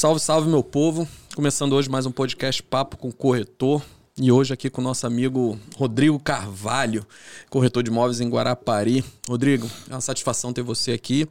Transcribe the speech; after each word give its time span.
Salve, 0.00 0.18
salve, 0.18 0.48
meu 0.48 0.64
povo. 0.64 1.06
Começando 1.36 1.74
hoje 1.74 1.90
mais 1.90 2.06
um 2.06 2.10
podcast 2.10 2.62
Papo 2.62 2.96
com 2.96 3.12
Corretor. 3.12 3.82
E 4.18 4.32
hoje 4.32 4.54
aqui 4.54 4.70
com 4.70 4.80
o 4.80 4.84
nosso 4.84 5.06
amigo 5.06 5.60
Rodrigo 5.76 6.18
Carvalho, 6.18 7.04
corretor 7.50 7.82
de 7.82 7.90
imóveis 7.90 8.18
em 8.18 8.30
Guarapari. 8.30 9.04
Rodrigo, 9.28 9.70
é 9.90 9.92
uma 9.92 10.00
satisfação 10.00 10.54
ter 10.54 10.62
você 10.62 10.92
aqui. 10.92 11.28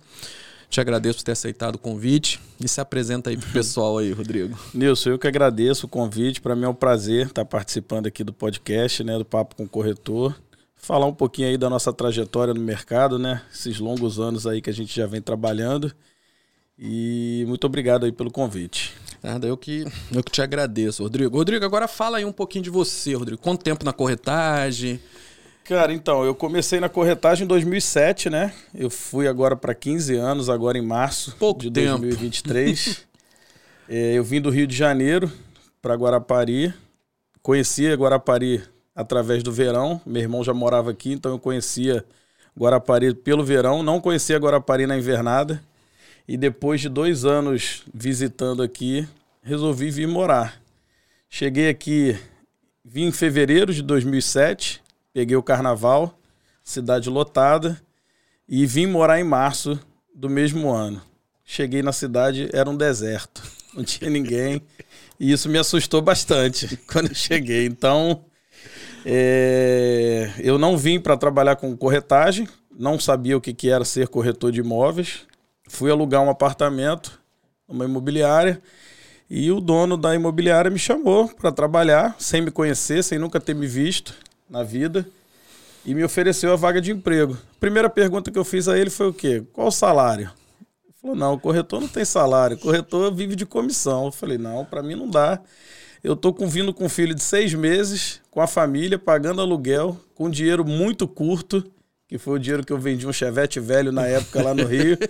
Te 0.69 0.79
agradeço 0.79 1.17
por 1.17 1.23
ter 1.23 1.31
aceitado 1.31 1.77
o 1.77 1.79
convite. 1.79 2.39
E 2.63 2.67
se 2.67 2.79
apresenta 2.79 3.31
aí 3.31 3.37
pro 3.37 3.49
pessoal 3.49 3.97
aí, 3.97 4.11
Rodrigo. 4.11 4.55
Nilson, 4.71 5.09
eu 5.09 5.17
que 5.17 5.27
agradeço 5.27 5.87
o 5.87 5.89
convite. 5.89 6.39
Para 6.39 6.55
mim 6.55 6.65
é 6.65 6.69
um 6.69 6.75
prazer 6.75 7.25
estar 7.25 7.45
participando 7.45 8.05
aqui 8.05 8.23
do 8.23 8.31
podcast, 8.31 9.03
né, 9.03 9.17
do 9.17 9.25
Papo 9.25 9.55
com 9.55 9.67
Corretor. 9.67 10.35
Falar 10.75 11.07
um 11.07 11.15
pouquinho 11.15 11.47
aí 11.47 11.57
da 11.57 11.71
nossa 11.71 11.91
trajetória 11.91 12.53
no 12.53 12.61
mercado, 12.61 13.17
né? 13.17 13.41
Esses 13.51 13.79
longos 13.79 14.19
anos 14.19 14.45
aí 14.45 14.61
que 14.61 14.69
a 14.69 14.73
gente 14.73 14.95
já 14.95 15.07
vem 15.07 15.23
trabalhando. 15.23 15.91
E 16.79 17.43
muito 17.47 17.65
obrigado 17.65 18.05
aí 18.05 18.11
pelo 18.11 18.31
convite. 18.31 18.93
Nada, 19.21 19.45
eu 19.45 19.57
que, 19.57 19.85
eu 20.13 20.23
que 20.23 20.31
te 20.31 20.41
agradeço, 20.41 21.03
Rodrigo. 21.03 21.35
Rodrigo, 21.35 21.65
agora 21.65 21.89
fala 21.89 22.19
aí 22.19 22.25
um 22.25 22.31
pouquinho 22.31 22.63
de 22.63 22.69
você, 22.69 23.13
Rodrigo. 23.13 23.41
Quanto 23.41 23.63
tempo 23.63 23.83
na 23.83 23.91
corretagem? 23.91 24.99
Cara, 25.65 25.93
então, 25.93 26.23
eu 26.23 26.33
comecei 26.33 26.79
na 26.79 26.87
corretagem 26.87 27.43
em 27.43 27.47
2007, 27.47 28.29
né? 28.29 28.53
Eu 28.73 28.89
fui 28.89 29.27
agora 29.27 29.57
para 29.57 29.75
15 29.75 30.15
anos, 30.15 30.49
agora 30.49 30.77
em 30.77 30.81
março 30.81 31.35
Pouco 31.37 31.61
de 31.61 31.69
tempo. 31.69 31.99
2023. 31.99 33.05
é, 33.89 34.13
eu 34.13 34.23
vim 34.23 34.39
do 34.39 34.49
Rio 34.49 34.65
de 34.65 34.75
Janeiro 34.75 35.29
para 35.81 35.95
Guarapari. 35.95 36.73
Conhecia 37.41 37.93
Guarapari 37.95 38.63
através 38.95 39.43
do 39.43 39.51
verão. 39.51 40.01
Meu 40.05 40.21
irmão 40.21 40.43
já 40.43 40.53
morava 40.53 40.91
aqui, 40.91 41.11
então 41.11 41.33
eu 41.33 41.39
conhecia 41.39 42.05
Guarapari 42.57 43.13
pelo 43.13 43.43
verão. 43.43 43.83
Não 43.83 43.99
conhecia 43.99 44.37
Guarapari 44.37 44.87
na 44.87 44.97
invernada. 44.97 45.61
E 46.29 46.37
depois 46.37 46.79
de 46.79 46.87
dois 46.87 47.25
anos 47.25 47.81
visitando 47.91 48.61
aqui, 48.61 49.07
resolvi 49.41 49.89
vir 49.89 50.07
morar. 50.07 50.61
Cheguei 51.27 51.69
aqui, 51.69 52.15
vim 52.85 53.05
em 53.05 53.11
fevereiro 53.11 53.73
de 53.73 53.81
2007, 53.81 54.79
peguei 55.11 55.35
o 55.35 55.41
carnaval, 55.41 56.15
cidade 56.63 57.09
lotada, 57.09 57.81
e 58.47 58.63
vim 58.67 58.85
morar 58.85 59.19
em 59.19 59.23
março 59.23 59.79
do 60.13 60.29
mesmo 60.29 60.69
ano. 60.69 61.01
Cheguei 61.43 61.81
na 61.81 61.91
cidade, 61.91 62.47
era 62.53 62.69
um 62.69 62.77
deserto, 62.77 63.41
não 63.73 63.83
tinha 63.83 64.11
ninguém, 64.11 64.61
e 65.19 65.31
isso 65.31 65.49
me 65.49 65.57
assustou 65.57 65.99
bastante 65.99 66.77
quando 66.85 67.07
eu 67.09 67.15
cheguei. 67.15 67.65
Então, 67.65 68.23
é, 69.03 70.31
eu 70.37 70.59
não 70.59 70.77
vim 70.77 70.99
para 70.99 71.17
trabalhar 71.17 71.55
com 71.55 71.75
corretagem, 71.75 72.47
não 72.77 72.99
sabia 72.99 73.35
o 73.35 73.41
que, 73.41 73.51
que 73.51 73.71
era 73.71 73.83
ser 73.83 74.07
corretor 74.07 74.51
de 74.51 74.59
imóveis, 74.59 75.27
fui 75.69 75.89
alugar 75.89 76.21
um 76.21 76.29
apartamento 76.29 77.19
numa 77.67 77.85
imobiliária 77.85 78.61
e 79.29 79.51
o 79.51 79.61
dono 79.61 79.95
da 79.95 80.15
imobiliária 80.15 80.71
me 80.71 80.79
chamou 80.79 81.29
para 81.29 81.51
trabalhar, 81.51 82.15
sem 82.17 82.41
me 82.41 82.49
conhecer, 82.49 83.03
sem 83.03 83.19
nunca 83.19 83.39
ter 83.39 83.53
me 83.53 83.67
visto 83.67 84.13
na 84.49 84.63
vida, 84.63 85.07
e 85.85 85.93
me 85.93 86.03
ofereceu 86.03 86.51
a 86.51 86.55
vaga 86.55 86.81
de 86.81 86.91
emprego. 86.91 87.33
A 87.33 87.59
primeira 87.59 87.89
pergunta 87.89 88.31
que 88.31 88.39
eu 88.39 88.43
fiz 88.43 88.67
a 88.67 88.77
ele 88.77 88.89
foi 88.89 89.07
o 89.07 89.13
quê? 89.13 89.43
Qual 89.53 89.67
o 89.67 89.71
salário? 89.71 90.31
Ele 90.83 90.93
falou: 90.99 91.15
não, 91.15 91.33
o 91.33 91.39
corretor 91.39 91.79
não 91.79 91.87
tem 91.87 92.03
salário, 92.03 92.57
o 92.57 92.59
corretor 92.59 93.13
vive 93.13 93.35
de 93.35 93.45
comissão. 93.45 94.05
Eu 94.05 94.11
falei: 94.11 94.37
não, 94.37 94.65
para 94.65 94.81
mim 94.81 94.95
não 94.95 95.07
dá. 95.07 95.39
Eu 96.03 96.15
tô 96.15 96.33
com, 96.33 96.47
vindo 96.47 96.73
com 96.73 96.85
um 96.85 96.89
filho 96.89 97.13
de 97.13 97.21
seis 97.21 97.53
meses, 97.53 98.21
com 98.31 98.41
a 98.41 98.47
família, 98.47 98.97
pagando 98.97 99.41
aluguel, 99.41 99.97
com 100.15 100.29
dinheiro 100.29 100.65
muito 100.65 101.07
curto, 101.07 101.63
que 102.07 102.17
foi 102.17 102.37
o 102.37 102.39
dinheiro 102.39 102.65
que 102.65 102.73
eu 102.73 102.79
vendi 102.79 103.05
um 103.05 103.13
chevette 103.13 103.59
velho 103.59 103.91
na 103.91 104.07
época 104.07 104.41
lá 104.41 104.53
no 104.53 104.65
Rio. 104.65 104.97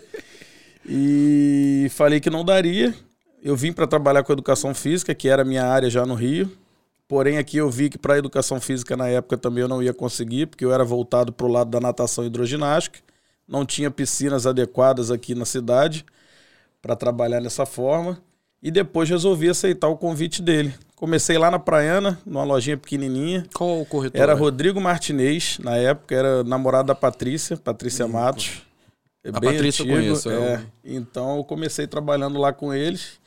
E 0.85 1.88
falei 1.91 2.19
que 2.19 2.30
não 2.30 2.44
daria. 2.44 2.94
Eu 3.41 3.56
vim 3.56 3.72
para 3.72 3.88
trabalhar 3.88 4.23
com 4.23 4.34
educação 4.34 4.73
física, 4.73 5.16
que 5.16 5.29
era 5.29 5.41
a 5.41 5.45
minha 5.45 5.66
área 5.66 5.90
já 5.90 6.06
no 6.06 6.13
Rio. 6.13 6.51
Porém, 7.07 7.38
aqui 7.38 7.57
eu 7.57 7.69
vi 7.69 7.90
que 7.90 7.97
para 7.97 8.17
educação 8.17 8.62
física 8.62 8.95
na 8.95 9.07
época 9.07 9.38
também 9.38 9.62
eu 9.62 9.68
não 9.68 9.81
ia 9.81 9.94
conseguir, 9.94 10.45
porque 10.45 10.63
eu 10.63 10.72
era 10.72 10.84
voltado 10.84 11.34
para 11.34 11.45
o 11.45 11.50
lado 11.50 11.69
da 11.69 11.79
natação 11.79 12.23
e 12.23 12.28
hidroginástica. 12.28 13.00
Não 13.47 13.66
tinha 13.66 13.89
piscinas 13.89 14.45
adequadas 14.45 15.09
aqui 15.09 15.34
na 15.34 15.45
cidade 15.45 16.06
para 16.81 16.95
trabalhar 16.95 17.39
dessa 17.39 17.66
forma. 17.66 18.22
E 18.62 18.69
depois 18.69 19.09
resolvi 19.09 19.50
aceitar 19.50 19.88
o 19.88 19.97
convite 19.97 20.41
dele. 20.41 20.73
Comecei 20.95 21.38
lá 21.38 21.50
na 21.50 21.57
Praiana, 21.57 22.19
numa 22.25 22.44
lojinha 22.44 22.78
pequenininha. 22.78 23.45
Qual 23.53 23.81
o 23.81 23.85
corretor? 23.85 24.22
Era 24.22 24.34
é? 24.34 24.35
Rodrigo 24.35 24.81
Martinez, 24.81 25.57
na 25.63 25.78
época, 25.78 26.13
era 26.13 26.44
namorado 26.44 26.89
da 26.89 26.95
Patrícia, 26.95 27.56
Patrícia 27.56 28.06
Matos. 28.07 28.62
É 29.24 29.30
A 29.30 29.40
bem 29.40 29.52
Patrícia 29.52 29.84
antigo, 29.84 29.97
conheço, 29.97 30.30
é 30.30 30.53
é. 30.53 30.66
Então 30.84 31.38
eu 31.38 31.44
comecei 31.44 31.85
trabalhando 31.88 32.40
lá 32.40 32.53
com 32.53 32.74
eles. 32.74 33.19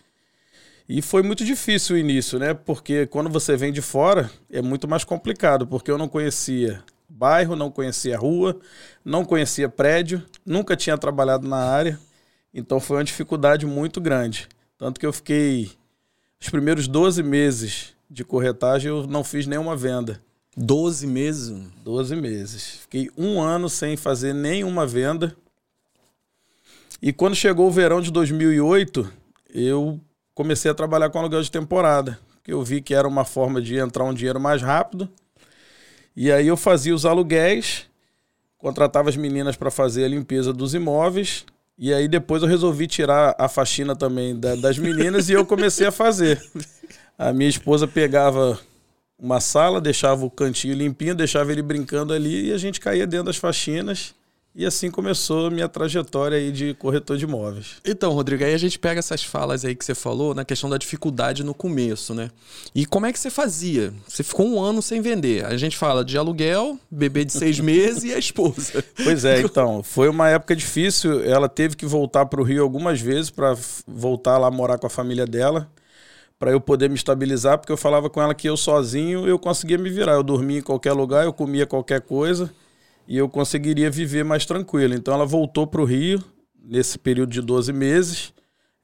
E 0.88 1.00
foi 1.00 1.22
muito 1.22 1.44
difícil 1.44 1.96
o 1.96 1.98
início, 1.98 2.38
né? 2.38 2.54
Porque 2.54 3.06
quando 3.06 3.30
você 3.30 3.56
vem 3.56 3.72
de 3.72 3.80
fora, 3.80 4.30
é 4.50 4.60
muito 4.60 4.88
mais 4.88 5.04
complicado, 5.04 5.66
porque 5.66 5.90
eu 5.90 5.96
não 5.96 6.08
conhecia 6.08 6.82
bairro, 7.08 7.54
não 7.54 7.70
conhecia 7.70 8.18
rua, 8.18 8.58
não 9.04 9.24
conhecia 9.24 9.68
prédio, 9.68 10.22
nunca 10.44 10.76
tinha 10.76 10.98
trabalhado 10.98 11.46
na 11.46 11.58
área. 11.58 11.98
Então 12.52 12.80
foi 12.80 12.96
uma 12.96 13.04
dificuldade 13.04 13.64
muito 13.66 14.00
grande. 14.00 14.48
Tanto 14.76 14.98
que 14.98 15.06
eu 15.06 15.12
fiquei 15.12 15.70
os 16.40 16.48
primeiros 16.48 16.88
12 16.88 17.22
meses 17.22 17.94
de 18.10 18.24
corretagem, 18.24 18.88
eu 18.88 19.06
não 19.06 19.22
fiz 19.22 19.46
nenhuma 19.46 19.76
venda. 19.76 20.20
12 20.56 21.06
meses. 21.06 21.56
12 21.82 22.16
meses. 22.16 22.64
Fiquei 22.82 23.10
um 23.16 23.40
ano 23.40 23.68
sem 23.68 23.96
fazer 23.96 24.34
nenhuma 24.34 24.86
venda. 24.86 25.34
E 27.02 27.12
quando 27.12 27.34
chegou 27.34 27.66
o 27.66 27.70
verão 27.70 28.00
de 28.00 28.12
2008, 28.12 29.10
eu 29.52 30.00
comecei 30.34 30.70
a 30.70 30.74
trabalhar 30.74 31.10
com 31.10 31.18
aluguel 31.18 31.42
de 31.42 31.50
temporada. 31.50 32.16
Porque 32.36 32.52
eu 32.52 32.62
vi 32.62 32.80
que 32.80 32.94
era 32.94 33.08
uma 33.08 33.24
forma 33.24 33.60
de 33.60 33.76
entrar 33.76 34.04
um 34.04 34.14
dinheiro 34.14 34.38
mais 34.40 34.62
rápido. 34.62 35.08
E 36.16 36.30
aí 36.30 36.46
eu 36.46 36.56
fazia 36.56 36.94
os 36.94 37.04
aluguéis, 37.04 37.86
contratava 38.56 39.08
as 39.08 39.16
meninas 39.16 39.56
para 39.56 39.70
fazer 39.70 40.04
a 40.04 40.08
limpeza 40.08 40.52
dos 40.52 40.74
imóveis. 40.74 41.44
E 41.76 41.92
aí 41.92 42.06
depois 42.06 42.42
eu 42.42 42.48
resolvi 42.48 42.86
tirar 42.86 43.34
a 43.36 43.48
faxina 43.48 43.96
também 43.96 44.38
da- 44.38 44.54
das 44.54 44.78
meninas 44.78 45.28
e 45.28 45.32
eu 45.32 45.44
comecei 45.44 45.86
a 45.86 45.92
fazer. 45.92 46.40
A 47.18 47.32
minha 47.32 47.48
esposa 47.50 47.88
pegava 47.88 48.58
uma 49.18 49.40
sala, 49.40 49.80
deixava 49.80 50.24
o 50.24 50.30
cantinho 50.30 50.74
limpinho, 50.74 51.14
deixava 51.14 51.50
ele 51.50 51.62
brincando 51.62 52.12
ali 52.12 52.48
e 52.48 52.52
a 52.52 52.58
gente 52.58 52.78
caía 52.80 53.06
dentro 53.06 53.26
das 53.26 53.36
faxinas. 53.36 54.14
E 54.54 54.66
assim 54.66 54.90
começou 54.90 55.46
a 55.46 55.50
minha 55.50 55.66
trajetória 55.66 56.36
aí 56.36 56.52
de 56.52 56.74
corretor 56.74 57.16
de 57.16 57.24
imóveis. 57.24 57.76
Então, 57.86 58.12
Rodrigo, 58.12 58.44
aí 58.44 58.52
a 58.52 58.58
gente 58.58 58.78
pega 58.78 58.98
essas 58.98 59.24
falas 59.24 59.64
aí 59.64 59.74
que 59.74 59.82
você 59.82 59.94
falou 59.94 60.34
na 60.34 60.44
questão 60.44 60.68
da 60.68 60.76
dificuldade 60.76 61.42
no 61.42 61.54
começo, 61.54 62.14
né? 62.14 62.30
E 62.74 62.84
como 62.84 63.06
é 63.06 63.12
que 63.12 63.18
você 63.18 63.30
fazia? 63.30 63.94
Você 64.06 64.22
ficou 64.22 64.46
um 64.46 64.60
ano 64.60 64.82
sem 64.82 65.00
vender. 65.00 65.46
A 65.46 65.56
gente 65.56 65.74
fala 65.74 66.04
de 66.04 66.18
aluguel, 66.18 66.78
bebê 66.90 67.24
de 67.24 67.32
seis 67.32 67.58
meses 67.60 68.04
e 68.04 68.12
a 68.12 68.18
esposa. 68.18 68.84
Pois 69.02 69.24
é, 69.24 69.40
então, 69.40 69.82
foi 69.82 70.10
uma 70.10 70.28
época 70.28 70.54
difícil. 70.54 71.24
Ela 71.24 71.48
teve 71.48 71.74
que 71.74 71.86
voltar 71.86 72.26
para 72.26 72.40
o 72.40 72.44
Rio 72.44 72.62
algumas 72.62 73.00
vezes 73.00 73.30
para 73.30 73.56
voltar 73.86 74.36
lá 74.36 74.50
morar 74.50 74.76
com 74.76 74.86
a 74.86 74.90
família 74.90 75.26
dela, 75.26 75.66
para 76.38 76.50
eu 76.50 76.60
poder 76.60 76.90
me 76.90 76.96
estabilizar, 76.96 77.56
porque 77.56 77.72
eu 77.72 77.76
falava 77.78 78.10
com 78.10 78.20
ela 78.20 78.34
que 78.34 78.50
eu 78.50 78.56
sozinho 78.58 79.26
eu 79.26 79.38
conseguia 79.38 79.78
me 79.78 79.88
virar. 79.88 80.12
Eu 80.12 80.22
dormia 80.22 80.58
em 80.58 80.62
qualquer 80.62 80.92
lugar, 80.92 81.24
eu 81.24 81.32
comia 81.32 81.64
qualquer 81.64 82.02
coisa 82.02 82.52
e 83.06 83.16
eu 83.16 83.28
conseguiria 83.28 83.90
viver 83.90 84.24
mais 84.24 84.44
tranquilo. 84.46 84.94
Então 84.94 85.12
ela 85.14 85.26
voltou 85.26 85.66
para 85.66 85.80
o 85.80 85.84
Rio 85.84 86.22
nesse 86.64 86.98
período 86.98 87.30
de 87.30 87.40
12 87.42 87.72
meses. 87.72 88.32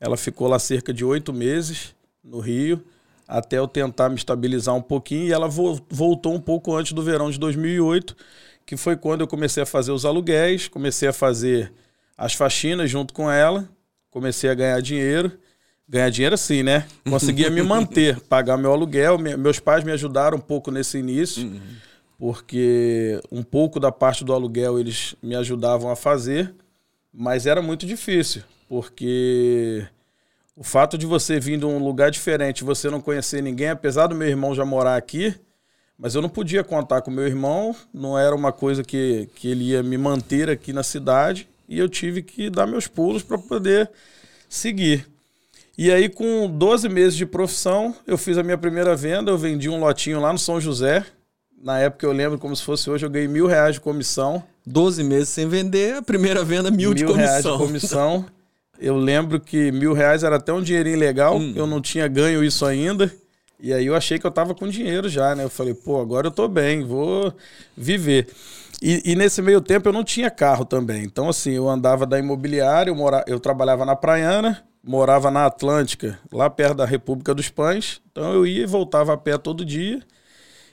Ela 0.01 0.17
ficou 0.17 0.47
lá 0.49 0.59
cerca 0.59 0.93
de 0.93 1.05
oito 1.05 1.33
meses 1.33 1.95
no 2.23 2.41
Rio, 2.41 2.83
até 3.27 3.59
eu 3.59 3.67
tentar 3.67 4.09
me 4.09 4.17
estabilizar 4.17 4.75
um 4.75 4.83
pouquinho. 4.83 5.27
E 5.29 5.33
ela 5.33 5.49
vo- 5.49 5.81
voltou 5.91 6.35
um 6.35 6.41
pouco 6.41 6.75
antes 6.77 6.93
do 6.93 7.03
verão 7.03 7.31
de 7.31 7.39
2008, 7.39 8.17
que 8.67 8.77
foi 8.77 8.97
quando 8.97 9.23
eu 9.23 9.27
comecei 9.27 9.63
a 9.63 9.67
fazer 9.67 9.93
os 9.93 10.05
aluguéis, 10.05 10.69
comecei 10.69 11.09
a 11.09 11.13
fazer 11.13 11.73
as 12.17 12.35
faxinas 12.35 12.91
junto 12.91 13.15
com 13.15 13.31
ela, 13.31 13.69
comecei 14.11 14.51
a 14.51 14.55
ganhar 14.55 14.81
dinheiro. 14.81 15.33
Ganhar 15.91 16.11
dinheiro 16.11 16.35
assim, 16.35 16.63
né? 16.63 16.87
Conseguia 17.09 17.49
me 17.51 17.63
manter, 17.63 18.21
pagar 18.21 18.59
meu 18.59 18.73
aluguel. 18.73 19.17
Me- 19.19 19.37
Meus 19.39 19.59
pais 19.59 19.83
me 19.83 19.91
ajudaram 19.93 20.37
um 20.37 20.41
pouco 20.41 20.71
nesse 20.71 20.99
início, 20.99 21.51
porque 22.19 23.21
um 23.31 23.43
pouco 23.43 23.79
da 23.79 23.93
parte 23.93 24.25
do 24.25 24.35
aluguel 24.35 24.79
eles 24.79 25.15
me 25.23 25.37
ajudavam 25.37 25.91
a 25.91 25.97
fazer, 25.97 26.53
mas 27.15 27.47
era 27.47 27.63
muito 27.63 27.87
difícil, 27.87 28.43
porque 28.69 29.87
o 30.57 30.65
fato 30.65 30.99
de 30.99 31.07
você 31.07 31.39
vir 31.39 31.59
de 31.59 31.65
um 31.65 31.79
lugar 31.79 32.11
diferente, 32.11 32.65
você 32.65 32.91
não 32.91 33.01
conhecer 33.01 33.41
ninguém, 33.41 33.69
apesar 33.69 34.09
do 34.09 34.15
meu 34.17 34.29
irmão 34.29 34.55
já 34.55 34.65
morar 34.65 34.97
aqui, 34.97 35.33
mas 35.97 36.17
eu 36.17 36.23
não 36.23 36.29
podia 36.29 36.65
contar 36.65 37.01
com 37.01 37.11
meu 37.11 37.27
irmão, 37.27 37.75
não 37.95 38.19
era 38.19 38.35
uma 38.35 38.53
coisa 38.53 38.83
que, 38.83 39.29
que 39.37 39.49
ele 39.49 39.71
ia 39.71 39.83
me 39.83 39.97
manter 39.97 40.51
aqui 40.51 40.73
na 40.73 40.83
cidade, 40.83 41.49
e 41.69 41.79
eu 41.79 41.89
tive 41.89 42.23
que 42.23 42.51
dar 42.51 42.67
meus 42.67 42.89
pulos 42.89 43.23
para 43.23 43.39
poder 43.39 43.89
seguir. 44.49 45.07
E 45.77 45.93
aí, 45.93 46.09
com 46.09 46.51
12 46.51 46.89
meses 46.89 47.15
de 47.15 47.25
profissão, 47.25 47.95
eu 48.05 48.19
fiz 48.19 48.37
a 48.37 48.43
minha 48.43 48.59
primeira 48.59 48.97
venda, 48.97 49.31
eu 49.31 49.39
vendi 49.39 49.69
um 49.69 49.79
lotinho 49.79 50.21
lá 50.21 50.33
no 50.33 50.39
São 50.39 50.61
José. 50.61 51.07
Na 51.63 51.79
época 51.79 52.07
eu 52.07 52.13
lembro 52.13 52.39
como 52.39 52.55
se 52.55 52.63
fosse 52.63 52.89
hoje, 52.89 53.05
eu 53.05 53.11
ganhei 53.11 53.29
mil 53.29 53.47
reais 53.47 53.75
de 53.75 53.81
comissão. 53.81 54.43
12 54.67 55.03
meses 55.03 55.29
sem 55.31 55.49
vender, 55.49 55.97
a 55.97 56.03
primeira 56.03 56.45
venda 56.45 56.71
mil, 56.71 56.93
de 56.95 57.05
reais 57.05 57.43
de 57.43 57.49
comissão. 57.51 57.59
comissão. 57.59 58.27
Eu 58.81 58.97
lembro 58.97 59.41
que 59.41 59.73
mil 59.73 59.93
reais 59.93 60.23
era 60.23 60.37
até 60.37 60.53
um 60.53 60.63
dinheirinho 60.63 61.01
legal, 61.01 61.37
hum. 61.37 61.53
eu 61.57 61.67
não 61.67 61.81
tinha 61.81 62.07
ganho 62.07 62.45
isso 62.45 62.65
ainda. 62.65 63.13
E 63.59 63.73
aí 63.73 63.87
eu 63.87 63.97
achei 63.97 64.21
que 64.21 64.27
eu 64.27 64.31
tava 64.31 64.55
com 64.55 64.69
dinheiro 64.69 65.09
já, 65.09 65.35
né? 65.35 65.43
Eu 65.43 65.51
falei, 65.51 65.75
pô, 65.75 66.01
agora 66.01 66.29
eu 66.29 66.31
tô 66.31 66.47
bem, 66.47 66.85
vou 66.85 67.35
viver. 67.77 68.29
E, 68.81 69.03
e, 69.05 69.17
nesse 69.17 69.43
meio 69.43 69.61
tempo 69.61 69.89
eu 69.89 69.93
não 69.93 70.05
tinha 70.05 70.31
carro 70.31 70.65
também. 70.65 71.03
Então, 71.03 71.29
assim, 71.29 71.51
eu 71.51 71.69
andava 71.69 72.07
da 72.07 72.21
imobiliária, 72.21 72.91
eu, 72.91 72.95
mora... 72.95 73.25
eu 73.27 73.41
trabalhava 73.41 73.85
na 73.85 73.97
Praiana, 73.97 74.63
morava 74.81 75.29
na 75.29 75.47
Atlântica, 75.47 76.17
lá 76.33 76.49
perto 76.49 76.77
da 76.77 76.85
República 76.85 77.35
dos 77.35 77.49
Pães. 77.49 78.01
Então 78.13 78.33
eu 78.33 78.47
ia 78.47 78.63
e 78.63 78.67
voltava 78.67 79.13
a 79.13 79.17
pé 79.17 79.37
todo 79.37 79.65
dia. 79.65 80.01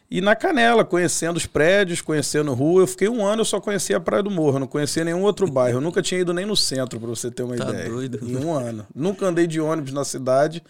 E 0.10 0.22
na 0.22 0.36
Canela, 0.36 0.86
conhecendo 0.86 1.38
os 1.38 1.46
prédios, 1.46 2.00
conhecendo 2.00 2.54
rua. 2.54 2.84
Eu 2.84 2.88
fiquei 2.88 3.10
um 3.10 3.26
ano, 3.26 3.42
eu 3.42 3.46
só 3.46 3.60
conhecia 3.60 3.98
a 3.98 4.00
Praia 4.00 4.22
do 4.22 4.30
Morro, 4.30 4.60
não 4.60 4.68
conhecia 4.68 5.04
nenhum 5.04 5.24
outro 5.24 5.50
bairro. 5.50 5.78
Eu 5.78 5.82
nunca 5.82 6.02
tinha 6.02 6.22
ido 6.22 6.34
nem 6.34 6.46
no 6.46 6.56
centro, 6.56 7.00
para 7.00 7.10
você 7.10 7.32
ter 7.32 7.44
uma 7.44 7.56
tá 7.56 7.70
ideia. 7.70 7.90
Doido. 7.90 8.20
Em 8.22 8.36
um 8.36 8.54
ano. 8.54 8.86
Nunca 8.94 9.26
andei 9.26 9.48
de 9.48 9.60
ônibus 9.60 9.92
na 9.92 10.06
cidade, 10.06 10.62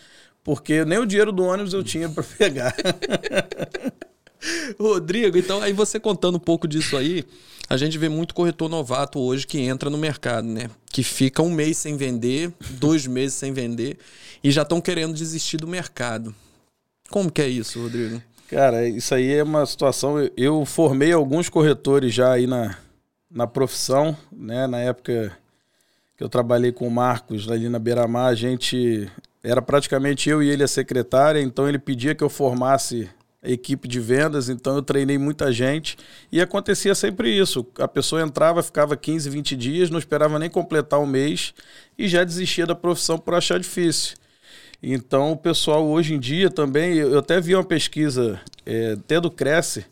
porque 0.43 0.85
nem 0.85 0.99
o 0.99 1.05
dinheiro 1.05 1.31
do 1.31 1.43
ônibus 1.43 1.73
eu 1.73 1.83
tinha 1.83 2.07
para 2.07 2.23
pegar. 2.23 2.73
Rodrigo, 4.79 5.37
então 5.37 5.61
aí 5.61 5.73
você 5.73 5.99
contando 5.99 6.35
um 6.35 6.39
pouco 6.39 6.67
disso 6.67 6.95
aí, 6.95 7.25
a 7.67 7.77
gente 7.77 7.97
vê 7.97 8.07
muito 8.07 8.33
corretor 8.33 8.69
novato 8.69 9.19
hoje 9.19 9.47
que 9.47 9.59
entra 9.59 9.89
no 9.89 9.97
mercado, 9.97 10.47
né? 10.47 10.69
Que 10.91 11.03
fica 11.03 11.41
um 11.41 11.49
mês 11.49 11.77
sem 11.77 11.97
vender, 11.97 12.53
dois 12.71 13.05
meses 13.07 13.35
sem 13.35 13.51
vender 13.51 13.97
e 14.43 14.51
já 14.51 14.61
estão 14.61 14.79
querendo 14.79 15.13
desistir 15.13 15.57
do 15.57 15.67
mercado. 15.67 16.33
Como 17.09 17.31
que 17.31 17.41
é 17.41 17.47
isso, 17.47 17.81
Rodrigo? 17.81 18.21
Cara, 18.49 18.87
isso 18.87 19.13
aí 19.15 19.33
é 19.33 19.43
uma 19.43 19.65
situação. 19.65 20.17
Eu 20.37 20.65
formei 20.65 21.11
alguns 21.11 21.49
corretores 21.49 22.13
já 22.13 22.31
aí 22.31 22.45
na, 22.45 22.77
na 23.29 23.47
profissão, 23.47 24.15
né? 24.31 24.67
Na 24.67 24.79
época 24.79 25.35
que 26.15 26.23
eu 26.23 26.29
trabalhei 26.29 26.71
com 26.71 26.87
o 26.87 26.91
Marcos 26.91 27.49
ali 27.51 27.67
na 27.67 27.79
Beira-Mar, 27.79 28.27
a 28.27 28.35
gente 28.35 29.11
era 29.43 29.61
praticamente 29.61 30.29
eu 30.29 30.41
e 30.41 30.49
ele 30.49 30.63
a 30.63 30.67
secretária, 30.67 31.41
então 31.41 31.67
ele 31.67 31.77
pedia 31.77 32.15
que 32.15 32.23
eu 32.23 32.29
formasse 32.29 33.09
a 33.43 33.49
equipe 33.49 33.87
de 33.87 33.99
vendas, 33.99 34.49
então 34.49 34.75
eu 34.75 34.81
treinei 34.81 35.17
muita 35.17 35.51
gente 35.51 35.97
e 36.31 36.41
acontecia 36.41 36.95
sempre 36.95 37.29
isso. 37.37 37.65
A 37.77 37.87
pessoa 37.87 38.21
entrava, 38.21 38.63
ficava 38.63 38.95
15, 38.97 39.29
20 39.29 39.55
dias, 39.55 39.89
não 39.89 39.99
esperava 39.99 40.39
nem 40.39 40.49
completar 40.49 40.99
o 40.99 41.05
mês 41.05 41.53
e 41.97 42.07
já 42.07 42.23
desistia 42.23 42.65
da 42.65 42.73
profissão 42.73 43.17
por 43.17 43.35
achar 43.35 43.59
difícil. 43.59 44.17
Então, 44.81 45.31
o 45.31 45.37
pessoal 45.37 45.85
hoje 45.85 46.13
em 46.13 46.19
dia 46.19 46.49
também, 46.49 46.95
eu 46.95 47.17
até 47.19 47.39
vi 47.39 47.55
uma 47.55 47.63
pesquisa, 47.63 48.39
é, 48.65 48.93
até 48.93 49.19
do 49.19 49.31
Cresce, 49.31 49.85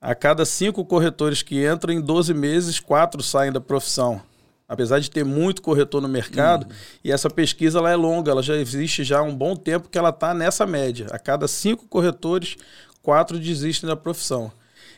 a 0.00 0.14
cada 0.14 0.44
cinco 0.44 0.84
corretores 0.84 1.42
que 1.42 1.66
entram, 1.66 1.92
em 1.92 2.00
12 2.00 2.34
meses, 2.34 2.78
quatro 2.78 3.22
saem 3.22 3.50
da 3.50 3.60
profissão. 3.60 4.20
Apesar 4.68 4.98
de 4.98 5.10
ter 5.10 5.24
muito 5.24 5.62
corretor 5.62 6.00
no 6.00 6.08
mercado, 6.08 6.64
uhum. 6.64 6.72
e 7.04 7.12
essa 7.12 7.30
pesquisa 7.30 7.78
ela 7.78 7.90
é 7.90 7.96
longa, 7.96 8.30
ela 8.30 8.42
já 8.42 8.56
existe 8.56 9.04
já 9.04 9.20
há 9.20 9.22
um 9.22 9.34
bom 9.34 9.54
tempo 9.54 9.88
que 9.88 9.96
ela 9.96 10.10
está 10.10 10.34
nessa 10.34 10.66
média. 10.66 11.06
A 11.10 11.18
cada 11.18 11.48
cinco 11.48 11.86
corretores, 11.86 12.56
quatro 13.02 13.38
desistem 13.38 13.88
da 13.88 13.96
profissão. 13.96 14.50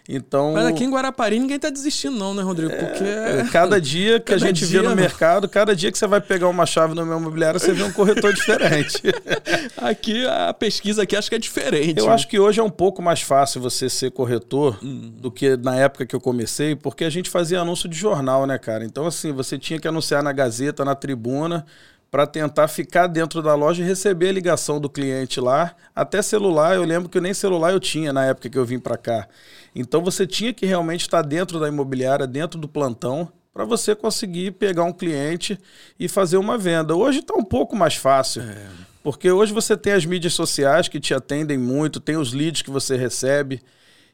Então, 0.09 0.53
Mas 0.53 0.67
aqui 0.67 0.85
em 0.85 0.91
Guarapari 0.91 1.39
ninguém 1.39 1.59
tá 1.59 1.69
desistindo, 1.69 2.17
não, 2.17 2.33
né, 2.33 2.43
Rodrigo? 2.43 2.73
É, 2.73 2.77
Porque. 2.77 3.05
É, 3.05 3.47
cada 3.51 3.81
dia 3.81 4.21
que 4.21 4.33
cada 4.33 4.37
a 4.37 4.39
gente 4.39 4.67
dia, 4.67 4.81
vê 4.81 4.89
no 4.89 4.95
mercado, 4.95 5.49
cada 5.49 5.75
dia 5.75 5.91
que 5.91 5.99
você 5.99 6.07
vai 6.07 6.21
pegar 6.21 6.49
uma 6.49 6.65
chave 6.65 6.95
no 6.95 7.05
meu 7.05 7.19
imobiliário, 7.19 7.59
você 7.59 7.73
vê 7.73 7.83
um 7.83 7.93
corretor 7.93 8.33
diferente. 8.33 9.03
aqui, 9.77 10.25
a 10.27 10.55
pesquisa 10.55 11.03
aqui 11.03 11.17
acho 11.17 11.29
que 11.29 11.35
é 11.35 11.39
diferente. 11.39 11.99
Eu 11.99 12.07
né? 12.07 12.13
acho 12.13 12.29
que 12.29 12.39
hoje 12.39 12.61
é 12.61 12.63
um 12.63 12.71
pouco 12.71 13.03
mais 13.03 13.21
fácil 13.21 13.61
você 13.61 13.89
ser 13.89 14.13
corretor 14.13 14.79
hum. 14.83 15.13
do 15.17 15.31
que 15.31 15.57
na 15.57 15.75
época 15.75 16.07
que 16.07 16.15
eu 16.15 16.21
comecei, 16.21 16.77
porque 16.77 17.05
a 17.05 17.11
gente 17.11 17.29
fazia 17.29 17.61
anúncio 17.61 17.89
de 17.89 17.97
jornal, 17.97 18.47
né, 18.47 18.59
cara? 18.59 18.85
Então, 18.85 19.07
assim, 19.07 19.33
você 19.33 19.59
tinha 19.59 19.81
que 19.81 19.89
anunciar 19.89 20.23
na 20.23 20.33
Gazeta, 20.33 20.85
na 20.85 20.95
tribuna 20.95 21.67
para 22.11 22.27
tentar 22.27 22.69
ficar 22.69 23.07
dentro 23.07 23.43
da 23.43 23.55
loja 23.55 23.83
e 23.83 23.87
receber 23.87 24.29
a 24.29 24.33
ligação 24.33 24.81
do 24.81 24.89
cliente 24.89 25.41
lá. 25.41 25.75
Até 25.95 26.23
celular, 26.23 26.77
eu 26.77 26.85
lembro 26.85 27.09
que 27.09 27.21
nem 27.21 27.35
celular 27.35 27.73
eu 27.73 27.81
tinha 27.81 28.13
na 28.13 28.25
época 28.25 28.49
que 28.49 28.59
eu 28.59 28.65
vim 28.65 28.79
para 28.79 28.97
cá. 28.97 29.29
Então 29.75 30.03
você 30.03 30.27
tinha 30.27 30.53
que 30.53 30.65
realmente 30.65 31.03
estar 31.03 31.23
dentro 31.23 31.59
da 31.59 31.69
imobiliária, 31.69 32.27
dentro 32.27 32.59
do 32.59 32.69
plantão, 32.69 33.31
para 33.53 33.65
você 33.65 33.95
conseguir 33.95 34.53
pegar 34.53 34.85
um 34.85 34.93
cliente 34.93 35.59
e 35.99 36.09
fazer 36.09 36.37
uma 36.37 36.57
venda. 36.57 36.95
Hoje 36.95 37.21
está 37.21 37.35
um 37.35 37.45
pouco 37.45 37.75
mais 37.75 37.97
fácil. 37.97 38.43
É. 38.43 38.67
Porque 39.03 39.31
hoje 39.31 39.53
você 39.53 39.77
tem 39.77 39.93
as 39.93 40.05
mídias 40.05 40.35
sociais 40.35 40.89
que 40.89 40.99
te 40.99 41.15
atendem 41.15 41.57
muito, 41.57 42.01
tem 42.01 42.17
os 42.17 42.33
leads 42.33 42.63
que 42.63 42.71
você 42.71 42.97
recebe. 42.97 43.63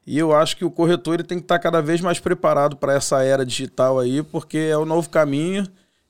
E 0.06 0.19
eu 0.19 0.35
acho 0.35 0.56
que 0.56 0.65
o 0.65 0.71
corretor 0.71 1.15
ele 1.15 1.25
tem 1.25 1.38
que 1.38 1.45
estar 1.45 1.59
cada 1.59 1.81
vez 1.81 2.00
mais 2.00 2.19
preparado 2.19 2.77
para 2.77 2.95
essa 2.95 3.23
era 3.23 3.47
digital 3.47 3.99
aí, 3.99 4.23
porque 4.23 4.59
é 4.59 4.77
o 4.77 4.85
novo 4.85 5.09
caminho 5.09 5.67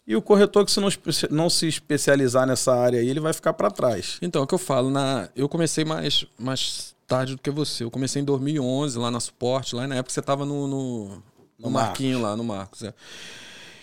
e 0.07 0.17
o 0.17 0.23
corretor 0.23 0.65
que 0.65 0.73
se 0.73 0.81
não, 0.81 0.89
não 1.31 1.51
se 1.51 1.69
especializar 1.69 2.47
nessa 2.47 2.75
área 2.75 3.01
aí, 3.01 3.09
ele 3.09 3.21
vai 3.21 3.33
ficar 3.33 3.53
para 3.53 3.71
trás. 3.71 4.19
Então, 4.21 4.43
é 4.43 4.45
o 4.45 4.47
que 4.47 4.55
eu 4.55 4.59
falo, 4.59 4.91
na, 4.91 5.29
eu 5.37 5.49
comecei 5.49 5.85
mais, 5.85 6.27
mais 6.39 6.95
tarde 7.07 7.37
do 7.37 7.43
que 7.43 7.51
você. 7.51 7.85
Eu 7.85 7.91
comecei 7.91 8.21
em 8.21 8.25
2011 8.25 8.99
lá 8.99 9.11
na 9.11 9.21
Suporte, 9.21 9.77
lá 9.77 9.87
na 9.87 9.97
época 9.97 10.13
você 10.13 10.21
estava 10.21 10.45
no, 10.45 10.67
no, 10.67 11.09
no, 11.09 11.23
no 11.59 11.71
Marquinho 11.71 12.21
lá, 12.21 12.37
no 12.37 12.43
Marcos. 12.43 12.83
É. 12.83 12.93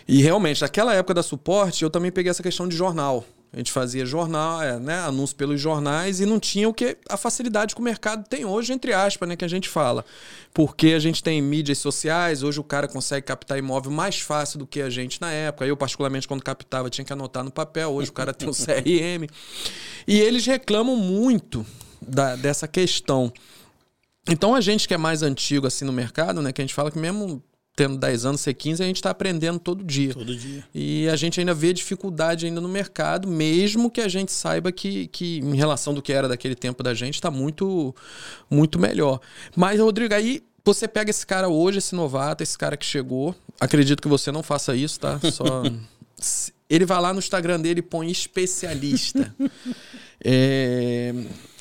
E 0.08 0.22
realmente, 0.22 0.62
naquela 0.62 0.94
época 0.94 1.14
da 1.14 1.24
Suporte, 1.24 1.84
eu 1.84 1.90
também 1.90 2.12
peguei 2.12 2.30
essa 2.30 2.44
questão 2.44 2.68
de 2.68 2.76
jornal. 2.76 3.24
A 3.52 3.58
gente 3.58 3.72
fazia 3.72 4.06
jornal, 4.06 4.62
é, 4.62 4.80
né, 4.80 5.00
anúncio 5.00 5.36
pelos 5.36 5.60
jornais 5.60 6.20
e 6.20 6.26
não 6.26 6.40
tinha 6.40 6.70
o 6.70 6.74
que 6.74 6.96
a 7.10 7.18
facilidade 7.18 7.74
que 7.74 7.82
o 7.82 7.84
mercado 7.84 8.28
tem 8.28 8.46
hoje, 8.46 8.72
entre 8.72 8.94
aspas, 8.94 9.28
né, 9.28 9.36
que 9.36 9.44
a 9.44 9.48
gente 9.48 9.68
fala. 9.68 10.06
Porque 10.54 10.88
a 10.90 11.00
gente 11.00 11.24
tem 11.24 11.42
mídias 11.42 11.80
sociais, 11.80 12.44
hoje 12.44 12.60
o 12.60 12.64
cara 12.64 12.88
consegue 12.88 13.26
captar 13.26 13.58
imóvel 13.58 13.92
mais 13.92 14.20
fácil 14.20 14.60
do 14.60 14.68
que 14.68 14.82
a 14.82 14.90
gente 14.90 15.20
na 15.20 15.32
época. 15.32 15.66
Eu, 15.66 15.76
particularmente, 15.76 16.28
quando 16.28 16.44
captava, 16.44 16.92
tinha 16.92 17.04
que 17.04 17.12
anotar 17.12 17.44
no 17.44 17.52
papel. 17.52 17.92
Hoje 17.92 18.12
o 18.12 18.14
cara 18.14 18.34
tem 18.34 18.48
o 18.48 18.54
CRM. 18.54 19.28
E 20.08 20.20
eles 20.20 20.46
reclamam 20.46 20.96
muito 20.96 21.66
da, 22.00 22.36
dessa 22.36 22.68
questão. 22.68 23.34
Então 24.30 24.54
a 24.54 24.62
gente 24.62 24.88
que 24.88 24.94
é 24.94 24.98
mais 24.98 25.24
antigo 25.24 25.66
assim 25.66 25.86
no 25.86 25.92
mercado, 25.92 26.40
né, 26.42 26.52
que 26.52 26.62
a 26.62 26.64
gente 26.64 26.74
fala 26.76 26.92
que 26.92 27.00
mesmo 27.00 27.42
tendo 27.80 27.98
10 27.98 28.26
anos, 28.26 28.42
ser 28.42 28.54
15, 28.56 28.84
a 28.84 28.86
gente 28.86 28.98
está 28.98 29.10
aprendendo 29.10 29.58
todo 29.58 29.86
dia. 29.86 30.14
Todo 30.14 30.36
dia. 30.36 30.66
E 30.76 31.08
a 31.08 31.16
gente 31.16 31.40
ainda 31.40 31.54
vê 31.54 31.72
dificuldade 31.72 32.46
ainda 32.46 32.60
no 32.60 32.68
mercado, 32.68 33.26
mesmo 33.26 33.90
que 33.90 34.02
a 34.02 34.10
gente 34.10 34.34
saiba 34.34 34.70
que, 34.70 35.08
que 35.08 35.38
em 35.38 35.56
relação 35.56 35.94
do 35.94 36.02
que 36.02 36.12
era 36.12 36.28
daquele 36.28 36.56
tempo 36.56 36.84
da 36.84 36.94
gente, 36.94 37.14
está 37.14 37.32
muito, 37.32 37.96
muito 38.50 38.78
melhor. 38.78 39.22
Mas, 39.56 39.80
Rodrigo, 39.80 40.14
aí 40.14 40.44
você 40.66 40.90
pega 40.90 41.10
esse 41.10 41.26
cara 41.26 41.48
hoje, 41.48 41.78
esse 41.78 41.96
novato, 41.96 42.44
esse 42.44 42.58
cara 42.58 42.76
que 42.76 42.86
chegou. 42.86 43.34
Acredito 43.62 44.02
que 44.02 44.10
você 44.10 44.30
não 44.30 44.44
faça 44.44 44.76
isso, 44.76 45.00
tá? 45.00 45.18
Só. 45.32 45.64
Ele 46.70 46.86
vai 46.86 47.00
lá 47.00 47.14
no 47.14 47.20
Instagram 47.20 47.62
dele 47.62 47.80
e 47.80 47.82
põe 47.82 48.12
especialista. 48.12 49.34
é, 50.22 51.14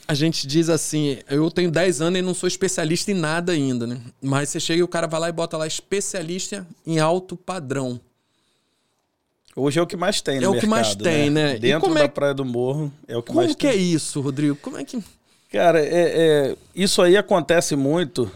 a 0.08 0.14
gente 0.14 0.46
diz 0.46 0.70
assim, 0.70 1.18
eu 1.28 1.50
tenho 1.50 1.70
10 1.70 2.00
anos 2.00 2.18
e 2.18 2.22
não 2.22 2.32
sou 2.32 2.46
especialista 2.46 3.10
em 3.10 3.14
nada 3.14 3.52
ainda, 3.52 3.86
né? 3.86 4.00
Mas 4.22 4.48
você 4.48 4.58
chega 4.58 4.80
e 4.80 4.82
o 4.82 4.88
cara 4.88 5.06
vai 5.06 5.20
lá 5.20 5.28
e 5.28 5.32
bota 5.32 5.58
lá 5.58 5.66
especialista 5.66 6.66
em 6.86 6.98
alto 6.98 7.36
padrão. 7.36 8.00
Hoje 9.54 9.78
é 9.78 9.82
o 9.82 9.86
que 9.86 9.98
mais 9.98 10.22
tem, 10.22 10.38
né? 10.38 10.46
É 10.46 10.48
o 10.48 10.58
que 10.58 10.66
mais 10.66 10.94
tem, 10.94 11.28
né? 11.28 11.52
né? 11.52 11.58
Dentro 11.58 11.90
é... 11.90 12.02
da 12.02 12.08
Praia 12.08 12.32
do 12.32 12.44
Morro 12.44 12.90
é 13.06 13.18
o 13.18 13.22
que 13.22 13.28
como 13.28 13.40
mais 13.40 13.54
que 13.54 13.58
tem. 13.58 13.70
Como 13.70 13.78
que 13.78 13.86
é 13.86 13.94
isso, 13.94 14.20
Rodrigo? 14.22 14.56
Como 14.56 14.78
é 14.78 14.84
que... 14.84 14.98
Cara, 15.52 15.80
é, 15.80 15.88
é, 16.50 16.56
isso 16.74 17.02
aí 17.02 17.14
acontece 17.14 17.76
muito 17.76 18.30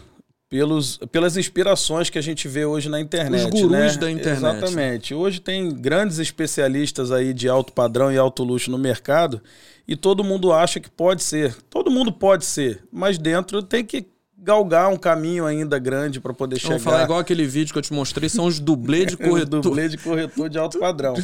pelos, 0.53 0.97
pelas 1.11 1.35
inspirações 1.35 2.11
que 2.11 2.19
a 2.19 2.21
gente 2.21 2.47
vê 2.47 2.63
hoje 2.63 2.87
na 2.87 3.01
internet. 3.01 3.45
Os 3.45 3.61
gurus 3.61 3.71
né? 3.71 3.97
da 3.97 4.11
internet. 4.11 4.37
Exatamente. 4.37 5.11
Hoje 5.15 5.41
tem 5.41 5.73
grandes 5.73 6.19
especialistas 6.19 7.11
aí 7.11 7.33
de 7.33 7.49
alto 7.49 7.73
padrão 7.73 8.11
e 8.11 8.19
alto 8.19 8.43
luxo 8.43 8.69
no 8.69 8.77
mercado 8.77 9.41
e 9.87 9.95
todo 9.95 10.23
mundo 10.23 10.53
acha 10.53 10.79
que 10.79 10.91
pode 10.91 11.23
ser. 11.23 11.55
Todo 11.71 11.89
mundo 11.89 12.11
pode 12.11 12.45
ser, 12.45 12.83
mas 12.91 13.17
dentro 13.17 13.63
tem 13.63 13.83
que 13.83 14.05
galgar 14.37 14.91
um 14.91 14.97
caminho 14.97 15.47
ainda 15.47 15.79
grande 15.79 16.19
para 16.19 16.35
poder 16.35 16.59
chegar. 16.59 16.69
Vamos 16.73 16.83
falar 16.83 17.03
igual 17.05 17.17
aquele 17.17 17.47
vídeo 17.47 17.73
que 17.73 17.79
eu 17.79 17.83
te 17.83 17.91
mostrei, 17.91 18.29
são 18.29 18.45
os 18.45 18.59
dublês 18.59 19.07
de 19.07 19.17
corretor. 19.17 19.59
dublê 19.59 19.89
de 19.89 19.97
corretor 19.97 20.49
de 20.49 20.59
alto 20.59 20.77
padrão. 20.77 21.15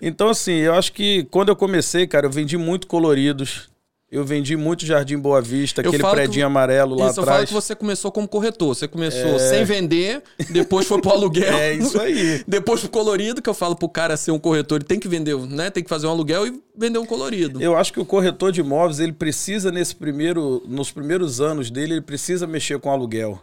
Então, 0.00 0.30
assim, 0.30 0.52
eu 0.52 0.72
acho 0.72 0.94
que 0.94 1.24
quando 1.30 1.50
eu 1.50 1.56
comecei, 1.56 2.06
cara, 2.06 2.24
eu 2.24 2.30
vendi 2.30 2.56
muito 2.56 2.86
coloridos. 2.86 3.70
Eu 4.12 4.26
vendi 4.26 4.58
muito 4.58 4.84
Jardim 4.84 5.16
Boa 5.16 5.40
Vista, 5.40 5.80
eu 5.80 5.88
aquele 5.88 6.02
prédio 6.02 6.34
que, 6.34 6.42
amarelo 6.42 6.94
lá 6.94 7.08
isso, 7.08 7.18
atrás. 7.22 7.28
Eu 7.28 7.34
falo 7.34 7.46
que 7.46 7.52
você 7.54 7.74
começou 7.74 8.12
como 8.12 8.28
corretor. 8.28 8.74
Você 8.74 8.86
começou 8.86 9.36
é... 9.36 9.38
sem 9.38 9.64
vender, 9.64 10.22
depois 10.50 10.86
foi 10.86 11.00
pro 11.00 11.12
aluguel. 11.16 11.54
É 11.56 11.72
isso 11.72 11.98
aí. 11.98 12.44
depois 12.46 12.80
pro 12.80 12.90
colorido, 12.90 13.40
que 13.40 13.48
eu 13.48 13.54
falo 13.54 13.74
pro 13.74 13.88
cara 13.88 14.14
ser 14.18 14.30
um 14.30 14.38
corretor, 14.38 14.76
ele 14.76 14.84
tem 14.84 15.00
que 15.00 15.08
vender, 15.08 15.34
né? 15.38 15.70
Tem 15.70 15.82
que 15.82 15.88
fazer 15.88 16.06
um 16.08 16.10
aluguel 16.10 16.46
e 16.46 16.62
vender 16.76 16.98
um 16.98 17.06
colorido. 17.06 17.62
Eu 17.62 17.74
acho 17.74 17.90
que 17.90 18.00
o 18.00 18.04
corretor 18.04 18.52
de 18.52 18.60
imóveis, 18.60 19.00
ele 19.00 19.14
precisa 19.14 19.72
nesse 19.72 19.96
primeiro, 19.96 20.62
nos 20.68 20.92
primeiros 20.92 21.40
anos 21.40 21.70
dele, 21.70 21.94
ele 21.94 22.02
precisa 22.02 22.46
mexer 22.46 22.78
com 22.78 22.90
aluguel. 22.90 23.40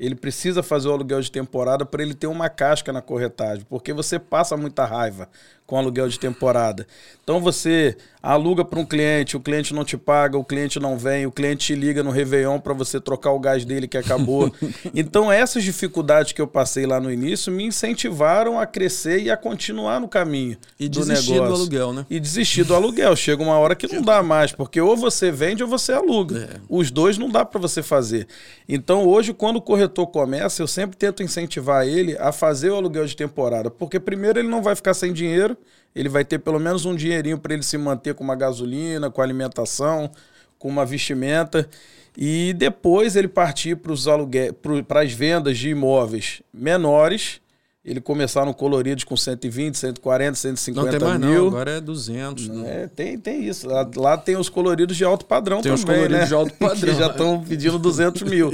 Ele 0.00 0.14
precisa 0.14 0.62
fazer 0.62 0.88
o 0.88 0.92
aluguel 0.92 1.20
de 1.20 1.30
temporada 1.30 1.84
para 1.84 2.02
ele 2.02 2.14
ter 2.14 2.26
uma 2.26 2.48
casca 2.48 2.90
na 2.90 3.02
corretagem, 3.02 3.66
porque 3.68 3.92
você 3.92 4.18
passa 4.18 4.56
muita 4.56 4.86
raiva 4.86 5.28
com 5.66 5.76
aluguel 5.76 6.08
de 6.08 6.18
temporada. 6.18 6.86
Então 7.22 7.38
você 7.38 7.96
aluga 8.22 8.64
para 8.64 8.78
um 8.78 8.84
cliente, 8.84 9.36
o 9.36 9.40
cliente 9.40 9.72
não 9.72 9.84
te 9.84 9.96
paga, 9.96 10.36
o 10.36 10.44
cliente 10.44 10.78
não 10.78 10.98
vem, 10.98 11.26
o 11.26 11.32
cliente 11.32 11.66
te 11.66 11.74
liga 11.74 12.02
no 12.02 12.10
Réveillon 12.10 12.58
para 12.58 12.74
você 12.74 13.00
trocar 13.00 13.32
o 13.32 13.40
gás 13.40 13.64
dele 13.64 13.88
que 13.88 13.96
acabou. 13.96 14.52
então 14.94 15.32
essas 15.32 15.62
dificuldades 15.62 16.32
que 16.32 16.40
eu 16.40 16.46
passei 16.46 16.86
lá 16.86 17.00
no 17.00 17.10
início 17.10 17.52
me 17.52 17.64
incentivaram 17.64 18.58
a 18.58 18.66
crescer 18.66 19.22
e 19.22 19.30
a 19.30 19.36
continuar 19.36 20.00
no 20.00 20.08
caminho 20.08 20.56
e 20.78 20.88
do 20.88 21.00
desistir 21.00 21.32
negócio. 21.32 21.54
do 21.54 21.60
aluguel, 21.60 21.92
né? 21.92 22.06
E 22.10 22.20
desistir 22.20 22.64
do 22.64 22.74
aluguel. 22.74 23.16
Chega 23.16 23.42
uma 23.42 23.58
hora 23.58 23.74
que 23.74 23.92
não 23.92 24.02
dá 24.02 24.22
mais, 24.22 24.52
porque 24.52 24.80
ou 24.80 24.96
você 24.96 25.30
vende 25.30 25.62
ou 25.62 25.68
você 25.68 25.92
aluga. 25.92 26.50
É. 26.54 26.60
Os 26.68 26.90
dois 26.90 27.16
não 27.16 27.30
dá 27.30 27.44
para 27.44 27.60
você 27.60 27.82
fazer. 27.82 28.26
Então 28.68 29.06
hoje, 29.06 29.32
quando 29.32 29.56
o 29.56 29.62
corretor 29.62 30.06
começa, 30.08 30.62
eu 30.62 30.66
sempre 30.66 30.96
tento 30.96 31.22
incentivar 31.22 31.86
ele 31.86 32.16
a 32.18 32.32
fazer 32.32 32.70
o 32.70 32.76
aluguel 32.76 33.06
de 33.06 33.16
temporada, 33.16 33.70
porque 33.70 33.98
primeiro 33.98 34.38
ele 34.38 34.48
não 34.48 34.62
vai 34.62 34.74
ficar 34.76 34.94
sem 34.94 35.12
dinheiro 35.12 35.56
ele 35.94 36.08
vai 36.08 36.24
ter 36.24 36.38
pelo 36.38 36.58
menos 36.58 36.84
um 36.84 36.94
dinheirinho 36.94 37.38
para 37.38 37.54
ele 37.54 37.62
se 37.62 37.76
manter 37.76 38.14
com 38.14 38.22
uma 38.22 38.36
gasolina, 38.36 39.10
com 39.10 39.20
alimentação, 39.20 40.10
com 40.58 40.68
uma 40.68 40.86
vestimenta. 40.86 41.68
E 42.16 42.52
depois 42.54 43.16
ele 43.16 43.28
partir 43.28 43.76
para 43.76 43.92
os 43.92 44.06
aluguéis, 44.06 44.52
para 44.86 45.02
as 45.02 45.12
vendas 45.12 45.58
de 45.58 45.70
imóveis 45.70 46.42
menores. 46.52 47.40
Ele 47.82 47.98
começar 47.98 48.44
no 48.44 48.52
coloridos 48.52 49.04
com 49.04 49.16
120, 49.16 49.74
140, 49.74 50.34
150 50.36 50.82
não 50.82 50.98
tem 50.98 51.08
mais 51.08 51.18
mil. 51.18 51.44
Não, 51.44 51.46
agora 51.46 51.70
é 51.70 51.80
200. 51.80 52.48
Né? 52.48 52.82
É, 52.82 52.86
tem, 52.88 53.18
tem 53.18 53.48
isso. 53.48 53.66
Lá, 53.66 53.88
lá, 53.96 54.18
tem 54.18 54.36
os 54.36 54.50
coloridos 54.50 54.98
de 54.98 55.02
alto 55.02 55.24
padrão 55.24 55.62
tem 55.62 55.72
também, 55.72 55.76
os 55.76 55.84
coloridos 55.84 56.18
né? 56.18 56.26
de 56.26 56.34
alto 56.34 56.52
padrão. 56.60 56.78
que 56.78 56.94
já 56.94 57.06
estão 57.06 57.42
pedindo 57.42 57.78
200 57.78 58.22
mil. 58.22 58.52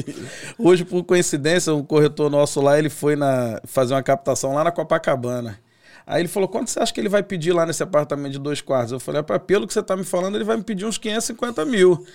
Hoje, 0.57 0.85
por 0.85 1.02
coincidência, 1.02 1.75
um 1.75 1.83
corretor 1.83 2.31
nosso 2.31 2.61
lá, 2.61 2.78
ele 2.78 2.88
foi 2.88 3.16
na, 3.16 3.61
fazer 3.64 3.95
uma 3.95 4.02
captação 4.02 4.55
lá 4.55 4.62
na 4.62 4.71
Copacabana. 4.71 5.59
Aí 6.07 6.23
ele 6.23 6.29
falou: 6.29 6.49
quanto 6.49 6.71
você 6.71 6.79
acha 6.79 6.95
que 6.95 7.01
ele 7.01 7.09
vai 7.09 7.23
pedir 7.23 7.53
lá 7.53 7.67
nesse 7.67 7.83
apartamento 7.83 8.33
de 8.33 8.39
dois 8.39 8.61
quartos? 8.61 8.93
Eu 8.93 9.01
falei: 9.01 9.21
é, 9.29 9.39
pelo 9.39 9.67
que 9.67 9.73
você 9.73 9.81
está 9.81 9.97
me 9.97 10.05
falando, 10.05 10.37
ele 10.37 10.45
vai 10.45 10.57
me 10.57 10.63
pedir 10.63 10.87
uns 10.87 10.99
550 10.99 11.65
mil. 11.65 12.07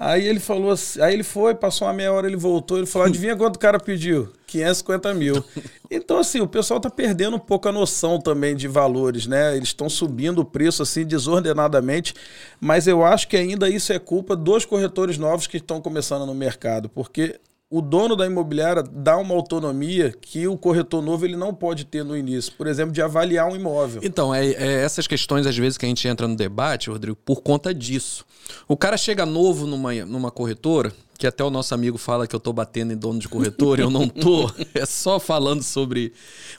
Aí 0.00 0.28
ele 0.28 0.38
falou 0.38 0.70
assim, 0.70 1.00
aí 1.00 1.12
ele 1.12 1.24
foi, 1.24 1.56
passou 1.56 1.88
uma 1.88 1.92
meia 1.92 2.12
hora, 2.12 2.28
ele 2.28 2.36
voltou, 2.36 2.78
ele 2.78 2.86
falou: 2.86 3.08
adivinha 3.08 3.36
quanto 3.36 3.56
o 3.56 3.58
cara 3.58 3.80
pediu? 3.80 4.32
550 4.46 5.12
mil. 5.12 5.44
Então, 5.90 6.18
assim, 6.18 6.40
o 6.40 6.46
pessoal 6.46 6.78
está 6.78 6.88
perdendo 6.88 7.36
um 7.36 7.40
pouco 7.40 7.68
a 7.68 7.72
noção 7.72 8.18
também 8.20 8.54
de 8.54 8.68
valores, 8.68 9.26
né? 9.26 9.56
Eles 9.56 9.68
estão 9.68 9.90
subindo 9.90 10.38
o 10.38 10.44
preço 10.44 10.82
assim 10.82 11.04
desordenadamente, 11.04 12.14
mas 12.60 12.86
eu 12.86 13.04
acho 13.04 13.28
que 13.28 13.36
ainda 13.36 13.68
isso 13.68 13.92
é 13.92 13.98
culpa 13.98 14.36
dos 14.36 14.64
corretores 14.64 15.18
novos 15.18 15.46
que 15.46 15.56
estão 15.58 15.82
começando 15.82 16.24
no 16.24 16.34
mercado, 16.34 16.88
porque 16.88 17.38
o 17.70 17.82
dono 17.82 18.16
da 18.16 18.24
imobiliária 18.24 18.82
dá 18.82 19.18
uma 19.18 19.34
autonomia 19.34 20.14
que 20.20 20.48
o 20.48 20.56
corretor 20.56 21.02
novo 21.02 21.26
ele 21.26 21.36
não 21.36 21.54
pode 21.54 21.84
ter 21.84 22.02
no 22.02 22.16
início, 22.16 22.52
por 22.54 22.66
exemplo, 22.66 22.92
de 22.92 23.02
avaliar 23.02 23.46
um 23.46 23.54
imóvel. 23.54 24.00
Então, 24.02 24.34
é, 24.34 24.46
é, 24.46 24.82
essas 24.82 25.06
questões, 25.06 25.46
às 25.46 25.56
vezes, 25.56 25.76
que 25.76 25.84
a 25.84 25.88
gente 25.88 26.08
entra 26.08 26.26
no 26.26 26.34
debate, 26.34 26.88
Rodrigo, 26.88 27.16
por 27.24 27.42
conta 27.42 27.74
disso. 27.74 28.24
O 28.66 28.76
cara 28.76 28.96
chega 28.96 29.26
novo 29.26 29.66
numa, 29.66 29.92
numa 30.06 30.30
corretora, 30.30 30.94
que 31.18 31.26
até 31.26 31.44
o 31.44 31.50
nosso 31.50 31.74
amigo 31.74 31.98
fala 31.98 32.26
que 32.26 32.34
eu 32.34 32.40
tô 32.40 32.54
batendo 32.54 32.92
em 32.92 32.96
dono 32.96 33.18
de 33.18 33.28
corretora, 33.28 33.82
eu 33.82 33.90
não 33.90 34.08
tô, 34.08 34.50
é 34.72 34.86
só 34.86 35.20
falando 35.20 35.62
sobre 35.62 36.12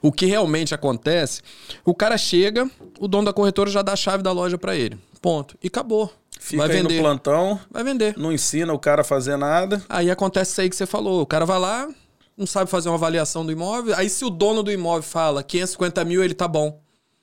o 0.04 0.12
que 0.12 0.28
realmente 0.28 0.76
acontece. 0.76 1.42
O 1.84 1.96
cara 1.96 2.20
chega, 2.20 2.70
o 3.00 3.08
dono 3.08 3.26
da 3.26 3.34
corretora 3.34 3.72
já 3.72 3.82
dá 3.82 3.94
a 3.94 3.96
chave 3.96 4.22
da 4.22 4.32
loja 4.32 4.60
para 4.60 4.76
ele. 4.76 4.96
Ponto. 5.22 5.58
E 5.62 5.68
acabou. 5.68 6.12
Fica 6.40 6.66
vai 6.66 6.78
vender. 6.78 6.96
no 6.96 7.02
plantão. 7.02 7.60
Vai 7.70 7.84
vender. 7.84 8.18
Não 8.18 8.32
ensina 8.32 8.74
o 8.74 8.80
cara 8.80 9.02
a 9.02 9.04
fazer 9.04 9.38
nada. 9.38 9.84
Aí 9.90 10.10
acontece 10.10 10.52
isso 10.52 10.62
aí 10.62 10.70
que 10.70 10.76
você 10.76 10.86
falou. 10.86 11.22
O 11.22 11.26
cara 11.26 11.46
vai 11.46 11.60
lá, 11.60 11.90
não 12.38 12.48
sabe 12.48 12.72
fazer 12.72 12.88
uma 12.90 12.96
avaliação 12.96 13.46
do 13.46 13.52
imóvel. 13.52 13.94
Aí 13.96 14.10
se 14.10 14.24
o 14.24 14.30
dono 14.30 14.64
do 14.64 14.72
imóvel 14.72 15.04
fala 15.04 15.44
550 15.44 16.06
mil, 16.06 16.24
ele 16.24 16.34
tá 16.34 16.48
bom. 16.48 16.82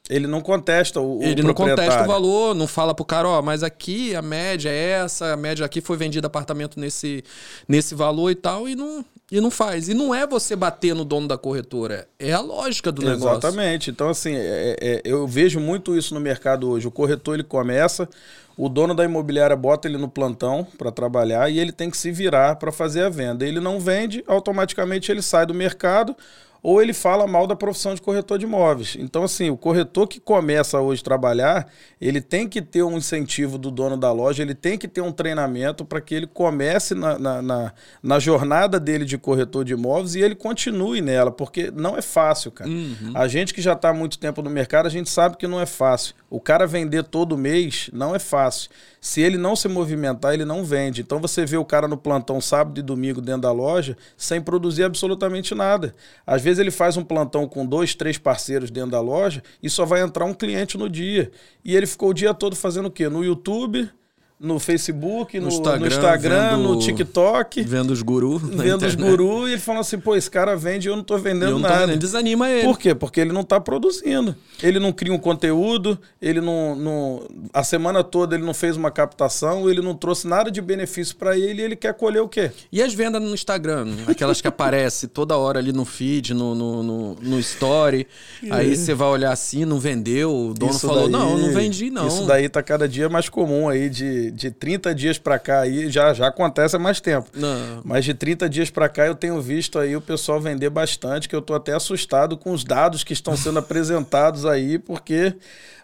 Ele 0.08 0.26
não 0.26 0.40
contesta 0.40 1.00
o, 1.00 1.20
Ele 1.22 1.42
não 1.42 1.52
contesta 1.52 2.04
o 2.04 2.06
valor, 2.06 2.54
não 2.54 2.68
fala 2.68 2.94
pro 2.94 3.04
cara, 3.04 3.28
ó, 3.28 3.42
mas 3.42 3.62
aqui 3.62 4.14
a 4.14 4.22
média 4.22 4.70
é 4.70 4.90
essa, 4.90 5.32
a 5.32 5.36
média 5.36 5.66
aqui 5.66 5.80
foi 5.80 5.96
vendido 5.96 6.26
apartamento 6.26 6.78
nesse, 6.78 7.24
nesse 7.66 7.92
valor 7.92 8.30
e 8.30 8.36
tal, 8.36 8.68
e 8.68 8.76
não, 8.76 9.04
e 9.30 9.40
não 9.40 9.50
faz. 9.50 9.88
E 9.88 9.94
não 9.94 10.14
é 10.14 10.26
você 10.26 10.54
bater 10.54 10.94
no 10.94 11.04
dono 11.04 11.26
da 11.28 11.36
corretora, 11.36 12.08
é 12.18 12.32
a 12.32 12.40
lógica 12.40 12.92
do 12.92 13.02
negócio. 13.02 13.38
Exatamente. 13.38 13.90
Então, 13.90 14.08
assim, 14.08 14.34
é, 14.34 14.76
é, 14.80 15.02
eu 15.04 15.26
vejo 15.26 15.58
muito 15.60 15.96
isso 15.96 16.14
no 16.14 16.20
mercado 16.20 16.68
hoje. 16.68 16.86
O 16.86 16.90
corretor 16.90 17.34
ele 17.34 17.44
começa, 17.44 18.08
o 18.56 18.68
dono 18.68 18.94
da 18.94 19.04
imobiliária 19.04 19.56
bota 19.56 19.88
ele 19.88 19.98
no 19.98 20.08
plantão 20.08 20.66
para 20.78 20.90
trabalhar 20.90 21.50
e 21.50 21.58
ele 21.58 21.72
tem 21.72 21.90
que 21.90 21.96
se 21.96 22.10
virar 22.10 22.56
para 22.56 22.70
fazer 22.70 23.02
a 23.02 23.08
venda. 23.08 23.46
Ele 23.46 23.60
não 23.60 23.80
vende, 23.80 24.24
automaticamente 24.26 25.10
ele 25.10 25.22
sai 25.22 25.44
do 25.44 25.54
mercado 25.54 26.16
ou 26.62 26.82
ele 26.82 26.92
fala 26.92 27.26
mal 27.26 27.46
da 27.46 27.54
profissão 27.54 27.94
de 27.94 28.02
corretor 28.02 28.38
de 28.38 28.44
imóveis. 28.44 28.96
Então, 28.98 29.22
assim, 29.22 29.50
o 29.50 29.56
corretor 29.56 30.06
que 30.06 30.20
começa 30.20 30.80
hoje 30.80 31.00
a 31.00 31.04
trabalhar, 31.04 31.68
ele 32.00 32.20
tem 32.20 32.48
que 32.48 32.60
ter 32.60 32.82
um 32.82 32.96
incentivo 32.96 33.58
do 33.58 33.70
dono 33.70 33.96
da 33.96 34.12
loja, 34.12 34.42
ele 34.42 34.54
tem 34.54 34.76
que 34.76 34.88
ter 34.88 35.00
um 35.00 35.12
treinamento 35.12 35.84
para 35.84 36.00
que 36.00 36.14
ele 36.14 36.26
comece 36.26 36.94
na, 36.94 37.18
na, 37.18 37.42
na, 37.42 37.72
na, 38.02 38.18
jornada 38.18 38.80
dele 38.80 39.04
de 39.04 39.16
corretor 39.16 39.64
de 39.64 39.72
imóveis 39.72 40.14
e 40.14 40.20
ele 40.20 40.34
continue 40.34 41.00
nela, 41.00 41.30
porque 41.30 41.70
não 41.70 41.96
é 41.96 42.02
fácil, 42.02 42.50
cara. 42.50 42.68
Uhum. 42.68 43.12
A 43.14 43.28
gente 43.28 43.54
que 43.54 43.62
já 43.62 43.72
está 43.72 43.90
há 43.90 43.94
muito 43.94 44.18
tempo 44.18 44.42
no 44.42 44.50
mercado, 44.50 44.86
a 44.86 44.90
gente 44.90 45.08
sabe 45.10 45.36
que 45.36 45.46
não 45.46 45.60
é 45.60 45.66
fácil. 45.66 46.14
O 46.28 46.40
cara 46.40 46.66
vender 46.66 47.04
todo 47.04 47.38
mês 47.38 47.88
não 47.92 48.14
é 48.14 48.18
fácil. 48.18 48.70
Se 49.00 49.20
ele 49.20 49.38
não 49.38 49.54
se 49.54 49.68
movimentar, 49.68 50.34
ele 50.34 50.44
não 50.44 50.64
vende. 50.64 51.00
Então 51.00 51.20
você 51.20 51.46
vê 51.46 51.56
o 51.56 51.64
cara 51.64 51.86
no 51.86 51.96
plantão 51.96 52.40
sábado 52.40 52.80
e 52.80 52.82
domingo 52.82 53.20
dentro 53.20 53.42
da 53.42 53.52
loja 53.52 53.96
sem 54.16 54.40
produzir 54.40 54.82
absolutamente 54.82 55.54
nada. 55.54 55.94
Às 56.26 56.42
vezes 56.46 56.60
ele 56.60 56.70
faz 56.70 56.96
um 56.96 57.02
plantão 57.02 57.48
com 57.48 57.66
dois, 57.66 57.94
três 57.94 58.16
parceiros 58.16 58.70
dentro 58.70 58.92
da 58.92 59.00
loja 59.00 59.42
e 59.60 59.68
só 59.68 59.84
vai 59.84 60.00
entrar 60.00 60.24
um 60.24 60.32
cliente 60.32 60.78
no 60.78 60.88
dia. 60.88 61.32
E 61.64 61.74
ele 61.74 61.86
ficou 61.86 62.10
o 62.10 62.14
dia 62.14 62.32
todo 62.32 62.54
fazendo 62.54 62.86
o 62.86 62.90
quê? 62.90 63.08
No 63.08 63.24
YouTube 63.24 63.90
no 64.38 64.58
Facebook, 64.58 65.38
no, 65.38 65.46
no 65.46 65.48
Instagram, 65.48 65.80
no, 65.80 65.86
Instagram 65.86 66.56
vendo, 66.56 66.62
no 66.62 66.78
TikTok. 66.78 67.62
Vendo 67.62 67.90
os 67.90 68.02
gurus. 68.02 68.42
Vendo 68.42 68.84
os 68.84 68.94
gurus 68.94 69.48
e 69.48 69.52
ele 69.52 69.60
falando 69.60 69.80
assim, 69.80 69.98
pô, 69.98 70.14
esse 70.14 70.30
cara 70.30 70.54
vende 70.54 70.88
e 70.88 70.90
eu 70.90 70.96
não 70.96 71.02
tô 71.02 71.16
vendendo 71.16 71.52
não 71.52 71.58
nada. 71.58 71.92
Tô 71.92 71.98
desanima 71.98 72.50
ele. 72.50 72.64
Por 72.64 72.78
quê? 72.78 72.94
Porque 72.94 73.18
ele 73.18 73.32
não 73.32 73.42
tá 73.42 73.58
produzindo. 73.58 74.36
Ele 74.62 74.78
não 74.78 74.92
cria 74.92 75.12
um 75.12 75.18
conteúdo, 75.18 75.98
ele 76.20 76.42
não, 76.42 76.76
não. 76.76 77.26
A 77.52 77.64
semana 77.64 78.04
toda 78.04 78.34
ele 78.34 78.44
não 78.44 78.52
fez 78.52 78.76
uma 78.76 78.90
captação, 78.90 79.70
ele 79.70 79.80
não 79.80 79.94
trouxe 79.94 80.28
nada 80.28 80.50
de 80.50 80.60
benefício 80.60 81.16
para 81.16 81.38
ele 81.38 81.62
e 81.62 81.64
ele 81.64 81.76
quer 81.76 81.94
colher 81.94 82.20
o 82.20 82.28
quê? 82.28 82.50
E 82.70 82.82
as 82.82 82.92
vendas 82.92 83.22
no 83.22 83.32
Instagram? 83.32 83.86
Aquelas 84.06 84.42
que 84.42 84.48
aparecem 84.48 85.08
toda 85.08 85.36
hora 85.38 85.58
ali 85.58 85.72
no 85.72 85.86
feed, 85.86 86.34
no, 86.34 86.54
no, 86.54 86.82
no, 86.82 87.14
no 87.14 87.40
story. 87.40 88.06
aí 88.50 88.76
você 88.76 88.92
vai 88.92 89.08
olhar 89.08 89.32
assim, 89.32 89.64
não 89.64 89.78
vendeu, 89.78 90.30
o 90.30 90.54
dono 90.54 90.72
isso 90.72 90.86
falou, 90.86 91.04
daí, 91.04 91.12
não, 91.12 91.38
não 91.38 91.54
vendi 91.54 91.90
não. 91.90 92.06
Isso 92.06 92.26
daí 92.26 92.50
tá 92.50 92.62
cada 92.62 92.86
dia 92.86 93.08
mais 93.08 93.30
comum 93.30 93.68
aí 93.68 93.88
de 93.88 94.25
de, 94.30 94.50
30 94.50 94.94
dias 94.94 95.18
para 95.18 95.38
cá 95.38 95.60
aí, 95.60 95.90
já, 95.90 96.12
já 96.12 96.28
acontece 96.28 96.76
há 96.76 96.78
mais 96.78 97.00
tempo. 97.00 97.28
Não. 97.34 97.82
Mas 97.84 98.04
de 98.04 98.14
30 98.14 98.48
dias 98.48 98.70
para 98.70 98.88
cá 98.88 99.06
eu 99.06 99.14
tenho 99.14 99.40
visto 99.40 99.78
aí 99.78 99.96
o 99.96 100.00
pessoal 100.00 100.40
vender 100.40 100.70
bastante, 100.70 101.28
que 101.28 101.36
eu 101.36 101.42
tô 101.42 101.54
até 101.54 101.72
assustado 101.72 102.36
com 102.36 102.52
os 102.52 102.64
dados 102.64 103.04
que 103.04 103.12
estão 103.12 103.36
sendo 103.36 103.58
apresentados 103.60 104.44
aí, 104.44 104.78
porque 104.78 105.34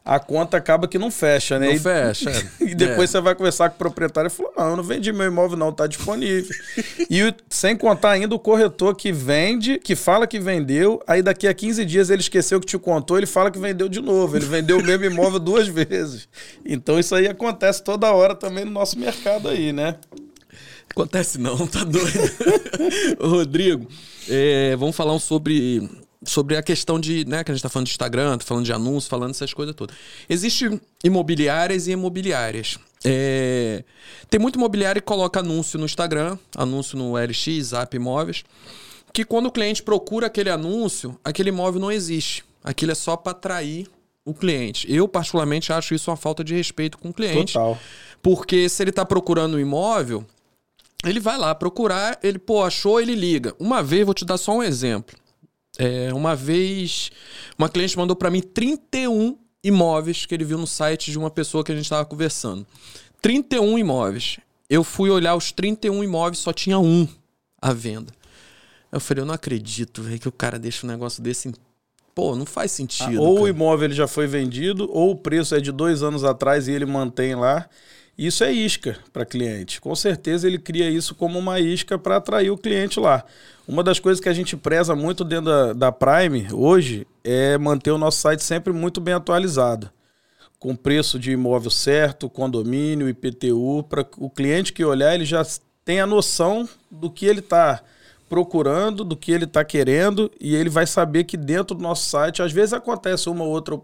a 0.05 0.19
conta 0.19 0.57
acaba 0.57 0.89
que 0.89 0.99
não 0.99 1.11
fecha, 1.11 1.59
né? 1.59 1.69
Não 1.69 1.75
e, 1.75 1.79
fecha. 1.79 2.31
e 2.61 2.75
depois 2.75 3.11
é. 3.11 3.13
você 3.13 3.21
vai 3.21 3.35
conversar 3.35 3.69
com 3.71 3.77
o 3.77 3.79
proprietário 3.79 4.27
e 4.27 4.31
falou: 4.31 4.53
não, 4.57 4.71
eu 4.71 4.77
não 4.77 4.83
vendi 4.83 5.13
meu 5.13 5.27
imóvel, 5.27 5.57
não, 5.57 5.73
tá 5.73 5.87
disponível. 5.87 6.55
e 7.09 7.35
sem 7.49 7.77
contar 7.77 8.11
ainda 8.11 8.35
o 8.35 8.39
corretor 8.39 8.97
que 8.97 9.13
vende, 9.13 9.79
que 9.79 9.95
fala 9.95 10.27
que 10.27 10.41
vendeu, 10.41 11.01
aí 11.07 11.23
daqui 11.23 11.47
a 11.47 11.55
15 11.55 11.85
dias 11.85 12.11
ele 12.11 12.21
esqueceu 12.21 12.59
que 12.59 12.67
te 12.67 12.79
contou, 12.79 13.17
ele 13.17 13.27
fala 13.27 13.51
que 13.51 13.59
vendeu 13.59 13.89
de 13.89 14.01
novo. 14.01 14.37
Ele 14.37 14.47
vendeu 14.47 14.79
o 14.79 14.83
mesmo 14.83 15.05
imóvel 15.05 15.39
duas 15.41 15.69
vezes. 15.69 16.29
Então 16.65 16.99
isso 16.99 17.15
aí 17.15 17.29
acontece 17.29 17.83
toda 17.83 18.13
hora 18.13 18.35
também 18.35 18.65
no 18.65 18.73
nosso 18.73 18.99
mercado 18.99 19.49
aí, 19.49 19.73
né? 19.73 19.97
Acontece 20.91 21.39
não, 21.39 21.67
tá 21.67 21.85
doido. 21.85 22.21
Rodrigo, 23.21 23.87
é, 24.29 24.77
vamos 24.77 24.95
falar 24.95 25.19
sobre 25.21 25.89
sobre 26.25 26.57
a 26.57 26.63
questão 26.63 27.01
de, 27.01 27.25
né, 27.25 27.43
que 27.43 27.51
a 27.51 27.55
gente 27.55 27.61
está 27.61 27.69
falando 27.69 27.87
de 27.87 27.93
Instagram, 27.93 28.39
tá 28.39 28.45
falando 28.45 28.65
de 28.65 28.73
anúncios, 28.73 29.09
falando 29.09 29.31
essas 29.31 29.53
coisas 29.53 29.75
todas. 29.75 29.97
Existem 30.29 30.81
imobiliárias 31.03 31.87
e 31.87 31.93
imobiliárias. 31.93 32.79
É... 33.05 33.85
Tem 34.31 34.39
muito 34.39 34.57
imobiliário 34.57 35.03
que 35.03 35.07
coloca 35.07 35.41
anúncio 35.41 35.79
no 35.79 35.85
Instagram, 35.85 36.39
anúncio 36.57 36.97
no 36.97 37.15
LX, 37.17 37.67
Zap 37.67 37.95
Imóveis, 37.97 38.45
que 39.13 39.25
quando 39.25 39.47
o 39.47 39.53
cliente 39.53 39.83
procura 39.83 40.29
aquele 40.29 40.51
anúncio, 40.51 41.19
aquele 41.25 41.51
imóvel 41.51 41.81
não 41.81 41.93
existe. 41.93 42.45
Aquilo 42.65 42.93
é 42.93 42.95
só 42.95 43.17
para 43.17 43.33
atrair 43.33 43.89
o 44.25 44.33
cliente. 44.33 44.91
Eu, 44.93 45.09
particularmente, 45.09 45.73
acho 45.73 45.95
isso 45.95 46.11
uma 46.11 46.17
falta 46.17 46.45
de 46.45 46.55
respeito 46.55 46.97
com 46.97 47.11
o 47.11 47.13
cliente. 47.13 47.55
Total. 47.55 47.77
Porque 48.23 48.69
se 48.69 48.83
ele 48.83 48.91
está 48.91 49.05
procurando 49.05 49.57
um 49.57 49.61
imóvel, 49.61 50.25
ele 51.05 51.19
vai 51.19 51.37
lá 51.37 51.55
procurar, 51.55 52.19
ele, 52.23 52.39
pô, 52.39 52.63
achou, 52.63 53.01
ele 53.01 53.15
liga. 53.15 53.55
Uma 53.59 53.83
vez, 53.83 54.05
vou 54.05 54.15
te 54.15 54.25
dar 54.25 54.39
só 54.39 54.57
um 54.57 54.63
exemplo. 54.63 55.17
É, 55.83 56.15
uma 56.15 56.37
vez, 56.37 57.11
uma 57.59 57.69
cliente 57.69 57.99
mandou 57.99 58.15
para 58.15 58.31
mim 58.31 58.41
31 58.41 59.37
imóveis 59.65 60.25
que 60.25 60.33
ele 60.33 60.45
viu 60.45 60.57
no 60.57 60.67
site 60.67 61.11
de 61.11 61.19
uma 61.19 61.29
pessoa 61.29 61.65
que 61.65 61.73
a 61.73 61.75
gente 61.75 61.87
estava 61.87 62.05
conversando. 62.05 62.65
31 63.21 63.81
imóveis. 63.81 64.39
Eu 64.71 64.85
fui 64.85 65.11
olhar 65.11 65.35
os 65.35 65.51
31 65.51 66.05
imóveis, 66.05 66.39
só 66.39 66.53
tinha 66.53 66.79
um 66.79 67.09
à 67.61 67.73
venda. 67.73 68.13
Eu 68.93 69.01
falei, 69.01 69.23
eu 69.23 69.27
não 69.27 69.35
acredito, 69.35 70.03
velho, 70.03 70.21
que 70.21 70.29
o 70.29 70.33
cara 70.33 70.57
deixa 70.57 70.87
um 70.87 70.91
negócio 70.91 71.21
desse. 71.21 71.49
Em... 71.49 71.53
Pô, 72.15 72.37
não 72.37 72.47
faz 72.47 72.71
sentido. 72.71 73.19
Ah, 73.19 73.21
ou 73.21 73.35
cara. 73.35 73.45
o 73.45 73.49
imóvel 73.49 73.87
ele 73.87 73.95
já 73.95 74.07
foi 74.07 74.29
vendido, 74.29 74.89
ou 74.89 75.11
o 75.11 75.17
preço 75.17 75.53
é 75.53 75.61
de 75.61 75.73
dois 75.73 76.05
anos 76.05 76.23
atrás 76.23 76.69
e 76.69 76.73
ele 76.73 76.87
mantém 76.87 77.35
lá. 77.35 77.69
Isso 78.27 78.45
é 78.45 78.53
isca 78.53 78.97
para 79.13 79.25
cliente. 79.25 79.81
Com 79.81 79.97
certeza 79.97 80.47
ele 80.47 80.57
cria 80.57 80.89
isso 80.89 81.13
como 81.13 81.41
uma 81.41 81.59
isca 81.59 81.99
para 81.99 82.19
atrair 82.19 82.51
o 82.51 82.57
cliente 82.57 83.01
lá. 83.01 83.25
Uma 83.67 83.83
das 83.83 83.99
coisas 83.99 84.21
que 84.21 84.29
a 84.29 84.33
gente 84.33 84.57
preza 84.57 84.95
muito 84.95 85.25
dentro 85.25 85.47
da, 85.47 85.73
da 85.73 85.93
Prime 85.93 86.47
hoje 86.53 87.05
é 87.25 87.59
manter 87.59 87.91
o 87.91 87.99
nosso 87.99 88.21
site 88.21 88.45
sempre 88.45 88.73
muito 88.73 89.01
bem 89.01 89.13
atualizado. 89.13 89.91
Com 90.57 90.77
preço 90.77 91.19
de 91.19 91.33
imóvel 91.33 91.71
certo, 91.71 92.31
condomínio, 92.31 93.09
IPTU, 93.09 93.85
para 93.89 94.07
o 94.17 94.31
cliente 94.31 94.73
que 94.73 94.85
olhar, 94.85 95.17
ele 95.17 95.25
já 95.25 95.45
tem 95.85 96.01
a 96.01 96.07
noção 96.07 96.69
do 96.89 97.11
que 97.11 97.27
ele 97.27 97.41
está 97.41 97.83
procurando, 98.29 99.03
do 99.03 99.17
que 99.17 99.33
ele 99.33 99.47
está 99.47 99.65
querendo, 99.65 100.31
e 100.41 100.55
ele 100.55 100.71
vai 100.71 100.87
saber 100.87 101.25
que 101.25 101.37
dentro 101.37 101.75
do 101.75 101.83
nosso 101.83 102.09
site, 102.09 102.41
às 102.41 102.53
vezes 102.53 102.73
acontece 102.73 103.29
uma 103.29 103.43
ou 103.43 103.51
outra 103.51 103.81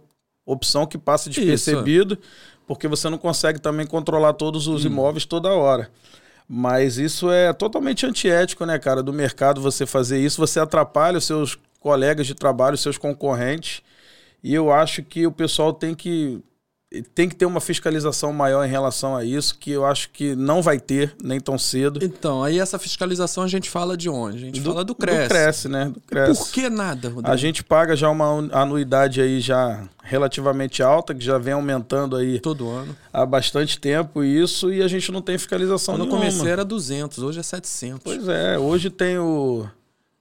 opção 0.47 0.87
que 0.87 0.97
passa 0.97 1.29
despercebido, 1.29 2.15
Isso 2.15 2.58
porque 2.69 2.87
você 2.87 3.09
não 3.09 3.17
consegue 3.17 3.59
também 3.59 3.87
controlar 3.87 4.35
todos 4.35 4.69
os 4.69 4.85
hum. 4.85 4.89
imóveis 4.89 5.25
toda 5.25 5.49
hora. 5.49 5.91
Mas 6.47 6.99
isso 6.99 7.31
é 7.31 7.53
totalmente 7.53 8.07
antiético, 8.07 8.65
né, 8.65 8.79
cara, 8.79 9.03
do 9.03 9.13
mercado 9.13 9.61
você 9.61 9.85
fazer 9.87 10.19
isso. 10.21 10.41
Você 10.41 10.61
atrapalha 10.61 11.19
os 11.19 11.25
seus 11.25 11.59
colegas 11.81 12.27
de 12.27 12.35
trabalho, 12.35 12.75
os 12.75 12.81
seus 12.81 12.99
concorrentes. 12.99 13.83
E 14.43 14.55
eu 14.55 14.71
acho 14.71 15.03
que 15.03 15.27
o 15.27 15.33
pessoal 15.33 15.73
tem 15.73 15.95
que 15.95 16.43
tem 17.15 17.29
que 17.29 17.37
ter 17.37 17.45
uma 17.45 17.61
fiscalização 17.61 18.33
maior 18.33 18.65
em 18.65 18.69
relação 18.69 19.15
a 19.15 19.23
isso, 19.23 19.59
que 19.59 19.71
eu 19.71 19.85
acho 19.85 20.09
que 20.11 20.35
não 20.35 20.63
vai 20.63 20.81
ter 20.81 21.15
nem 21.23 21.39
tão 21.39 21.59
cedo. 21.59 22.01
Então, 22.03 22.43
aí 22.43 22.59
essa 22.59 22.79
fiscalização 22.79 23.45
a 23.45 23.49
gente 23.49 23.69
fala 23.69 23.97
de 23.97 24.09
onde? 24.09 24.37
A 24.37 24.41
gente 24.41 24.61
do, 24.61 24.71
fala 24.71 24.85
do 24.85 24.95
Cresce. 24.95 25.23
Do 25.23 25.29
Cresce, 25.29 25.69
né? 25.69 25.91
Do 25.93 26.01
Cresce. 26.01 26.43
Por 26.43 26.51
que 26.51 26.71
nada, 26.71 27.09
Rodrigo? 27.09 27.31
A 27.31 27.37
gente 27.37 27.63
paga 27.63 27.95
já 27.95 28.09
uma 28.09 28.49
anuidade 28.53 29.21
aí 29.21 29.39
já 29.39 29.87
relativamente 30.03 30.83
alta, 30.83 31.15
que 31.15 31.23
já 31.23 31.37
vem 31.37 31.53
aumentando 31.53 32.17
aí... 32.17 32.41
Todo 32.41 32.71
ano. 32.71 32.97
Há 33.13 33.27
bastante 33.27 33.79
tempo 33.79 34.25
isso, 34.25 34.73
e 34.73 34.83
a 34.83 34.89
gente 34.89 35.13
não 35.13 35.21
tem 35.21 35.37
fiscalização 35.37 35.95
Quando 35.95 36.05
nenhuma. 36.05 36.21
Quando 36.21 36.31
eu 36.31 36.33
comecei 36.33 36.53
era 36.53 36.65
200, 36.65 37.19
hoje 37.19 37.41
é 37.41 37.43
700. 37.43 38.01
Pois 38.03 38.27
é, 38.29 38.59
hoje 38.59 38.89
tem 38.89 39.19
o 39.19 39.69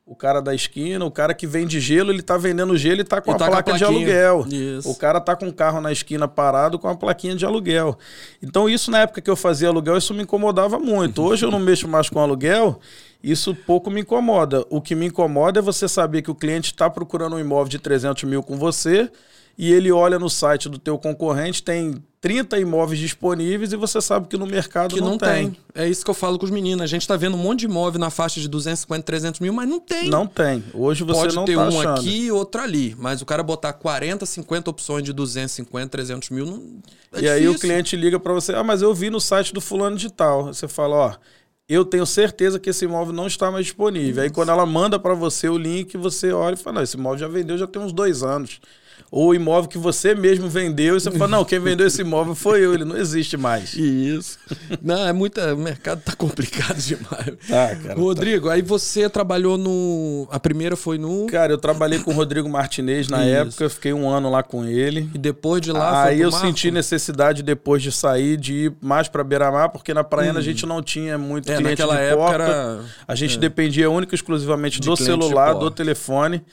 o 0.07 0.15
cara 0.15 0.41
da 0.41 0.55
esquina, 0.55 1.03
o 1.03 1.11
cara 1.11 1.33
que 1.33 1.45
vende 1.45 1.81
gelo, 1.81 2.13
ele 2.13 2.21
tá 2.21 2.37
vendendo 2.37 2.77
gelo 2.77 3.01
e 3.01 3.03
tá 3.03 3.19
com 3.19 3.31
ele 3.31 3.35
a 3.35 3.39
tá 3.39 3.51
placa 3.51 3.73
a 3.73 3.77
de 3.77 3.83
aluguel. 3.83 4.45
Isso. 4.49 4.89
O 4.89 4.95
cara 4.95 5.19
tá 5.19 5.35
com 5.35 5.49
o 5.49 5.53
carro 5.53 5.81
na 5.81 5.91
esquina 5.91 6.29
parado 6.29 6.79
com 6.79 6.87
a 6.87 6.95
plaquinha 6.95 7.35
de 7.35 7.45
aluguel. 7.45 7.97
Então, 8.41 8.69
isso 8.69 8.89
na 8.89 9.01
época 9.01 9.19
que 9.19 9.29
eu 9.29 9.35
fazia 9.35 9.67
aluguel, 9.67 9.97
isso 9.97 10.13
me 10.13 10.23
incomodava 10.23 10.79
muito. 10.79 11.21
Hoje 11.21 11.45
eu 11.45 11.51
não 11.51 11.59
mexo 11.59 11.89
mais 11.89 12.09
com 12.09 12.21
aluguel, 12.21 12.79
isso 13.21 13.53
pouco 13.53 13.91
me 13.91 13.99
incomoda. 13.99 14.65
O 14.69 14.79
que 14.81 14.95
me 14.95 15.07
incomoda 15.07 15.59
é 15.59 15.61
você 15.61 15.89
saber 15.89 16.21
que 16.21 16.31
o 16.31 16.35
cliente 16.35 16.71
está 16.71 16.89
procurando 16.89 17.35
um 17.35 17.39
imóvel 17.39 17.67
de 17.67 17.77
300 17.77 18.23
mil 18.23 18.41
com 18.41 18.55
você 18.55 19.11
e 19.57 19.73
ele 19.73 19.91
olha 19.91 20.17
no 20.17 20.29
site 20.29 20.69
do 20.69 20.79
teu 20.79 20.97
concorrente, 20.97 21.61
tem 21.61 22.01
30 22.19 22.57
imóveis 22.59 22.99
disponíveis 22.99 23.71
e 23.71 23.75
você 23.75 24.01
sabe 24.01 24.27
que 24.27 24.37
no 24.37 24.47
mercado 24.47 24.95
que 24.95 24.99
não, 24.99 25.11
não 25.11 25.17
tem. 25.17 25.51
tem. 25.51 25.57
É 25.75 25.87
isso 25.87 26.03
que 26.03 26.09
eu 26.09 26.15
falo 26.15 26.39
com 26.39 26.45
os 26.45 26.51
meninos. 26.51 26.81
A 26.81 26.87
gente 26.87 27.03
está 27.03 27.15
vendo 27.15 27.35
um 27.35 27.39
monte 27.39 27.59
de 27.59 27.65
imóvel 27.65 27.99
na 27.99 28.09
faixa 28.09 28.39
de 28.41 28.47
250, 28.47 29.03
300 29.03 29.39
mil, 29.39 29.53
mas 29.53 29.69
não 29.69 29.79
tem. 29.79 30.09
Não 30.09 30.25
tem. 30.25 30.63
Hoje 30.73 31.03
você 31.03 31.19
Pode 31.19 31.35
não 31.35 31.45
ter 31.45 31.55
tá 31.55 31.65
um 31.65 31.67
achando. 31.67 31.99
aqui 31.99 32.25
e 32.25 32.31
outro 32.31 32.61
ali. 32.61 32.95
Mas 32.97 33.21
o 33.21 33.25
cara 33.25 33.43
botar 33.43 33.71
40, 33.73 34.25
50 34.25 34.69
opções 34.69 35.03
de 35.03 35.13
250, 35.13 35.89
300 35.89 36.29
mil, 36.31 36.45
não, 36.47 36.55
é 36.55 36.57
E 36.57 37.21
difícil. 37.21 37.31
aí 37.33 37.47
o 37.47 37.59
cliente 37.59 37.95
liga 37.95 38.19
para 38.19 38.33
você, 38.33 38.53
ah, 38.53 38.63
mas 38.63 38.81
eu 38.81 38.93
vi 38.95 39.11
no 39.11 39.21
site 39.21 39.53
do 39.53 39.61
fulano 39.61 39.95
de 39.95 40.11
tal. 40.11 40.45
Você 40.45 40.67
fala, 40.67 40.95
ó, 40.95 41.13
eu 41.69 41.85
tenho 41.85 42.05
certeza 42.05 42.59
que 42.59 42.71
esse 42.71 42.85
imóvel 42.85 43.13
não 43.13 43.27
está 43.27 43.51
mais 43.51 43.65
disponível. 43.65 44.23
Aí 44.23 44.31
quando 44.31 44.49
ela 44.49 44.65
manda 44.65 44.97
para 44.97 45.13
você 45.13 45.47
o 45.47 45.57
link, 45.57 45.95
você 45.97 46.31
olha 46.31 46.55
e 46.55 46.57
fala, 46.57 46.77
não, 46.77 46.81
esse 46.81 46.97
imóvel 46.97 47.19
já 47.19 47.27
vendeu, 47.27 47.57
já 47.59 47.67
tem 47.67 47.79
uns 47.79 47.93
dois 47.93 48.23
anos 48.23 48.59
ou 49.09 49.29
o 49.29 49.35
imóvel 49.35 49.69
que 49.69 49.77
você 49.77 50.13
mesmo 50.13 50.49
vendeu 50.49 50.97
e 50.97 50.99
você 50.99 51.09
fala, 51.11 51.29
não, 51.29 51.45
quem 51.45 51.59
vendeu 51.59 51.87
esse 51.87 52.01
imóvel 52.01 52.35
foi 52.35 52.65
eu, 52.65 52.73
ele 52.73 52.83
não 52.83 52.97
existe 52.97 53.37
mais. 53.37 53.73
Isso. 53.73 54.37
Não, 54.81 55.07
é 55.07 55.13
muita. 55.13 55.53
O 55.53 55.57
mercado 55.57 56.01
tá 56.01 56.13
complicado 56.13 56.77
demais. 56.77 57.37
Ah, 57.49 57.75
cara. 57.75 57.95
Tá. 57.95 58.01
Rodrigo, 58.01 58.47
tá... 58.47 58.53
aí 58.53 58.61
você 58.61 59.09
trabalhou 59.09 59.57
no. 59.57 60.27
A 60.29 60.39
primeira 60.39 60.75
foi 60.75 60.97
no. 60.97 61.25
Cara, 61.27 61.53
eu 61.53 61.57
trabalhei 61.57 61.99
com 61.99 62.11
o 62.11 62.13
Rodrigo 62.13 62.49
Martinez 62.49 63.07
na 63.07 63.25
Isso. 63.25 63.35
época, 63.35 63.69
fiquei 63.69 63.93
um 63.93 64.09
ano 64.09 64.29
lá 64.29 64.43
com 64.43 64.65
ele. 64.65 65.09
E 65.13 65.17
depois 65.17 65.61
de 65.61 65.71
lá. 65.71 66.03
Aí 66.03 66.19
eu 66.19 66.29
Marco? 66.29 66.45
senti 66.45 66.69
necessidade, 66.69 67.41
depois 67.41 67.81
de 67.81 67.91
sair, 67.91 68.35
de 68.35 68.53
ir 68.53 68.73
mais 68.81 69.07
para 69.07 69.23
Beira-Mar, 69.23 69.69
porque 69.69 69.93
na 69.93 70.03
Praia 70.03 70.33
hum. 70.33 70.37
a 70.37 70.41
gente 70.41 70.65
não 70.65 70.81
tinha 70.83 71.17
muito 71.17 71.49
é, 71.49 71.55
cliente 71.55 71.81
naquela 71.81 71.95
de 71.95 72.01
época 72.01 72.27
porta. 72.27 72.43
Era... 72.43 72.79
A 73.07 73.15
gente 73.15 73.37
é. 73.37 73.39
dependia 73.39 73.89
única 73.89 74.13
e 74.13 74.17
exclusivamente 74.17 74.81
de 74.81 74.87
do 74.87 74.97
celular, 74.97 75.53
do 75.53 75.71
telefone. 75.71 76.43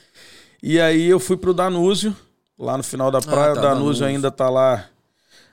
E 0.63 0.81
aí 0.81 1.09
eu 1.11 1.19
fui 1.19 1.37
pro 1.37 1.53
Danúzio 1.53 2.15
lá 2.59 2.77
no 2.77 2.83
final 2.83 3.11
da 3.11 3.19
ah, 3.19 3.23
praia. 3.23 3.53
Ah, 3.53 3.55
tá, 3.55 3.61
o 3.61 3.63
Danúzio, 3.63 3.79
Danúzio 3.79 4.07
ainda 4.07 4.31
tá 4.31 4.49
lá 4.49 4.87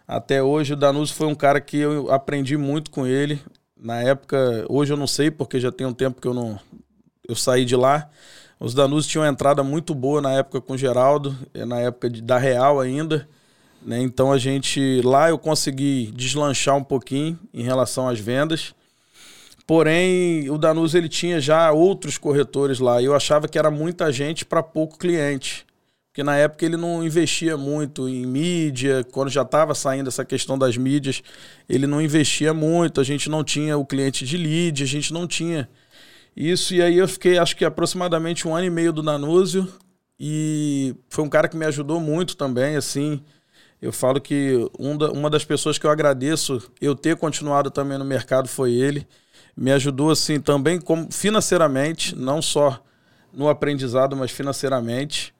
até 0.07 0.41
hoje. 0.41 0.73
O 0.73 0.77
Danúzio 0.77 1.15
foi 1.15 1.27
um 1.27 1.35
cara 1.35 1.59
que 1.61 1.77
eu 1.77 2.11
aprendi 2.11 2.57
muito 2.57 2.91
com 2.91 3.05
ele. 3.05 3.41
Na 3.77 4.01
época, 4.01 4.65
hoje 4.69 4.93
eu 4.93 4.97
não 4.97 5.07
sei, 5.07 5.31
porque 5.31 5.59
já 5.59 5.71
tem 5.71 5.87
um 5.87 5.93
tempo 5.93 6.21
que 6.21 6.27
eu 6.27 6.33
não. 6.33 6.59
Eu 7.27 7.35
saí 7.35 7.65
de 7.65 7.75
lá. 7.75 8.09
Os 8.59 8.75
Danúzios 8.75 9.07
tinham 9.11 9.23
uma 9.23 9.31
entrada 9.31 9.63
muito 9.63 9.95
boa 9.95 10.21
na 10.21 10.33
época 10.33 10.61
com 10.61 10.73
o 10.73 10.77
Geraldo, 10.77 11.35
é 11.51 11.65
na 11.65 11.79
época 11.79 12.09
de, 12.09 12.21
da 12.21 12.37
Real 12.37 12.79
ainda. 12.79 13.27
Né? 13.81 13.99
Então 14.01 14.31
a 14.31 14.37
gente. 14.37 15.01
Lá 15.01 15.29
eu 15.29 15.37
consegui 15.39 16.11
deslanchar 16.15 16.75
um 16.75 16.83
pouquinho 16.83 17.39
em 17.53 17.63
relação 17.63 18.07
às 18.07 18.19
vendas. 18.19 18.75
Porém, 19.65 20.49
o 20.49 20.57
Danúzio 20.57 20.97
ele 20.97 21.09
tinha 21.09 21.39
já 21.39 21.71
outros 21.71 22.17
corretores 22.17 22.79
lá. 22.79 23.01
E 23.01 23.05
eu 23.05 23.15
achava 23.15 23.47
que 23.47 23.57
era 23.57 23.71
muita 23.71 24.11
gente 24.11 24.45
para 24.45 24.61
pouco 24.61 24.97
cliente. 24.97 25.65
Porque 26.11 26.23
na 26.23 26.35
época 26.35 26.65
ele 26.65 26.75
não 26.75 27.01
investia 27.01 27.55
muito 27.55 28.09
em 28.09 28.25
mídia, 28.25 29.01
quando 29.13 29.29
já 29.29 29.43
estava 29.43 29.73
saindo 29.73 30.09
essa 30.09 30.25
questão 30.25 30.59
das 30.59 30.75
mídias, 30.75 31.23
ele 31.69 31.87
não 31.87 32.01
investia 32.01 32.53
muito, 32.53 32.99
a 32.99 33.03
gente 33.03 33.29
não 33.29 33.45
tinha 33.45 33.77
o 33.77 33.85
cliente 33.85 34.25
de 34.25 34.35
lead, 34.35 34.83
a 34.83 34.85
gente 34.85 35.13
não 35.13 35.25
tinha 35.25 35.69
isso. 36.35 36.75
E 36.75 36.81
aí 36.81 36.97
eu 36.97 37.07
fiquei, 37.07 37.37
acho 37.37 37.55
que 37.55 37.63
aproximadamente 37.63 38.45
um 38.45 38.53
ano 38.53 38.65
e 38.65 38.69
meio 38.69 38.91
do 38.91 39.01
Nanúzio, 39.01 39.65
e 40.19 40.93
foi 41.07 41.23
um 41.23 41.29
cara 41.29 41.47
que 41.47 41.55
me 41.55 41.65
ajudou 41.65 41.97
muito 42.01 42.35
também, 42.35 42.75
assim. 42.75 43.23
Eu 43.81 43.93
falo 43.93 44.19
que 44.19 44.69
um 44.77 44.97
da, 44.97 45.11
uma 45.11 45.29
das 45.29 45.45
pessoas 45.45 45.77
que 45.77 45.85
eu 45.85 45.89
agradeço 45.89 46.61
eu 46.81 46.93
ter 46.93 47.15
continuado 47.15 47.71
também 47.71 47.97
no 47.97 48.05
mercado 48.05 48.49
foi 48.49 48.73
ele. 48.73 49.07
Me 49.55 49.71
ajudou, 49.71 50.11
assim, 50.11 50.41
também 50.41 50.79
como 50.79 51.09
financeiramente, 51.09 52.15
não 52.17 52.41
só 52.41 52.83
no 53.33 53.47
aprendizado, 53.47 54.15
mas 54.15 54.29
financeiramente. 54.29 55.33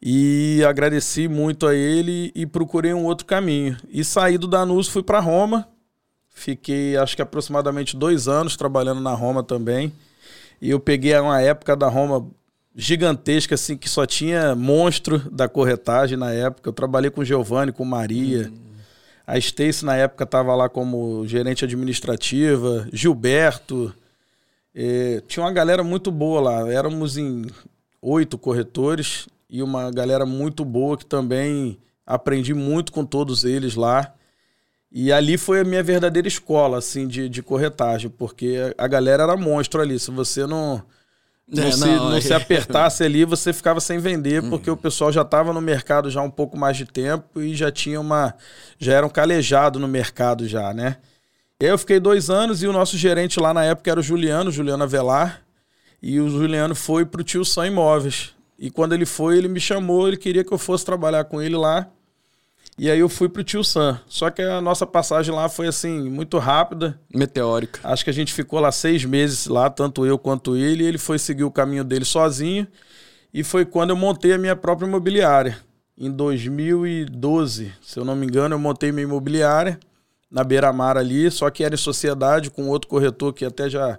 E 0.00 0.62
agradeci 0.64 1.26
muito 1.26 1.66
a 1.66 1.74
ele 1.74 2.30
e 2.34 2.46
procurei 2.46 2.94
um 2.94 3.04
outro 3.04 3.26
caminho. 3.26 3.76
E 3.88 4.04
saí 4.04 4.38
do 4.38 4.46
Danús, 4.46 4.88
fui 4.88 5.02
para 5.02 5.18
Roma. 5.18 5.68
Fiquei, 6.28 6.96
acho 6.96 7.16
que 7.16 7.22
aproximadamente 7.22 7.96
dois 7.96 8.28
anos 8.28 8.56
trabalhando 8.56 9.00
na 9.00 9.12
Roma 9.12 9.42
também. 9.42 9.92
E 10.62 10.70
eu 10.70 10.78
peguei 10.78 11.18
uma 11.18 11.40
época 11.40 11.76
da 11.76 11.88
Roma 11.88 12.28
gigantesca, 12.76 13.56
assim, 13.56 13.76
que 13.76 13.88
só 13.88 14.06
tinha 14.06 14.54
monstro 14.54 15.18
da 15.30 15.48
corretagem 15.48 16.16
na 16.16 16.32
época. 16.32 16.68
Eu 16.68 16.72
trabalhei 16.72 17.10
com 17.10 17.24
Giovanni, 17.24 17.72
com 17.72 17.84
Maria. 17.84 18.52
A 19.26 19.36
Stacy, 19.36 19.84
na 19.84 19.96
época, 19.96 20.22
estava 20.22 20.54
lá 20.54 20.68
como 20.68 21.26
gerente 21.26 21.64
administrativa. 21.64 22.88
Gilberto. 22.92 23.92
Eh, 24.72 25.22
tinha 25.26 25.44
uma 25.44 25.52
galera 25.52 25.82
muito 25.82 26.12
boa 26.12 26.40
lá. 26.40 26.72
Éramos 26.72 27.16
em 27.18 27.46
oito 28.00 28.38
corretores 28.38 29.26
e 29.48 29.62
uma 29.62 29.90
galera 29.90 30.26
muito 30.26 30.64
boa 30.64 30.96
que 30.96 31.06
também 31.06 31.78
aprendi 32.06 32.54
muito 32.54 32.92
com 32.92 33.04
todos 33.04 33.44
eles 33.44 33.74
lá. 33.74 34.14
E 34.90 35.12
ali 35.12 35.36
foi 35.36 35.60
a 35.60 35.64
minha 35.64 35.82
verdadeira 35.82 36.26
escola, 36.26 36.78
assim, 36.78 37.06
de, 37.06 37.28
de 37.28 37.42
corretagem, 37.42 38.10
porque 38.10 38.74
a 38.78 38.86
galera 38.86 39.22
era 39.24 39.36
monstro 39.36 39.82
ali. 39.82 39.98
Se 39.98 40.10
você 40.10 40.46
não, 40.46 40.82
não, 41.46 41.62
é, 41.62 41.72
se, 41.72 41.80
não, 41.80 42.10
não 42.10 42.20
se 42.20 42.32
apertasse 42.32 43.04
ali, 43.04 43.24
você 43.24 43.52
ficava 43.52 43.80
sem 43.80 43.98
vender, 43.98 44.42
uhum. 44.42 44.50
porque 44.50 44.70
o 44.70 44.76
pessoal 44.76 45.12
já 45.12 45.22
estava 45.22 45.52
no 45.52 45.60
mercado 45.60 46.10
já 46.10 46.20
há 46.20 46.22
um 46.22 46.30
pouco 46.30 46.56
mais 46.56 46.76
de 46.76 46.86
tempo 46.86 47.40
e 47.40 47.54
já 47.54 47.70
tinha 47.70 48.00
uma. 48.00 48.34
já 48.78 48.94
era 48.94 49.06
um 49.06 49.10
calejado 49.10 49.78
no 49.78 49.88
mercado 49.88 50.48
já, 50.48 50.72
né? 50.72 50.96
E 51.60 51.66
aí 51.66 51.70
eu 51.70 51.78
fiquei 51.78 51.98
dois 51.98 52.30
anos 52.30 52.62
e 52.62 52.66
o 52.66 52.72
nosso 52.72 52.96
gerente 52.96 53.40
lá 53.40 53.52
na 53.52 53.64
época 53.64 53.90
era 53.90 54.00
o 54.00 54.02
Juliano, 54.02 54.50
Juliano 54.50 54.84
Avelar. 54.84 55.42
E 56.00 56.20
o 56.20 56.30
Juliano 56.30 56.74
foi 56.74 57.04
para 57.04 57.20
o 57.20 57.24
Tio 57.24 57.44
São 57.44 57.66
Imóveis. 57.66 58.32
E 58.58 58.70
quando 58.70 58.92
ele 58.92 59.06
foi, 59.06 59.38
ele 59.38 59.48
me 59.48 59.60
chamou, 59.60 60.08
ele 60.08 60.16
queria 60.16 60.42
que 60.42 60.52
eu 60.52 60.58
fosse 60.58 60.84
trabalhar 60.84 61.24
com 61.24 61.40
ele 61.40 61.56
lá. 61.56 61.88
E 62.76 62.90
aí 62.90 62.98
eu 62.98 63.08
fui 63.08 63.28
pro 63.28 63.44
Tio 63.44 63.62
Sam. 63.62 64.00
Só 64.06 64.30
que 64.30 64.42
a 64.42 64.60
nossa 64.60 64.86
passagem 64.86 65.34
lá 65.34 65.48
foi 65.48 65.66
assim, 65.66 66.08
muito 66.08 66.38
rápida. 66.38 66.98
Meteórica. 67.14 67.80
Acho 67.82 68.04
que 68.04 68.10
a 68.10 68.14
gente 68.14 68.32
ficou 68.32 68.60
lá 68.60 68.70
seis 68.72 69.04
meses 69.04 69.46
lá, 69.46 69.68
tanto 69.70 70.06
eu 70.06 70.18
quanto 70.18 70.56
ele. 70.56 70.84
Ele 70.84 70.98
foi 70.98 71.18
seguir 71.18 71.44
o 71.44 71.50
caminho 71.50 71.84
dele 71.84 72.04
sozinho. 72.04 72.66
E 73.32 73.44
foi 73.44 73.64
quando 73.64 73.90
eu 73.90 73.96
montei 73.96 74.32
a 74.32 74.38
minha 74.38 74.56
própria 74.56 74.86
imobiliária. 74.86 75.58
Em 75.96 76.10
2012, 76.10 77.72
se 77.82 77.98
eu 77.98 78.04
não 78.04 78.14
me 78.14 78.26
engano, 78.26 78.54
eu 78.54 78.58
montei 78.58 78.92
minha 78.92 79.04
imobiliária 79.04 79.78
na 80.30 80.44
Beira-Mar 80.44 80.96
ali, 80.96 81.30
só 81.30 81.50
que 81.50 81.64
era 81.64 81.74
em 81.74 81.78
sociedade 81.78 82.50
com 82.50 82.68
outro 82.68 82.88
corretor 82.88 83.32
que 83.32 83.44
até 83.44 83.68
já 83.68 83.98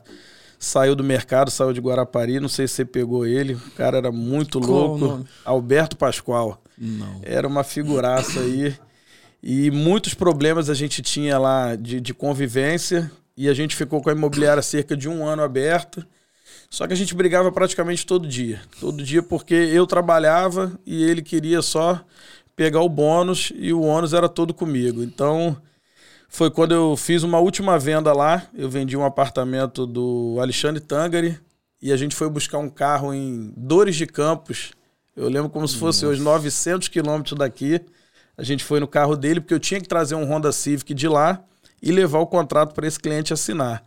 saiu 0.60 0.94
do 0.96 1.04
mercado, 1.04 1.50
saiu 1.50 1.72
de 1.72 1.80
Guarapari, 1.80 2.40
não 2.40 2.50
sei 2.50 2.68
se 2.68 2.76
você 2.76 2.86
pegou 2.86 3.26
ele, 3.26 3.54
o 3.54 3.72
cara 3.72 3.98
era 3.98 4.12
muito 4.12 4.60
Qual 4.60 4.88
louco. 4.88 4.98
nome? 4.98 5.26
Alberto 5.46 5.96
Pascoal. 5.96 6.62
Não. 6.78 7.22
Era 7.24 7.48
uma 7.48 7.64
figuraça 7.64 8.42
aí. 8.42 8.76
E 9.42 9.72
muitos 9.72 10.14
problemas 10.14 10.70
a 10.70 10.74
gente 10.74 11.02
tinha 11.02 11.40
lá 11.40 11.76
de, 11.76 12.02
de 12.02 12.14
convivência. 12.14 13.10
E 13.38 13.48
a 13.48 13.54
gente 13.54 13.74
ficou 13.74 14.02
com 14.02 14.10
a 14.10 14.14
imobiliária 14.14 14.62
cerca 14.62 14.98
de 14.98 15.08
um 15.08 15.26
ano 15.26 15.42
aberta. 15.42 16.06
Só 16.70 16.86
que 16.86 16.92
a 16.92 16.96
gente 16.96 17.16
brigava 17.16 17.50
praticamente 17.52 18.06
todo 18.06 18.28
dia. 18.28 18.62
Todo 18.82 19.02
dia 19.02 19.24
porque 19.24 19.54
eu 19.54 19.88
trabalhava 19.88 20.78
e 20.86 21.04
ele 21.04 21.22
queria 21.22 21.62
só 21.62 22.02
pegar 22.54 22.82
o 22.82 22.90
bônus 22.90 23.54
e 23.56 23.72
o 23.72 23.82
ônus 23.82 24.14
era 24.14 24.28
todo 24.28 24.54
comigo. 24.54 25.02
Então 25.02 25.56
foi 26.30 26.52
quando 26.52 26.74
eu 26.74 26.96
fiz 26.96 27.24
uma 27.24 27.40
última 27.40 27.78
venda 27.78 28.14
lá. 28.14 28.48
Eu 28.54 28.70
vendi 28.70 28.96
um 28.96 29.04
apartamento 29.04 29.86
do 29.86 30.38
Alexandre 30.40 30.80
Tangari 30.80 31.38
e 31.82 31.92
a 31.92 31.98
gente 31.98 32.16
foi 32.16 32.30
buscar 32.30 32.60
um 32.60 32.70
carro 32.70 33.14
em 33.14 33.52
Dores 33.58 33.96
de 33.96 34.06
Campos. 34.06 34.72
Eu 35.16 35.28
lembro 35.28 35.50
como 35.50 35.68
se 35.68 35.76
fosse 35.76 36.06
hoje 36.06 36.22
900 36.22 36.88
quilômetros 36.88 37.38
daqui. 37.38 37.82
A 38.38 38.44
gente 38.44 38.64
foi 38.64 38.80
no 38.80 38.88
carro 38.88 39.18
dele 39.18 39.42
porque 39.42 39.54
eu 39.54 39.60
tinha 39.60 39.82
que 39.82 39.88
trazer 39.88 40.16
um 40.16 40.24
Honda 40.24 40.52
Civic 40.52 40.94
de 40.94 41.08
lá 41.08 41.44
e 41.82 41.92
levar 41.92 42.20
o 42.20 42.28
contrato 42.28 42.74
para 42.74 42.88
esse 42.88 43.00
cliente 43.00 43.34
assinar. 43.34 43.84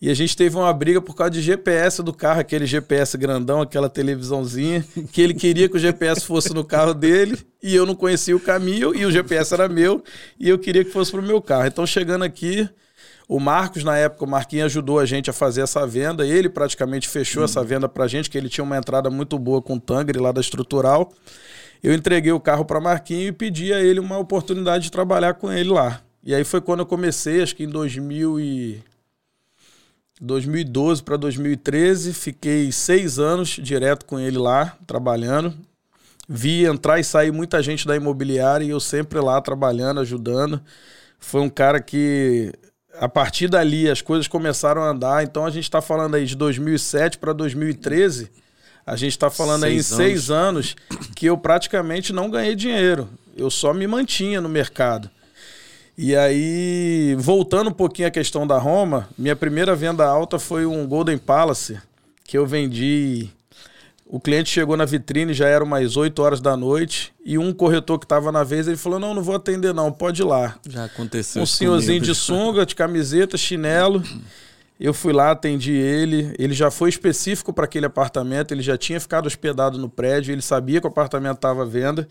E 0.00 0.08
a 0.08 0.14
gente 0.14 0.34
teve 0.34 0.56
uma 0.56 0.72
briga 0.72 1.00
por 1.02 1.14
causa 1.14 1.30
de 1.30 1.42
GPS 1.42 2.02
do 2.02 2.12
carro, 2.12 2.40
aquele 2.40 2.64
GPS 2.64 3.18
grandão, 3.18 3.60
aquela 3.60 3.88
televisãozinha, 3.88 4.82
que 5.12 5.20
ele 5.20 5.34
queria 5.34 5.68
que 5.68 5.76
o 5.76 5.78
GPS 5.78 6.24
fosse 6.24 6.54
no 6.54 6.64
carro 6.64 6.94
dele 6.94 7.36
e 7.62 7.74
eu 7.74 7.84
não 7.84 7.94
conhecia 7.94 8.34
o 8.34 8.40
caminho 8.40 8.94
e 8.94 9.04
o 9.04 9.10
GPS 9.10 9.52
era 9.52 9.68
meu 9.68 10.02
e 10.38 10.48
eu 10.48 10.58
queria 10.58 10.82
que 10.82 10.90
fosse 10.90 11.10
pro 11.10 11.22
meu 11.22 11.42
carro. 11.42 11.66
Então 11.66 11.86
chegando 11.86 12.24
aqui, 12.24 12.66
o 13.30 13.38
Marcos, 13.38 13.84
na 13.84 13.96
época, 13.96 14.24
o 14.24 14.28
Marquinhos 14.28 14.66
ajudou 14.66 14.98
a 14.98 15.06
gente 15.06 15.30
a 15.30 15.32
fazer 15.32 15.60
essa 15.60 15.86
venda. 15.86 16.26
Ele 16.26 16.48
praticamente 16.48 17.08
fechou 17.08 17.44
essa 17.44 17.62
venda 17.62 17.88
pra 17.88 18.08
gente, 18.08 18.28
que 18.28 18.36
ele 18.36 18.48
tinha 18.48 18.64
uma 18.64 18.76
entrada 18.76 19.08
muito 19.08 19.38
boa 19.38 19.62
com 19.62 19.74
o 19.74 19.80
Tangre 19.80 20.18
lá 20.18 20.32
da 20.32 20.40
Estrutural. 20.40 21.12
Eu 21.80 21.94
entreguei 21.94 22.32
o 22.32 22.40
carro 22.40 22.64
para 22.64 22.80
Marquinhos 22.80 23.28
e 23.28 23.32
pedi 23.32 23.72
a 23.72 23.80
ele 23.80 24.00
uma 24.00 24.18
oportunidade 24.18 24.82
de 24.82 24.90
trabalhar 24.90 25.34
com 25.34 25.52
ele 25.52 25.70
lá. 25.70 26.00
E 26.24 26.34
aí 26.34 26.42
foi 26.42 26.60
quando 26.60 26.80
eu 26.80 26.86
comecei, 26.86 27.40
acho 27.40 27.54
que 27.54 27.62
em 27.62 27.68
2000 27.68 28.40
e... 28.40 28.82
2012 30.20 31.02
para 31.02 31.16
2013, 31.16 32.12
fiquei 32.12 32.70
seis 32.70 33.18
anos 33.18 33.48
direto 33.48 34.04
com 34.04 34.20
ele 34.20 34.36
lá, 34.36 34.76
trabalhando. 34.86 35.54
Vi 36.28 36.64
entrar 36.64 37.00
e 37.00 37.04
sair 37.04 37.32
muita 37.32 37.62
gente 37.62 37.86
da 37.86 37.96
imobiliária 37.96 38.64
e 38.64 38.70
eu 38.70 38.78
sempre 38.78 39.18
lá 39.18 39.40
trabalhando, 39.40 40.00
ajudando. 40.00 40.60
Foi 41.18 41.40
um 41.40 41.48
cara 41.48 41.80
que, 41.80 42.52
a 42.98 43.08
partir 43.08 43.48
dali, 43.48 43.90
as 43.90 44.02
coisas 44.02 44.28
começaram 44.28 44.82
a 44.82 44.90
andar. 44.90 45.24
Então 45.24 45.44
a 45.44 45.50
gente 45.50 45.64
está 45.64 45.80
falando 45.80 46.14
aí 46.14 46.26
de 46.26 46.36
2007 46.36 47.18
para 47.18 47.32
2013. 47.32 48.30
A 48.86 48.96
gente 48.96 49.12
está 49.12 49.30
falando 49.30 49.64
aí 49.64 49.76
em 49.76 49.82
Seis 49.82 49.96
seis 49.96 50.30
anos 50.30 50.76
que 51.16 51.26
eu 51.26 51.36
praticamente 51.36 52.12
não 52.12 52.30
ganhei 52.30 52.54
dinheiro. 52.54 53.08
Eu 53.36 53.50
só 53.50 53.72
me 53.72 53.86
mantinha 53.86 54.40
no 54.40 54.48
mercado. 54.48 55.10
E 56.02 56.16
aí, 56.16 57.14
voltando 57.18 57.68
um 57.68 57.74
pouquinho 57.74 58.08
à 58.08 58.10
questão 58.10 58.46
da 58.46 58.56
Roma, 58.56 59.06
minha 59.18 59.36
primeira 59.36 59.76
venda 59.76 60.06
alta 60.06 60.38
foi 60.38 60.64
um 60.64 60.86
Golden 60.86 61.18
Palace, 61.18 61.78
que 62.24 62.38
eu 62.38 62.46
vendi. 62.46 63.28
O 64.06 64.18
cliente 64.18 64.48
chegou 64.48 64.78
na 64.78 64.86
vitrine, 64.86 65.34
já 65.34 65.46
era 65.46 65.62
umas 65.62 65.98
8 65.98 66.22
horas 66.22 66.40
da 66.40 66.56
noite, 66.56 67.12
e 67.22 67.36
um 67.36 67.52
corretor 67.52 67.98
que 67.98 68.06
estava 68.06 68.32
na 68.32 68.42
vez, 68.42 68.66
ele 68.66 68.78
falou: 68.78 68.98
Não, 68.98 69.12
não 69.12 69.22
vou 69.22 69.34
atender, 69.34 69.74
não, 69.74 69.92
pode 69.92 70.22
ir 70.22 70.24
lá. 70.24 70.56
Já 70.66 70.86
aconteceu. 70.86 71.42
Um 71.42 71.44
senhorzinho 71.44 72.00
comigo. 72.00 72.14
de 72.14 72.14
sunga, 72.18 72.64
de 72.64 72.74
camiseta, 72.74 73.36
chinelo. 73.36 74.02
Eu 74.80 74.94
fui 74.94 75.12
lá, 75.12 75.32
atendi 75.32 75.72
ele. 75.72 76.34
Ele 76.38 76.54
já 76.54 76.70
foi 76.70 76.88
específico 76.88 77.52
para 77.52 77.66
aquele 77.66 77.84
apartamento, 77.84 78.52
ele 78.52 78.62
já 78.62 78.78
tinha 78.78 78.98
ficado 78.98 79.26
hospedado 79.26 79.76
no 79.76 79.90
prédio, 79.90 80.32
ele 80.32 80.40
sabia 80.40 80.80
que 80.80 80.86
o 80.86 80.90
apartamento 80.90 81.36
estava 81.36 81.60
à 81.60 81.66
venda. 81.66 82.08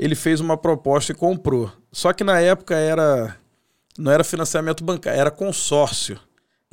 Ele 0.00 0.14
fez 0.14 0.40
uma 0.40 0.56
proposta 0.56 1.12
e 1.12 1.14
comprou. 1.14 1.70
Só 1.92 2.12
que 2.12 2.24
na 2.24 2.40
época 2.40 2.74
era 2.74 3.36
não 3.98 4.10
era 4.10 4.24
financiamento 4.24 4.82
bancário, 4.82 5.20
era 5.20 5.30
consórcio. 5.30 6.18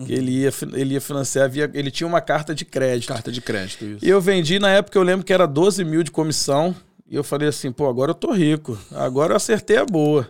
Que 0.05 0.13
Ele, 0.13 0.43
ia, 0.43 0.53
ele 0.73 0.93
ia 0.93 1.01
financiar, 1.01 1.49
via, 1.49 1.69
ele 1.73 1.89
tinha 1.89 2.07
uma 2.07 2.21
carta 2.21 2.53
de 2.53 2.63
crédito. 2.63 3.09
Carta 3.09 3.31
de 3.31 3.41
crédito, 3.41 3.83
isso. 3.83 4.05
E 4.05 4.07
eu 4.07 4.21
vendi, 4.21 4.59
na 4.59 4.69
época 4.69 4.97
eu 4.97 5.03
lembro 5.03 5.25
que 5.25 5.33
era 5.33 5.47
12 5.47 5.83
mil 5.83 6.03
de 6.03 6.11
comissão. 6.11 6.75
E 7.09 7.15
eu 7.15 7.23
falei 7.23 7.49
assim, 7.49 7.71
pô, 7.71 7.89
agora 7.89 8.11
eu 8.11 8.15
tô 8.15 8.31
rico. 8.31 8.77
Agora 8.93 9.33
eu 9.33 9.37
acertei 9.37 9.77
a 9.77 9.85
boa. 9.85 10.29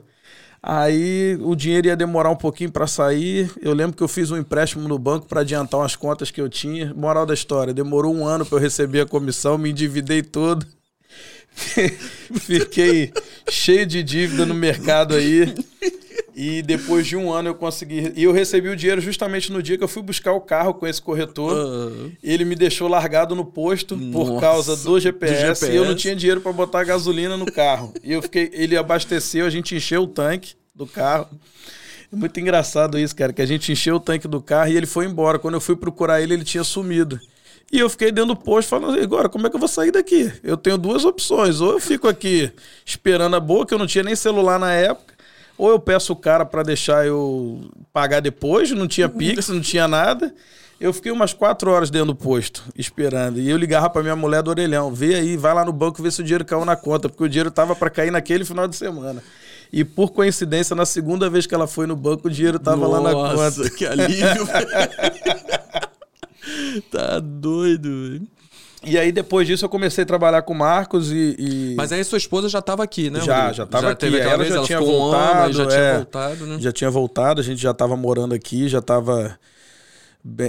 Aí 0.63 1.38
o 1.41 1.55
dinheiro 1.55 1.88
ia 1.88 1.95
demorar 1.95 2.29
um 2.31 2.36
pouquinho 2.36 2.71
para 2.71 2.88
sair. 2.88 3.51
Eu 3.62 3.73
lembro 3.73 3.95
que 3.95 4.03
eu 4.03 4.07
fiz 4.07 4.31
um 4.31 4.38
empréstimo 4.38 4.88
no 4.88 4.97
banco 4.97 5.27
para 5.27 5.41
adiantar 5.41 5.81
umas 5.81 5.95
contas 5.95 6.31
que 6.31 6.39
eu 6.39 6.49
tinha. 6.49 6.93
Moral 6.93 7.25
da 7.25 7.33
história, 7.33 7.73
demorou 7.73 8.15
um 8.15 8.25
ano 8.25 8.45
para 8.45 8.57
eu 8.57 8.62
receber 8.62 9.01
a 9.01 9.05
comissão, 9.05 9.57
me 9.57 9.69
endividei 9.71 10.23
todo. 10.23 10.65
Fiquei 12.41 13.12
cheio 13.50 13.86
de 13.86 14.04
dívida 14.04 14.46
no 14.46 14.54
mercado 14.54 15.15
aí. 15.15 15.54
E 16.36 16.62
depois 16.62 17.08
de 17.08 17.17
um 17.17 17.32
ano 17.34 17.50
eu 17.50 17.56
consegui. 17.56 18.13
E 18.15 18.24
eu 18.24 18.32
recebi 18.32 18.70
o 18.70 18.76
dinheiro 18.76 19.02
justamente 19.02 19.52
no 19.52 19.62
dia 19.63 19.76
que 19.76 19.84
eu 19.84 19.88
fui 19.88 20.04
buscar 20.04 20.34
o 20.34 20.41
carro 20.41 20.74
com 20.76 20.86
esse 20.86 21.02
corretor. 21.02 21.52
Ah, 21.58 22.12
Ele 22.22 22.46
me 22.46 22.56
deixou 22.56 22.88
largado 22.88 23.34
no 23.34 23.43
posto 23.43 23.98
por 24.12 24.28
Nossa, 24.28 24.39
causa 24.41 24.76
do 24.76 25.00
GPS, 25.00 25.65
do 25.65 25.72
e 25.72 25.76
eu 25.76 25.82
não 25.82 25.88
GPS. 25.89 26.02
tinha 26.02 26.15
dinheiro 26.15 26.39
para 26.41 26.52
botar 26.52 26.84
gasolina 26.84 27.36
no 27.38 27.52
carro. 27.52 27.91
e 28.04 28.13
eu 28.13 28.22
fiquei, 28.22 28.52
ele 28.54 28.78
abasteceu, 28.78 29.48
a 29.48 29.50
gente 29.50 29.74
encheu 29.76 30.04
o 30.04 30.08
tanque 30.08 30.54
do 30.76 30.86
carro. 30.86 31.28
É 32.13 32.15
muito 32.15 32.39
engraçado 32.39 33.00
isso, 33.00 33.15
cara, 33.15 33.34
que 33.34 33.41
a 33.41 33.46
gente 33.46 33.72
encheu 33.72 33.96
o 33.96 34.00
tanque 34.00 34.28
do 34.28 34.39
carro 34.39 34.70
e 34.72 34.78
ele 34.78 34.86
foi 34.86 35.06
embora. 35.08 35.39
Quando 35.39 35.56
eu 35.56 35.62
fui 35.62 35.76
procurar 35.76 36.22
ele, 36.22 36.36
ele 36.36 36.43
tinha 36.43 36.63
sumido. 36.63 37.20
E 37.71 37.80
eu 37.80 37.89
fiquei 37.89 38.12
dentro 38.12 38.34
do 38.34 38.36
posto 38.36 38.69
falando, 38.69 38.97
agora, 38.99 39.27
como 39.27 39.45
é 39.45 39.49
que 39.49 39.56
eu 39.56 39.60
vou 39.60 39.67
sair 39.67 39.91
daqui? 39.91 40.32
Eu 40.41 40.56
tenho 40.56 40.77
duas 40.77 41.03
opções. 41.03 41.60
Ou 41.60 41.73
eu 41.73 41.80
fico 41.80 42.08
aqui 42.08 42.49
esperando 42.86 43.36
a 43.36 43.39
boa, 43.39 43.65
que 43.65 43.73
eu 43.73 43.77
não 43.77 43.86
tinha 43.86 44.03
nem 44.03 44.15
celular 44.15 44.58
na 44.58 44.71
época, 44.71 45.13
ou 45.58 45.69
eu 45.71 45.80
peço 45.80 46.13
o 46.13 46.15
cara 46.15 46.45
para 46.45 46.63
deixar 46.63 47.06
eu 47.06 47.69
pagar 47.91 48.21
depois, 48.21 48.71
não 48.71 48.88
tinha 48.88 49.10
Pix, 49.10 49.49
não 49.49 49.60
tinha 49.60 49.88
nada. 49.88 50.34
Eu 50.80 50.93
fiquei 50.93 51.12
umas 51.12 51.34
quatro 51.34 51.71
horas 51.71 51.89
dentro 51.89 52.08
do 52.08 52.15
posto, 52.15 52.63
esperando. 52.77 53.39
E 53.39 53.49
eu 53.49 53.58
ligava 53.58 53.89
pra 53.89 54.03
minha 54.03 54.15
mulher 54.15 54.43
do 54.43 54.49
orelhão: 54.51 54.93
vê 54.93 55.15
aí, 55.15 55.36
vai 55.36 55.53
lá 55.53 55.65
no 55.65 55.73
banco 55.73 56.01
ver 56.01 56.12
se 56.12 56.21
o 56.21 56.23
dinheiro 56.23 56.45
caiu 56.45 56.63
na 56.63 56.75
conta, 56.75 57.10
porque 57.10 57.23
o 57.23 57.27
dinheiro 57.27 57.49
tava 57.49 57.75
para 57.75 57.89
cair 57.89 58.12
naquele 58.12 58.45
final 58.45 58.67
de 58.67 58.75
semana. 58.75 59.21
E 59.73 59.84
por 59.84 60.12
coincidência, 60.12 60.75
na 60.75 60.86
segunda 60.86 61.30
vez 61.30 61.45
que 61.45 61.53
ela 61.53 61.67
foi 61.67 61.88
no 61.88 61.95
banco, 61.95 62.27
o 62.27 62.32
dinheiro 62.32 62.60
tava 62.60 62.88
lá 62.88 63.01
na 63.01 63.12
Nossa, 63.12 63.63
conta. 63.63 63.75
que 63.75 63.86
alívio. 63.86 64.47
tá 66.91 67.19
doido, 67.19 67.89
velho. 67.89 68.27
E 68.83 68.97
aí, 68.97 69.12
depois 69.12 69.47
disso, 69.47 69.65
eu 69.65 69.69
comecei 69.69 70.03
a 70.03 70.07
trabalhar 70.07 70.41
com 70.43 70.53
o 70.53 70.57
Marcos 70.57 71.12
e. 71.12 71.36
e- 71.38 71.73
Mas 71.75 71.91
aí 71.91 72.03
sua 72.03 72.17
esposa 72.17 72.47
já 72.47 72.62
tava 72.62 72.83
aqui, 72.83 73.10
né? 73.10 73.21
Já, 73.21 73.51
já 73.51 73.65
tava 73.65 73.91
aqui. 73.91 74.01
Teve 74.01 74.19
Ela 74.19 74.38
vez, 74.38 74.49
já 74.49 74.55
ela 74.55 74.65
tinha 74.65 74.79
ficou 74.79 74.93
um 74.93 75.12
já 75.12 75.17
voltado, 75.17 75.53
tinha 75.53 75.79
é. 75.79 75.95
voltado, 75.95 76.45
né? 76.45 76.57
já 76.60 76.71
tinha 76.71 76.89
voltado, 76.91 77.41
a 77.41 77.43
gente 77.43 77.62
já 77.62 77.71
estava 77.71 77.97
morando 77.97 78.33
aqui, 78.36 78.67
já 78.67 78.79
estava. 78.79 79.38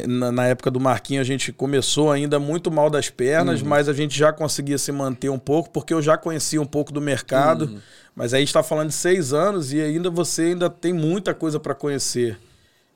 Na, 0.06 0.32
na 0.32 0.46
época 0.46 0.70
do 0.72 0.80
Marquinho, 0.80 1.20
a 1.20 1.24
gente 1.24 1.52
começou 1.52 2.10
ainda 2.10 2.38
muito 2.40 2.68
mal 2.70 2.90
das 2.90 3.10
pernas, 3.10 3.62
mas 3.62 3.88
a 3.88 3.92
gente 3.92 4.16
já 4.18 4.32
conseguia 4.32 4.76
se 4.76 4.90
manter 4.90 5.28
um 5.28 5.38
pouco, 5.38 5.70
porque 5.70 5.94
eu 5.94 6.02
já 6.02 6.16
conhecia 6.16 6.60
um 6.60 6.66
pouco 6.66 6.92
do 6.92 7.00
mercado. 7.00 7.80
Mas 8.14 8.34
aí 8.34 8.38
a 8.38 8.40
gente 8.40 8.48
está 8.48 8.62
falando 8.62 8.88
de 8.88 8.94
seis 8.94 9.32
anos 9.32 9.72
e 9.72 9.80
ainda 9.80 10.10
você 10.10 10.42
ainda 10.42 10.68
tem 10.68 10.92
muita 10.92 11.32
coisa 11.32 11.60
para 11.60 11.74
conhecer. 11.74 12.36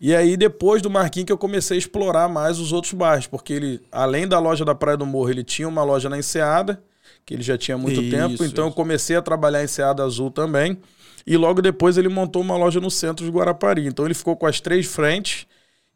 E 0.03 0.17
aí, 0.17 0.37
depois 0.37 0.83
do 0.83 0.91
Marquinhos, 0.91 1.27
que 1.27 1.33
eu 1.33 1.39
comecei 1.39 1.77
a 1.77 1.79
explorar 1.79 2.29
mais 2.29 2.59
os 2.59 2.73
outros 2.73 2.93
bairros, 2.93 3.29
porque 3.29 3.53
ele, 3.53 3.81
além 3.93 4.27
da 4.27 4.41
loja 4.41 4.65
da 4.65 4.75
Praia 4.75 4.97
do 4.97 5.07
Morro, 5.07 5.31
ele 5.31 5.45
tinha 5.45 5.69
uma 5.69 5.85
loja 5.85 6.09
na 6.09 6.19
Enseada, 6.19 6.83
que 7.25 7.33
ele 7.33 7.43
já 7.45 7.57
tinha 7.57 7.77
há 7.77 7.79
muito 7.79 8.03
Isso, 8.03 8.11
tempo, 8.11 8.45
então 8.45 8.65
eu 8.65 8.69
isso. 8.71 8.77
comecei 8.77 9.15
a 9.15 9.23
trabalhar 9.23 9.61
em 9.61 9.65
Enseada 9.67 10.03
Azul 10.03 10.29
também. 10.29 10.77
E 11.25 11.37
logo 11.37 11.63
depois 11.63 11.97
ele 11.97 12.09
montou 12.09 12.43
uma 12.43 12.57
loja 12.57 12.81
no 12.81 12.91
centro 12.91 13.25
de 13.25 13.31
Guarapari. 13.31 13.87
Então 13.87 14.05
ele 14.05 14.15
ficou 14.15 14.37
com 14.37 14.45
as 14.45 14.61
três 14.61 14.87
frentes 14.87 15.47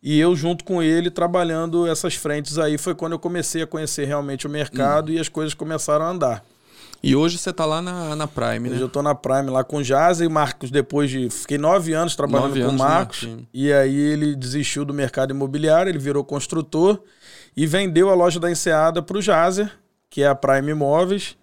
e 0.01 0.21
eu 0.21 0.37
junto 0.37 0.65
com 0.65 0.81
ele 0.81 1.11
trabalhando 1.11 1.85
essas 1.85 2.15
frentes 2.15 2.59
aí. 2.59 2.79
Foi 2.79 2.95
quando 2.95 3.15
eu 3.15 3.19
comecei 3.19 3.63
a 3.63 3.67
conhecer 3.67 4.05
realmente 4.05 4.47
o 4.47 4.51
mercado 4.51 5.11
e 5.11 5.19
as 5.19 5.29
coisas 5.29 5.53
começaram 5.53 6.05
a 6.05 6.11
andar. 6.11 6.45
E 7.03 7.15
hoje 7.15 7.39
você 7.39 7.53
tá 7.53 7.65
lá 7.65 7.81
na, 7.81 8.17
na 8.17 8.27
Prime, 8.27 8.69
Hoje 8.69 8.79
né? 8.79 8.83
eu 8.83 8.89
tô 8.89 9.03
na 9.03 9.15
Prime 9.15 9.49
lá 9.49 9.63
com 9.63 9.79
o 9.79 9.83
Jazz 9.83 10.21
e 10.21 10.29
Marcos 10.29 10.71
depois 10.71 11.11
de... 11.11 11.31
Fiquei 11.31 11.59
nove 11.59 11.93
anos 11.93 12.17
trabalhando 12.17 12.49
Nove 12.49 12.63
com 12.63 12.69
o 12.69 12.73
no 12.73 12.79
Marcos. 12.79 13.23
Marquinhos. 13.23 13.49
E 13.55 13.73
aí 13.73 13.97
ele 13.97 14.35
desistiu 14.35 14.85
do 14.85 14.93
mercado 14.93 15.31
imobiliário, 15.31 15.91
ele 15.91 15.99
virou 15.99 16.25
construtor 16.25 17.01
e 17.57 17.67
vendeu 17.67 18.11
a 18.11 18.15
loja 18.15 18.41
da 18.41 18.51
Enseada 18.51 19.03
para 19.03 19.19
o 19.19 19.23
Jazer, 19.23 19.71
que 20.11 20.23
é 20.23 20.27
a 20.27 20.35
Prime 20.35 20.71
Imóveis. 20.71 21.37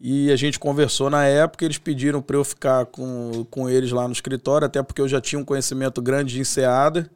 E 0.00 0.30
a 0.30 0.36
gente 0.36 0.58
conversou 0.58 1.08
na 1.08 1.24
época, 1.24 1.64
eles 1.64 1.78
pediram 1.78 2.20
para 2.20 2.36
eu 2.36 2.44
ficar 2.44 2.86
com, 2.86 3.46
com 3.50 3.70
eles 3.70 3.90
lá 3.90 4.06
no 4.06 4.12
escritório, 4.12 4.66
até 4.66 4.82
porque 4.82 5.00
eu 5.00 5.08
já 5.08 5.20
tinha 5.20 5.38
um 5.38 5.44
conhecimento 5.44 6.02
grande 6.02 6.34
de 6.34 6.40
Enseada. 6.40 7.10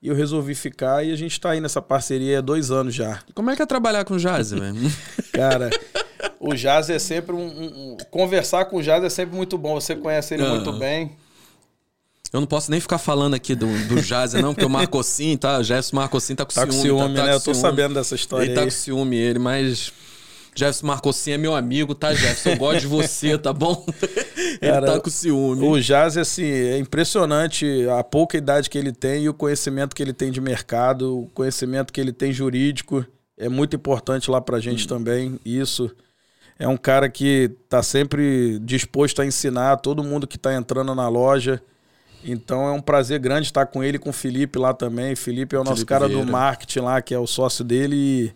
E 0.00 0.06
eu 0.08 0.14
resolvi 0.14 0.54
ficar 0.54 1.04
e 1.04 1.12
a 1.12 1.16
gente 1.16 1.32
está 1.32 1.50
aí 1.50 1.60
nessa 1.60 1.82
parceria 1.82 2.38
há 2.38 2.40
dois 2.40 2.70
anos 2.70 2.94
já. 2.94 3.18
Como 3.34 3.50
é 3.50 3.56
que 3.56 3.62
é 3.62 3.66
trabalhar 3.66 4.04
com 4.04 4.16
jazz, 4.16 4.52
velho? 4.52 4.76
Cara, 5.32 5.70
o 6.40 6.54
Jazz 6.54 6.88
é 6.90 6.98
sempre 6.98 7.34
um, 7.34 7.38
um- 7.46 7.92
um- 7.92 7.96
Conversar 8.10 8.66
com 8.66 8.76
o 8.76 8.82
Jazz 8.82 9.02
é 9.04 9.08
sempre 9.08 9.36
muito 9.36 9.56
bom. 9.58 9.74
Você 9.74 9.94
conhece 9.96 10.34
ele 10.34 10.44
Ah. 10.44 10.50
muito 10.50 10.72
bem. 10.72 11.12
Eu 12.32 12.40
não 12.40 12.46
posso 12.46 12.70
nem 12.70 12.78
ficar 12.78 12.98
falando 12.98 13.32
aqui 13.34 13.54
do, 13.54 13.66
do 13.88 14.02
Jazer, 14.02 14.42
não, 14.42 14.52
porque 14.52 14.66
o 14.66 14.68
Marcossim, 14.70 15.34
tá? 15.36 15.58
O 15.58 15.62
Jefferson 15.64 15.96
Marcossim 15.96 16.34
tá 16.34 16.44
com 16.44 16.52
tá 16.52 16.60
ciúme. 16.60 16.76
Com 16.76 16.82
ciúme 16.82 17.14
tá, 17.14 17.20
tá 17.22 17.26
né? 17.26 17.32
eu 17.34 17.38
tô 17.40 17.54
ciúme. 17.54 17.60
sabendo 17.60 17.94
dessa 17.94 18.14
história. 18.14 18.44
Ele 18.44 18.50
aí. 18.52 18.56
tá 18.56 18.64
com 18.64 18.70
ciúme, 18.70 19.16
ele, 19.16 19.38
mas. 19.38 19.92
Jefferson 20.54 20.86
Marcossim 20.88 21.30
é 21.30 21.38
meu 21.38 21.54
amigo, 21.54 21.94
tá, 21.94 22.12
Jefferson? 22.12 22.50
Eu 22.50 22.56
gosto 22.56 22.80
de 22.80 22.86
você, 22.88 23.38
tá 23.38 23.52
bom? 23.52 23.86
ele 24.60 24.72
Cara, 24.72 24.86
tá 24.86 25.00
com 25.00 25.08
ciúme. 25.08 25.64
O 25.64 25.80
Jazz, 25.80 26.16
assim, 26.18 26.44
é 26.44 26.76
impressionante 26.78 27.64
a 27.96 28.02
pouca 28.04 28.36
idade 28.36 28.68
que 28.68 28.76
ele 28.76 28.92
tem 28.92 29.22
e 29.24 29.28
o 29.28 29.34
conhecimento 29.34 29.94
que 29.96 30.02
ele 30.02 30.12
tem 30.12 30.30
de 30.30 30.40
mercado, 30.40 31.20
o 31.20 31.26
conhecimento 31.32 31.92
que 31.92 32.00
ele 32.00 32.12
tem 32.12 32.30
jurídico. 32.32 33.06
É 33.38 33.48
muito 33.48 33.74
importante 33.76 34.30
lá 34.30 34.40
pra 34.40 34.58
gente 34.60 34.84
hum. 34.84 34.88
também, 34.88 35.40
isso. 35.46 35.90
É 36.58 36.66
um 36.66 36.76
cara 36.76 37.08
que 37.08 37.52
tá 37.68 37.82
sempre 37.82 38.58
disposto 38.60 39.22
a 39.22 39.26
ensinar 39.26 39.76
todo 39.76 40.02
mundo 40.02 40.26
que 40.26 40.36
tá 40.36 40.54
entrando 40.54 40.94
na 40.94 41.08
loja. 41.08 41.62
Então 42.24 42.66
é 42.66 42.72
um 42.72 42.80
prazer 42.80 43.20
grande 43.20 43.46
estar 43.46 43.66
com 43.66 43.82
ele, 43.82 43.98
com 43.98 44.10
o 44.10 44.12
Felipe 44.12 44.58
lá 44.58 44.74
também. 44.74 45.14
Felipe 45.14 45.54
é 45.54 45.58
o 45.58 45.62
nosso 45.62 45.76
Felipe 45.76 45.88
cara 45.88 46.08
Vieira. 46.08 46.24
do 46.24 46.30
marketing 46.30 46.80
lá, 46.80 47.00
que 47.00 47.14
é 47.14 47.18
o 47.18 47.26
sócio 47.26 47.64
dele. 47.64 47.96
E 47.96 48.32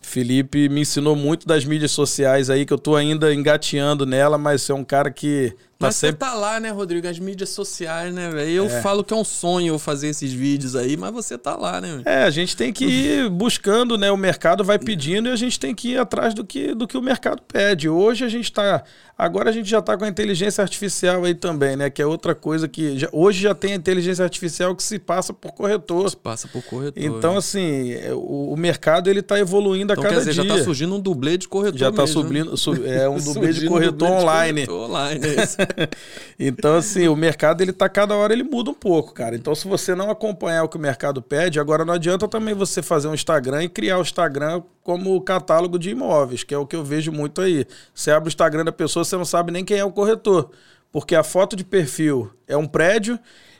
Felipe 0.00 0.68
me 0.70 0.80
ensinou 0.80 1.14
muito 1.14 1.46
das 1.46 1.64
mídias 1.64 1.90
sociais 1.90 2.48
aí, 2.48 2.64
que 2.64 2.72
eu 2.72 2.78
tô 2.78 2.96
ainda 2.96 3.32
engateando 3.34 4.06
nela, 4.06 4.38
mas 4.38 4.68
é 4.70 4.74
um 4.74 4.84
cara 4.84 5.10
que 5.10 5.54
mas 5.80 5.96
sempre... 5.96 6.12
você 6.12 6.18
tá 6.18 6.34
lá, 6.34 6.60
né, 6.60 6.70
Rodrigo? 6.70 7.08
As 7.08 7.18
mídias 7.18 7.48
sociais, 7.48 8.12
né, 8.12 8.28
velho? 8.30 8.50
Eu 8.50 8.66
é. 8.66 8.80
falo 8.82 9.02
que 9.02 9.14
é 9.14 9.16
um 9.16 9.24
sonho 9.24 9.78
fazer 9.78 10.08
esses 10.08 10.32
vídeos 10.32 10.76
aí, 10.76 10.96
mas 10.96 11.12
você 11.12 11.38
tá 11.38 11.56
lá, 11.56 11.80
né? 11.80 11.88
Véio? 11.88 12.02
É, 12.04 12.24
a 12.24 12.30
gente 12.30 12.56
tem 12.56 12.72
que 12.72 12.84
ir 12.84 13.28
buscando, 13.30 13.96
né? 13.96 14.10
O 14.10 14.16
mercado 14.16 14.62
vai 14.62 14.78
pedindo 14.78 15.28
e 15.28 15.32
a 15.32 15.36
gente 15.36 15.58
tem 15.58 15.74
que 15.74 15.92
ir 15.92 15.98
atrás 15.98 16.34
do 16.34 16.44
que, 16.44 16.74
do 16.74 16.86
que 16.86 16.98
o 16.98 17.02
mercado 17.02 17.42
pede. 17.42 17.88
Hoje 17.88 18.24
a 18.24 18.28
gente 18.28 18.52
tá. 18.52 18.82
Agora 19.16 19.50
a 19.50 19.52
gente 19.52 19.68
já 19.68 19.82
tá 19.82 19.98
com 19.98 20.04
a 20.04 20.08
inteligência 20.08 20.62
artificial 20.62 21.24
aí 21.24 21.34
também, 21.34 21.76
né? 21.76 21.90
Que 21.90 22.00
é 22.00 22.06
outra 22.06 22.34
coisa 22.34 22.66
que. 22.66 22.98
Já, 22.98 23.08
hoje 23.12 23.42
já 23.42 23.54
tem 23.54 23.72
a 23.72 23.76
inteligência 23.76 24.22
artificial 24.22 24.74
que 24.74 24.82
se 24.82 24.98
passa 24.98 25.32
por 25.32 25.52
corretor. 25.52 26.08
Se 26.10 26.16
passa 26.16 26.48
por 26.48 26.62
corretor. 26.62 27.02
Então, 27.02 27.34
é. 27.34 27.38
assim, 27.38 27.94
o, 28.12 28.52
o, 28.52 28.56
mercado 28.56 29.10
ele 29.10 29.20
tá 29.22 29.38
evoluindo 29.38 29.92
então, 29.92 30.02
a 30.02 30.06
cada 30.06 30.14
quer 30.22 30.30
dizer, 30.30 30.42
dia. 30.42 30.50
Já 30.50 30.56
tá 30.56 30.64
surgindo 30.64 30.94
um 30.94 31.00
dublê 31.00 31.36
de 31.36 31.48
corretor. 31.48 31.78
Já 31.78 31.92
tá 31.92 32.02
mesmo, 32.02 32.22
subindo, 32.22 32.56
sub, 32.56 32.86
é 32.86 33.08
um 33.08 33.18
dublê 33.20 33.52
de 33.52 33.66
corretor 33.66 34.08
dublê 34.08 34.22
online. 34.22 34.60
De 34.62 34.66
corretor 34.66 34.90
online, 34.90 35.26
é 35.26 35.42
isso. 35.44 35.56
então, 36.38 36.76
assim, 36.76 37.08
o 37.08 37.16
mercado, 37.16 37.60
ele 37.60 37.72
tá 37.72 37.88
cada 37.88 38.14
hora, 38.16 38.32
ele 38.32 38.42
muda 38.42 38.70
um 38.70 38.74
pouco, 38.74 39.12
cara. 39.12 39.36
Então, 39.36 39.54
se 39.54 39.66
você 39.66 39.94
não 39.94 40.10
acompanhar 40.10 40.64
o 40.64 40.68
que 40.68 40.76
o 40.76 40.80
mercado 40.80 41.22
pede, 41.22 41.60
agora 41.60 41.84
não 41.84 41.94
adianta 41.94 42.28
também 42.28 42.54
você 42.54 42.82
fazer 42.82 43.08
um 43.08 43.14
Instagram 43.14 43.64
e 43.64 43.68
criar 43.68 43.98
o 43.98 44.02
Instagram 44.02 44.62
como 44.82 45.20
catálogo 45.20 45.78
de 45.78 45.90
imóveis, 45.90 46.42
que 46.42 46.54
é 46.54 46.58
o 46.58 46.66
que 46.66 46.76
eu 46.76 46.84
vejo 46.84 47.12
muito 47.12 47.40
aí. 47.40 47.66
Você 47.94 48.10
abre 48.10 48.28
o 48.28 48.30
Instagram 48.30 48.64
da 48.64 48.72
pessoa, 48.72 49.04
você 49.04 49.16
não 49.16 49.24
sabe 49.24 49.52
nem 49.52 49.64
quem 49.64 49.78
é 49.78 49.84
o 49.84 49.92
corretor. 49.92 50.50
Porque 50.92 51.14
a 51.14 51.22
foto 51.22 51.54
de 51.54 51.64
perfil 51.64 52.30
é 52.48 52.56
um 52.56 52.66
prédio 52.66 53.18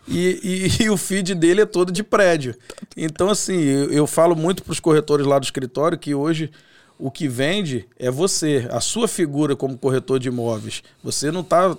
e, 0.09 0.69
e, 0.79 0.83
e, 0.85 0.91
o 0.91 0.97
feed 0.97 1.35
dele 1.35 1.63
é 1.63 1.67
todo 1.67 1.93
de 1.93 2.03
prédio. 2.03 2.55
Então, 2.97 3.31
assim, 3.31 3.63
eu, 3.63 3.91
eu 3.93 4.07
falo 4.07 4.35
muito 4.35 4.63
para 4.63 4.73
os 4.73 4.81
corretores 4.81 5.27
lá 5.27 5.39
do 5.39 5.45
escritório 5.45 5.99
que 5.99 6.15
hoje 6.15 6.51
o 7.01 7.11
que 7.11 7.27
vende 7.27 7.87
é 7.99 8.11
você, 8.11 8.69
a 8.71 8.81
sua 8.81 9.09
figura 9.09 9.57
como 9.57 9.77
corretor 9.77 10.19
de 10.19 10.29
imóveis. 10.29 10.83
Você 11.03 11.31
não 11.31 11.41
está, 11.41 11.77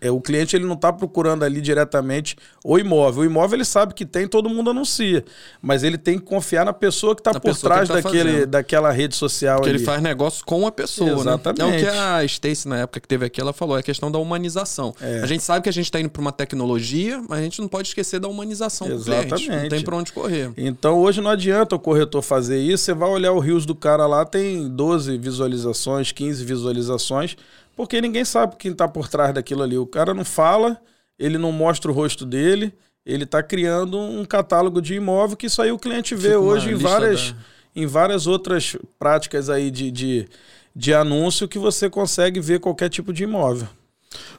é, 0.00 0.10
o 0.10 0.20
cliente 0.20 0.54
ele 0.54 0.66
não 0.66 0.74
está 0.74 0.92
procurando 0.92 1.44
ali 1.44 1.60
diretamente 1.60 2.36
o 2.64 2.78
imóvel. 2.78 3.22
O 3.22 3.24
imóvel 3.24 3.56
ele 3.56 3.64
sabe 3.64 3.94
que 3.94 4.04
tem, 4.04 4.28
todo 4.28 4.48
mundo 4.48 4.70
anuncia, 4.70 5.24
mas 5.62 5.82
ele 5.82 5.96
tem 5.96 6.18
que 6.18 6.24
confiar 6.24 6.64
na 6.64 6.72
pessoa 6.72 7.14
que 7.14 7.20
está 7.20 7.38
por 7.38 7.56
trás 7.56 7.88
tá 7.88 7.94
daquele, 7.94 8.46
daquela 8.46 8.90
rede 8.90 9.16
social. 9.16 9.62
Que 9.62 9.68
ali. 9.68 9.78
ele 9.78 9.84
faz 9.84 10.02
negócio 10.02 10.44
com 10.44 10.66
a 10.66 10.72
pessoa, 10.72 11.20
Exatamente. 11.20 11.62
né? 11.62 11.68
É 11.68 11.76
o 11.76 11.80
que 11.80 11.98
a 11.98 12.24
Stacy 12.24 12.68
na 12.68 12.78
época 12.78 13.00
que 13.00 13.08
teve 13.08 13.24
aqui 13.24 13.40
ela 13.40 13.52
falou, 13.52 13.76
é 13.76 13.80
a 13.80 13.82
questão 13.82 14.10
da 14.10 14.18
humanização. 14.18 14.94
É. 15.00 15.20
A 15.20 15.26
gente 15.26 15.42
sabe 15.42 15.62
que 15.62 15.68
a 15.68 15.72
gente 15.72 15.86
está 15.86 15.98
indo 15.98 16.10
para 16.10 16.20
uma 16.20 16.32
tecnologia, 16.32 17.22
mas 17.28 17.38
a 17.38 17.42
gente 17.42 17.60
não 17.60 17.68
pode 17.68 17.88
esquecer 17.88 18.20
da 18.20 18.28
humanização 18.28 18.90
Exatamente. 18.90 19.28
do 19.28 19.36
cliente. 19.36 19.62
Não 19.62 19.68
tem 19.68 19.82
para 19.82 19.96
onde 19.96 20.12
correr. 20.12 20.52
Então 20.56 20.98
hoje 20.98 21.20
não 21.20 21.30
adianta 21.30 21.74
o 21.74 21.78
corretor 21.78 22.22
fazer 22.22 22.58
isso. 22.58 22.84
Você 22.84 22.94
vai 22.94 23.08
olhar 23.08 23.32
o 23.32 23.38
rios 23.38 23.64
do 23.64 23.74
cara 23.74 24.06
lá 24.06 24.24
tem 24.24 24.57
12 24.66 25.18
visualizações, 25.18 26.10
15 26.10 26.42
visualizações, 26.44 27.36
porque 27.76 28.00
ninguém 28.00 28.24
sabe 28.24 28.56
quem 28.56 28.72
está 28.72 28.88
por 28.88 29.08
trás 29.08 29.34
daquilo 29.34 29.62
ali. 29.62 29.76
O 29.76 29.86
cara 29.86 30.14
não 30.14 30.24
fala, 30.24 30.80
ele 31.18 31.36
não 31.36 31.52
mostra 31.52 31.90
o 31.90 31.94
rosto 31.94 32.24
dele, 32.24 32.72
ele 33.04 33.24
está 33.24 33.42
criando 33.42 33.98
um 33.98 34.24
catálogo 34.24 34.80
de 34.80 34.94
imóvel 34.94 35.36
que 35.36 35.46
isso 35.46 35.60
aí 35.60 35.70
o 35.70 35.78
cliente 35.78 36.14
vê 36.14 36.28
Fica 36.28 36.40
hoje 36.40 36.70
em 36.70 36.74
várias, 36.74 37.32
da... 37.32 37.38
em 37.76 37.86
várias 37.86 38.26
outras 38.26 38.76
práticas 38.98 39.50
aí 39.50 39.70
de, 39.70 39.90
de, 39.90 40.28
de 40.74 40.94
anúncio 40.94 41.46
que 41.46 41.58
você 41.58 41.90
consegue 41.90 42.40
ver 42.40 42.60
qualquer 42.60 42.88
tipo 42.88 43.12
de 43.12 43.24
imóvel. 43.24 43.68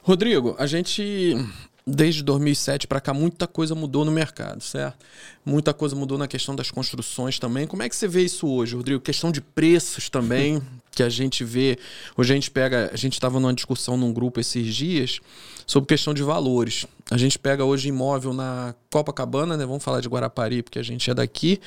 Rodrigo, 0.02 0.56
a 0.58 0.66
gente 0.66 1.36
desde 1.86 2.22
2007 2.22 2.86
para 2.86 3.00
cá, 3.00 3.12
muita 3.14 3.46
coisa 3.46 3.74
mudou 3.74 4.04
no 4.04 4.12
mercado, 4.12 4.62
certo? 4.62 4.98
Muita 5.44 5.72
coisa 5.72 5.96
mudou 5.96 6.18
na 6.18 6.28
questão 6.28 6.54
das 6.54 6.70
construções 6.70 7.38
também. 7.38 7.66
Como 7.66 7.82
é 7.82 7.88
que 7.88 7.96
você 7.96 8.06
vê 8.06 8.22
isso 8.22 8.46
hoje, 8.46 8.76
Rodrigo? 8.76 9.00
Questão 9.00 9.32
de 9.32 9.40
preços 9.40 10.08
também, 10.08 10.60
que 10.92 11.02
a 11.02 11.08
gente 11.08 11.44
vê. 11.44 11.78
Hoje 12.16 12.32
a 12.32 12.34
gente 12.34 12.50
pega. 12.50 12.90
A 12.92 12.96
gente 12.96 13.14
estava 13.14 13.40
numa 13.40 13.54
discussão 13.54 13.96
num 13.96 14.12
grupo 14.12 14.40
esses 14.40 14.74
dias 14.74 15.20
sobre 15.66 15.88
questão 15.88 16.12
de 16.12 16.22
valores. 16.22 16.86
A 17.10 17.16
gente 17.16 17.38
pega 17.38 17.64
hoje 17.64 17.88
imóvel 17.88 18.32
na 18.32 18.74
Copacabana, 18.90 19.56
né? 19.56 19.64
Vamos 19.64 19.82
falar 19.82 20.00
de 20.00 20.08
Guarapari, 20.08 20.62
porque 20.62 20.78
a 20.78 20.82
gente 20.82 21.10
é 21.10 21.14
daqui. 21.14 21.60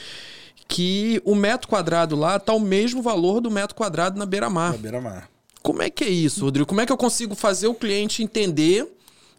Que 0.67 1.21
o 1.25 1.35
metro 1.35 1.67
quadrado 1.67 2.15
lá 2.15 2.39
tá 2.39 2.53
o 2.53 2.59
mesmo 2.59 3.01
valor 3.01 3.41
do 3.41 3.51
metro 3.51 3.75
quadrado 3.75 4.17
na 4.17 4.25
beira-mar. 4.25 4.71
Na 4.71 4.77
beira-mar. 4.77 5.29
Como 5.61 5.81
é 5.81 5.89
que 5.89 6.03
é 6.03 6.09
isso, 6.09 6.43
Rodrigo? 6.43 6.67
Como 6.67 6.81
é 6.81 6.85
que 6.85 6.91
eu 6.91 6.97
consigo 6.97 7.35
fazer 7.35 7.67
o 7.67 7.73
cliente 7.73 8.21
entender 8.21 8.87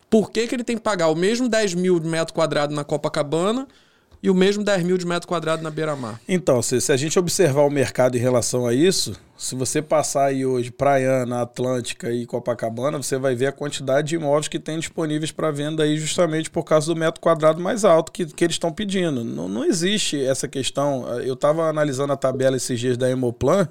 por 0.09 0.31
que, 0.31 0.47
que 0.47 0.55
ele 0.55 0.65
tem 0.65 0.77
que 0.77 0.83
pagar 0.83 1.09
o 1.09 1.15
mesmo 1.15 1.49
10 1.49 1.75
mil 1.75 1.99
de 1.99 2.09
metro 2.09 2.35
quadrado 2.35 2.75
na 2.75 2.85
Copacabana 2.85 3.67
e 4.23 4.31
o 4.31 4.35
mesmo 4.35 4.65
10 4.65 4.85
mil 4.85 4.97
de 4.97 5.07
metro 5.07 5.29
quadrado 5.29 5.63
na 5.63 5.71
beira-mar? 5.71 6.19
Então, 6.27 6.63
se, 6.63 6.81
se, 6.81 6.91
a 6.91 6.97
gente 6.97 7.19
observar 7.19 7.63
o 7.63 7.71
mercado 7.71 8.17
em 8.17 8.21
relação 8.21 8.67
a 8.67 8.73
isso, 8.73 9.13
se 9.37 9.55
você 9.55 9.83
passar 9.83 10.27
aí 10.27 10.47
hoje 10.47 10.71
Praiana, 10.71 11.43
Atlântica 11.43 12.11
e 12.11 12.25
Copacabana, 12.25 12.97
você 12.97 13.19
vai 13.19 13.35
ver 13.35 13.49
a 13.49 13.53
quantidade 13.53 14.09
de 14.09 14.15
imóveis 14.15 14.49
que 14.49 14.59
tem 14.59 14.79
disponíveis 14.79 15.31
para 15.31 15.51
venda 15.51 15.83
aí 15.83 15.99
justamente 15.99 16.49
por 16.49 16.65
causa 16.65 16.87
do 16.87 16.99
metro 16.99 17.21
quadrado 17.21 17.61
mais 17.61 17.85
alto 17.85 18.11
que, 18.11 18.25
que 18.25 18.45
eles 18.45 18.55
estão 18.55 18.73
pedindo. 18.73 19.23
Não, 19.23 19.47
não 19.47 19.63
existe 19.63 20.25
essa 20.25 20.49
questão. 20.49 21.07
Eu 21.21 21.35
estava 21.35 21.69
analisando 21.69 22.15
a 22.15 22.17
tabela 22.17 22.57
esses 22.57 22.81
dias 22.81 22.97
da 22.97 23.11
Hemoplan, 23.11 23.69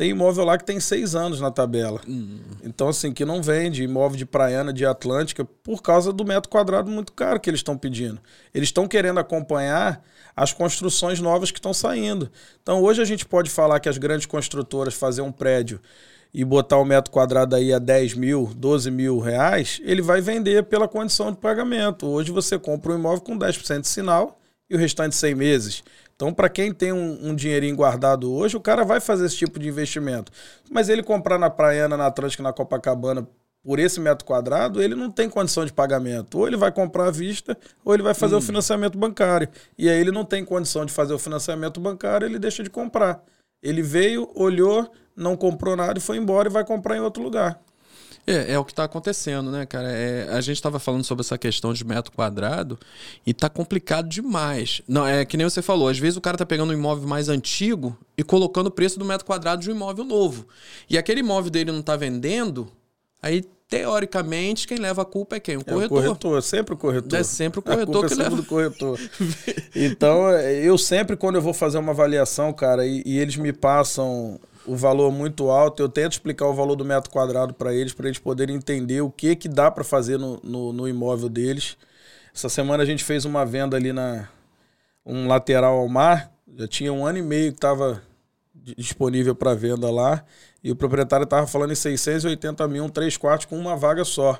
tem 0.00 0.12
imóvel 0.12 0.46
lá 0.46 0.56
que 0.56 0.64
tem 0.64 0.80
seis 0.80 1.14
anos 1.14 1.42
na 1.42 1.50
tabela. 1.50 2.00
Uhum. 2.08 2.40
Então, 2.64 2.88
assim, 2.88 3.12
que 3.12 3.22
não 3.22 3.42
vende 3.42 3.82
imóvel 3.82 4.16
de 4.16 4.24
Praiana, 4.24 4.72
de 4.72 4.86
Atlântica, 4.86 5.44
por 5.44 5.82
causa 5.82 6.10
do 6.10 6.24
metro 6.24 6.48
quadrado 6.48 6.90
muito 6.90 7.12
caro 7.12 7.38
que 7.38 7.50
eles 7.50 7.58
estão 7.58 7.76
pedindo. 7.76 8.18
Eles 8.54 8.68
estão 8.68 8.88
querendo 8.88 9.20
acompanhar 9.20 10.02
as 10.34 10.54
construções 10.54 11.20
novas 11.20 11.50
que 11.50 11.58
estão 11.58 11.74
saindo. 11.74 12.30
Então, 12.62 12.82
hoje 12.82 13.02
a 13.02 13.04
gente 13.04 13.26
pode 13.26 13.50
falar 13.50 13.78
que 13.78 13.90
as 13.90 13.98
grandes 13.98 14.24
construtoras 14.24 14.94
fazer 14.94 15.20
um 15.20 15.30
prédio 15.30 15.78
e 16.32 16.46
botar 16.46 16.78
o 16.78 16.82
um 16.82 16.86
metro 16.86 17.12
quadrado 17.12 17.54
aí 17.54 17.70
a 17.70 17.78
10 17.78 18.14
mil, 18.14 18.50
12 18.56 18.90
mil 18.90 19.18
reais, 19.18 19.82
ele 19.84 20.00
vai 20.00 20.22
vender 20.22 20.62
pela 20.62 20.88
condição 20.88 21.30
de 21.30 21.36
pagamento. 21.36 22.06
Hoje 22.06 22.32
você 22.32 22.58
compra 22.58 22.92
um 22.92 22.98
imóvel 22.98 23.20
com 23.20 23.38
10% 23.38 23.82
de 23.82 23.88
sinal 23.88 24.40
e 24.70 24.74
o 24.74 24.78
restante 24.78 25.14
100 25.14 25.34
meses. 25.34 25.84
Então, 26.20 26.34
para 26.34 26.50
quem 26.50 26.70
tem 26.70 26.92
um, 26.92 27.30
um, 27.30 27.34
dinheirinho 27.34 27.74
guardado 27.74 28.30
hoje, 28.30 28.54
o 28.54 28.60
cara 28.60 28.84
vai 28.84 29.00
fazer 29.00 29.24
esse 29.24 29.36
tipo 29.36 29.58
de 29.58 29.66
investimento. 29.66 30.30
Mas 30.70 30.90
ele 30.90 31.02
comprar 31.02 31.38
na 31.38 31.48
Praiana, 31.48 31.96
na 31.96 32.08
Atlântica, 32.08 32.42
na 32.42 32.52
Copacabana, 32.52 33.26
por 33.64 33.78
esse 33.78 33.98
metro 33.98 34.26
quadrado, 34.26 34.82
ele 34.82 34.94
não 34.94 35.10
tem 35.10 35.30
condição 35.30 35.64
de 35.64 35.72
pagamento. 35.72 36.38
Ou 36.38 36.46
ele 36.46 36.58
vai 36.58 36.70
comprar 36.70 37.06
à 37.06 37.10
vista, 37.10 37.56
ou 37.82 37.94
ele 37.94 38.02
vai 38.02 38.12
fazer 38.12 38.34
hum. 38.34 38.38
o 38.38 38.42
financiamento 38.42 38.98
bancário. 38.98 39.48
E 39.78 39.88
aí 39.88 39.98
ele 39.98 40.10
não 40.10 40.22
tem 40.22 40.44
condição 40.44 40.84
de 40.84 40.92
fazer 40.92 41.14
o 41.14 41.18
financiamento 41.18 41.80
bancário, 41.80 42.26
ele 42.26 42.38
deixa 42.38 42.62
de 42.62 42.68
comprar. 42.68 43.24
Ele 43.62 43.80
veio, 43.80 44.30
olhou, 44.34 44.92
não 45.16 45.38
comprou 45.38 45.74
nada 45.74 45.98
e 45.98 46.02
foi 46.02 46.18
embora 46.18 46.50
e 46.50 46.52
vai 46.52 46.66
comprar 46.66 46.98
em 46.98 47.00
outro 47.00 47.22
lugar. 47.22 47.58
É, 48.26 48.52
é 48.52 48.58
o 48.58 48.64
que 48.64 48.72
está 48.72 48.84
acontecendo, 48.84 49.50
né, 49.50 49.66
cara? 49.66 49.90
É, 49.90 50.28
a 50.30 50.40
gente 50.40 50.56
estava 50.56 50.78
falando 50.78 51.04
sobre 51.04 51.22
essa 51.22 51.38
questão 51.38 51.72
de 51.72 51.84
metro 51.84 52.12
quadrado 52.12 52.78
e 53.26 53.32
tá 53.32 53.48
complicado 53.48 54.08
demais. 54.08 54.82
Não, 54.86 55.06
é 55.06 55.24
que 55.24 55.36
nem 55.36 55.48
você 55.48 55.62
falou, 55.62 55.88
às 55.88 55.98
vezes 55.98 56.16
o 56.16 56.20
cara 56.20 56.36
tá 56.36 56.46
pegando 56.46 56.70
um 56.70 56.74
imóvel 56.74 57.08
mais 57.08 57.28
antigo 57.28 57.96
e 58.16 58.22
colocando 58.22 58.66
o 58.66 58.70
preço 58.70 58.98
do 58.98 59.04
metro 59.04 59.26
quadrado 59.26 59.62
de 59.62 59.70
um 59.70 59.74
imóvel 59.74 60.04
novo. 60.04 60.46
E 60.88 60.98
aquele 60.98 61.20
imóvel 61.20 61.50
dele 61.50 61.72
não 61.72 61.82
tá 61.82 61.96
vendendo, 61.96 62.70
aí 63.22 63.42
teoricamente, 63.70 64.66
quem 64.66 64.78
leva 64.78 65.02
a 65.02 65.04
culpa 65.04 65.36
é 65.36 65.40
quem? 65.40 65.56
O 65.56 65.64
corretor. 65.64 65.98
É 65.98 66.00
o 66.00 66.04
corretor, 66.06 66.42
sempre 66.42 66.74
o 66.74 66.76
corretor. 66.76 67.18
É 67.18 67.22
sempre 67.22 67.60
o 67.60 67.62
corretor 67.62 68.06
que 68.06 68.14
é 68.14 68.16
leva. 68.16 68.42
corretor. 68.42 68.98
então, 69.74 70.28
eu 70.30 70.76
sempre, 70.76 71.16
quando 71.16 71.36
eu 71.36 71.42
vou 71.42 71.54
fazer 71.54 71.78
uma 71.78 71.92
avaliação, 71.92 72.52
cara, 72.52 72.84
e, 72.84 73.00
e 73.06 73.18
eles 73.18 73.36
me 73.36 73.52
passam 73.52 74.40
o 74.66 74.76
valor 74.76 75.10
muito 75.10 75.50
alto. 75.50 75.82
Eu 75.82 75.88
tento 75.88 76.12
explicar 76.12 76.46
o 76.46 76.54
valor 76.54 76.76
do 76.76 76.84
metro 76.84 77.10
quadrado 77.10 77.54
para 77.54 77.74
eles, 77.74 77.92
para 77.92 78.06
eles 78.06 78.18
poderem 78.18 78.56
entender 78.56 79.00
o 79.00 79.10
que, 79.10 79.36
que 79.36 79.48
dá 79.48 79.70
para 79.70 79.84
fazer 79.84 80.18
no, 80.18 80.40
no, 80.42 80.72
no, 80.72 80.88
imóvel 80.88 81.28
deles. 81.28 81.76
Essa 82.34 82.48
semana 82.48 82.82
a 82.82 82.86
gente 82.86 83.04
fez 83.04 83.24
uma 83.24 83.44
venda 83.44 83.76
ali 83.76 83.92
na 83.92 84.28
um 85.04 85.26
lateral 85.26 85.78
ao 85.78 85.88
mar. 85.88 86.30
Já 86.56 86.68
tinha 86.68 86.92
um 86.92 87.06
ano 87.06 87.18
e 87.18 87.22
meio 87.22 87.52
que 87.52 87.58
estava 87.58 88.02
disponível 88.54 89.34
para 89.34 89.54
venda 89.54 89.90
lá. 89.90 90.24
E 90.62 90.70
o 90.70 90.76
proprietário 90.76 91.24
estava 91.24 91.46
falando 91.46 91.72
em 91.72 91.76
680 91.76 92.68
mil, 92.68 92.84
um 92.84 92.88
3 92.88 93.16
quartos 93.16 93.46
com 93.46 93.58
uma 93.58 93.76
vaga 93.76 94.04
só. 94.04 94.38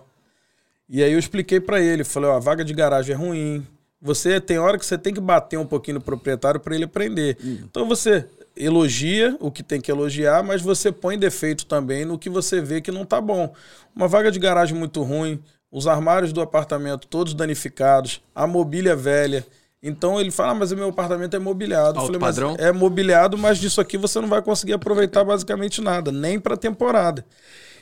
E 0.88 1.02
aí 1.02 1.12
eu 1.12 1.18
expliquei 1.18 1.60
para 1.60 1.80
ele, 1.80 2.04
falei, 2.04 2.28
ó, 2.28 2.36
a 2.36 2.40
vaga 2.40 2.64
de 2.64 2.74
garagem 2.74 3.14
é 3.14 3.16
ruim. 3.16 3.66
Você 4.02 4.40
tem 4.40 4.58
hora 4.58 4.78
que 4.78 4.84
você 4.84 4.98
tem 4.98 5.14
que 5.14 5.20
bater 5.20 5.58
um 5.58 5.66
pouquinho 5.66 5.96
no 5.96 6.00
proprietário 6.00 6.58
para 6.58 6.74
ele 6.74 6.84
aprender. 6.84 7.36
Hum. 7.42 7.58
Então 7.64 7.86
você 7.86 8.26
elogia 8.60 9.36
o 9.40 9.50
que 9.50 9.62
tem 9.62 9.80
que 9.80 9.90
elogiar, 9.90 10.42
mas 10.42 10.60
você 10.60 10.92
põe 10.92 11.18
defeito 11.18 11.66
também 11.66 12.04
no 12.04 12.18
que 12.18 12.28
você 12.28 12.60
vê 12.60 12.80
que 12.80 12.92
não 12.92 13.04
tá 13.04 13.20
bom. 13.20 13.52
Uma 13.96 14.06
vaga 14.06 14.30
de 14.30 14.38
garagem 14.38 14.76
muito 14.76 15.02
ruim, 15.02 15.42
os 15.72 15.86
armários 15.86 16.32
do 16.32 16.40
apartamento 16.40 17.06
todos 17.06 17.32
danificados, 17.32 18.20
a 18.34 18.46
mobília 18.46 18.94
velha. 18.94 19.44
Então 19.82 20.20
ele 20.20 20.30
fala, 20.30 20.50
ah, 20.50 20.54
mas 20.54 20.72
o 20.72 20.76
meu 20.76 20.90
apartamento 20.90 21.34
é 21.34 21.38
mobiliado. 21.38 21.98
Alto 21.98 22.06
falei, 22.06 22.20
padrão? 22.20 22.54
é 22.58 22.70
mobiliado, 22.70 23.38
mas 23.38 23.58
disso 23.58 23.80
aqui 23.80 23.96
você 23.96 24.20
não 24.20 24.28
vai 24.28 24.42
conseguir 24.42 24.74
aproveitar 24.74 25.24
basicamente 25.24 25.80
nada, 25.80 26.12
nem 26.12 26.38
para 26.38 26.56
temporada. 26.56 27.24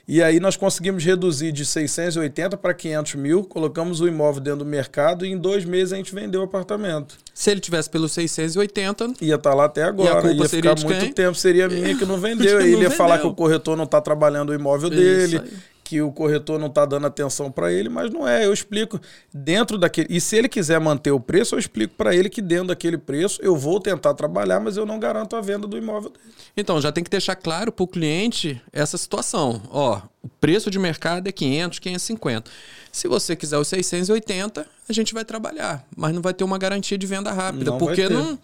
E 0.08 0.22
aí 0.22 0.40
nós 0.40 0.56
conseguimos 0.56 1.04
reduzir 1.04 1.52
de 1.52 1.66
680 1.66 2.56
para 2.56 2.72
500 2.72 3.14
mil, 3.16 3.44
colocamos 3.44 4.00
o 4.00 4.08
imóvel 4.08 4.40
dentro 4.40 4.60
do 4.60 4.64
mercado 4.64 5.26
e 5.26 5.30
em 5.30 5.36
dois 5.36 5.66
meses 5.66 5.92
a 5.92 5.96
gente 5.96 6.14
vendeu 6.14 6.40
o 6.40 6.44
apartamento. 6.44 7.18
Se 7.34 7.50
ele 7.50 7.60
tivesse 7.60 7.90
pelos 7.90 8.12
680... 8.12 9.16
Ia 9.20 9.34
estar 9.34 9.50
tá 9.50 9.54
lá 9.54 9.66
até 9.66 9.82
agora. 9.82 10.32
Ia 10.32 10.48
ficar 10.48 10.76
muito 10.82 11.14
tempo, 11.14 11.34
seria 11.34 11.68
minha 11.68 11.94
que 11.94 12.06
não 12.06 12.16
vendeu. 12.18 12.56
aí 12.56 12.64
ele 12.64 12.70
ia 12.70 12.88
vendeu. 12.88 12.90
falar 12.92 13.18
que 13.18 13.26
o 13.26 13.34
corretor 13.34 13.76
não 13.76 13.84
está 13.84 14.00
trabalhando 14.00 14.48
o 14.48 14.54
imóvel 14.54 14.88
dele, 14.88 15.42
que 15.88 16.02
o 16.02 16.12
corretor 16.12 16.58
não 16.58 16.66
está 16.66 16.84
dando 16.84 17.06
atenção 17.06 17.50
para 17.50 17.72
ele, 17.72 17.88
mas 17.88 18.12
não 18.12 18.28
é. 18.28 18.44
Eu 18.44 18.52
explico 18.52 19.00
dentro 19.32 19.78
daquele. 19.78 20.06
E 20.10 20.20
se 20.20 20.36
ele 20.36 20.46
quiser 20.46 20.78
manter 20.78 21.12
o 21.12 21.18
preço, 21.18 21.54
eu 21.54 21.58
explico 21.58 21.94
para 21.96 22.14
ele 22.14 22.28
que 22.28 22.42
dentro 22.42 22.66
daquele 22.66 22.98
preço 22.98 23.40
eu 23.42 23.56
vou 23.56 23.80
tentar 23.80 24.12
trabalhar, 24.12 24.60
mas 24.60 24.76
eu 24.76 24.84
não 24.84 25.00
garanto 25.00 25.34
a 25.34 25.40
venda 25.40 25.66
do 25.66 25.78
imóvel 25.78 26.10
dele. 26.10 26.34
Então, 26.54 26.78
já 26.78 26.92
tem 26.92 27.02
que 27.02 27.08
deixar 27.08 27.36
claro 27.36 27.72
para 27.72 27.82
o 27.82 27.88
cliente 27.88 28.60
essa 28.70 28.98
situação. 28.98 29.62
Ó, 29.70 30.02
o 30.22 30.28
preço 30.28 30.70
de 30.70 30.78
mercado 30.78 31.26
é 31.26 31.32
500, 31.32 31.78
550. 31.78 32.50
Se 32.92 33.08
você 33.08 33.34
quiser 33.34 33.56
os 33.56 33.68
680, 33.68 34.66
a 34.86 34.92
gente 34.92 35.14
vai 35.14 35.24
trabalhar, 35.24 35.86
mas 35.96 36.12
não 36.12 36.20
vai 36.20 36.34
ter 36.34 36.44
uma 36.44 36.58
garantia 36.58 36.98
de 36.98 37.06
venda 37.06 37.32
rápida, 37.32 37.70
não 37.70 37.78
porque 37.78 38.10
não 38.10 38.38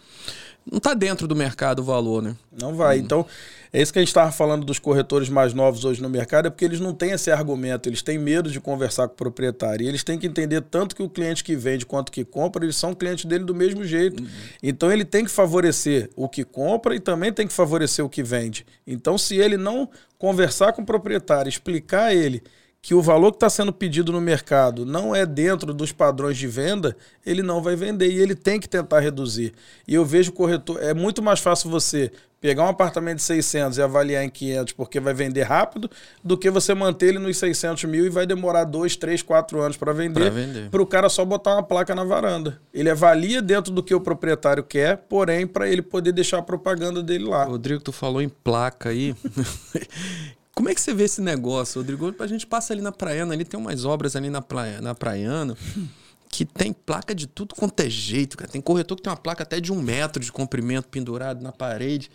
não 0.70 0.78
está 0.78 0.94
dentro 0.94 1.28
do 1.28 1.36
mercado 1.36 1.80
o 1.80 1.84
valor, 1.84 2.22
né? 2.22 2.34
Não 2.58 2.74
vai. 2.74 2.98
Hum. 2.98 3.02
Então, 3.02 3.26
é 3.72 3.82
isso 3.82 3.92
que 3.92 3.98
a 3.98 4.02
gente 4.02 4.08
estava 4.08 4.32
falando 4.32 4.64
dos 4.64 4.78
corretores 4.78 5.28
mais 5.28 5.52
novos 5.52 5.84
hoje 5.84 6.00
no 6.00 6.08
mercado, 6.08 6.46
é 6.46 6.50
porque 6.50 6.64
eles 6.64 6.80
não 6.80 6.94
têm 6.94 7.10
esse 7.10 7.30
argumento, 7.30 7.88
eles 7.88 8.02
têm 8.02 8.18
medo 8.18 8.50
de 8.50 8.60
conversar 8.60 9.08
com 9.08 9.14
o 9.14 9.16
proprietário. 9.16 9.84
E 9.84 9.88
eles 9.88 10.02
têm 10.02 10.18
que 10.18 10.26
entender 10.26 10.62
tanto 10.62 10.96
que 10.96 11.02
o 11.02 11.08
cliente 11.08 11.44
que 11.44 11.54
vende 11.54 11.84
quanto 11.84 12.10
que 12.10 12.24
compra, 12.24 12.64
eles 12.64 12.76
são 12.76 12.94
clientes 12.94 13.24
dele 13.24 13.44
do 13.44 13.54
mesmo 13.54 13.84
jeito. 13.84 14.22
Uhum. 14.22 14.28
Então, 14.62 14.90
ele 14.90 15.04
tem 15.04 15.24
que 15.24 15.30
favorecer 15.30 16.08
o 16.16 16.28
que 16.28 16.44
compra 16.44 16.94
e 16.94 17.00
também 17.00 17.32
tem 17.32 17.46
que 17.46 17.52
favorecer 17.52 18.04
o 18.04 18.08
que 18.08 18.22
vende. 18.22 18.64
Então, 18.86 19.18
se 19.18 19.36
ele 19.36 19.56
não 19.56 19.88
conversar 20.18 20.72
com 20.72 20.82
o 20.82 20.86
proprietário, 20.86 21.48
explicar 21.48 22.04
a 22.04 22.14
ele 22.14 22.42
que 22.84 22.92
o 22.92 23.00
valor 23.00 23.30
que 23.30 23.36
está 23.36 23.48
sendo 23.48 23.72
pedido 23.72 24.12
no 24.12 24.20
mercado 24.20 24.84
não 24.84 25.16
é 25.16 25.24
dentro 25.24 25.72
dos 25.72 25.90
padrões 25.90 26.36
de 26.36 26.46
venda, 26.46 26.94
ele 27.24 27.42
não 27.42 27.62
vai 27.62 27.74
vender 27.74 28.10
e 28.10 28.18
ele 28.18 28.34
tem 28.34 28.60
que 28.60 28.68
tentar 28.68 29.00
reduzir. 29.00 29.54
E 29.88 29.94
eu 29.94 30.04
vejo 30.04 30.32
corretor, 30.32 30.78
é 30.82 30.92
muito 30.92 31.22
mais 31.22 31.40
fácil 31.40 31.70
você 31.70 32.12
pegar 32.42 32.64
um 32.64 32.68
apartamento 32.68 33.16
de 33.16 33.22
600 33.22 33.78
e 33.78 33.82
avaliar 33.82 34.22
em 34.22 34.28
500 34.28 34.74
porque 34.74 35.00
vai 35.00 35.14
vender 35.14 35.44
rápido, 35.44 35.90
do 36.22 36.36
que 36.36 36.50
você 36.50 36.74
manter 36.74 37.06
ele 37.06 37.18
nos 37.18 37.38
600 37.38 37.84
mil 37.84 38.04
e 38.04 38.10
vai 38.10 38.26
demorar 38.26 38.64
2, 38.64 38.96
3, 38.96 39.22
4 39.22 39.62
anos 39.62 39.78
para 39.78 39.94
vender, 39.94 40.68
para 40.70 40.82
o 40.82 40.86
cara 40.86 41.08
só 41.08 41.24
botar 41.24 41.54
uma 41.54 41.62
placa 41.62 41.94
na 41.94 42.04
varanda. 42.04 42.60
Ele 42.74 42.90
avalia 42.90 43.40
dentro 43.40 43.72
do 43.72 43.82
que 43.82 43.94
o 43.94 44.00
proprietário 44.00 44.62
quer, 44.62 44.98
porém, 45.08 45.46
para 45.46 45.66
ele 45.66 45.80
poder 45.80 46.12
deixar 46.12 46.36
a 46.36 46.42
propaganda 46.42 47.02
dele 47.02 47.24
lá. 47.24 47.44
Rodrigo, 47.44 47.80
tu 47.80 47.92
falou 47.92 48.20
em 48.20 48.28
placa 48.28 48.90
aí. 48.90 49.16
Como 50.54 50.68
é 50.68 50.74
que 50.74 50.80
você 50.80 50.94
vê 50.94 51.04
esse 51.04 51.20
negócio, 51.20 51.80
Rodrigo? 51.80 52.14
A 52.18 52.26
gente 52.26 52.46
passa 52.46 52.72
ali 52.72 52.80
na 52.80 52.92
Praiana, 52.92 53.34
ali 53.34 53.44
tem 53.44 53.58
umas 53.58 53.84
obras 53.84 54.14
ali 54.14 54.30
na, 54.30 54.40
praia, 54.40 54.80
na 54.80 54.94
Praiana 54.94 55.56
que 56.34 56.44
tem 56.44 56.72
placa 56.72 57.14
de 57.14 57.26
tudo 57.26 57.54
quanto 57.54 57.78
é 57.80 57.88
jeito, 57.88 58.36
cara. 58.36 58.50
Tem 58.50 58.60
corretor 58.60 58.96
que 58.96 59.02
tem 59.02 59.10
uma 59.10 59.16
placa 59.16 59.44
até 59.44 59.60
de 59.60 59.72
um 59.72 59.80
metro 59.80 60.22
de 60.22 60.32
comprimento 60.32 60.88
pendurado 60.88 61.42
na 61.42 61.52
parede. 61.52 62.10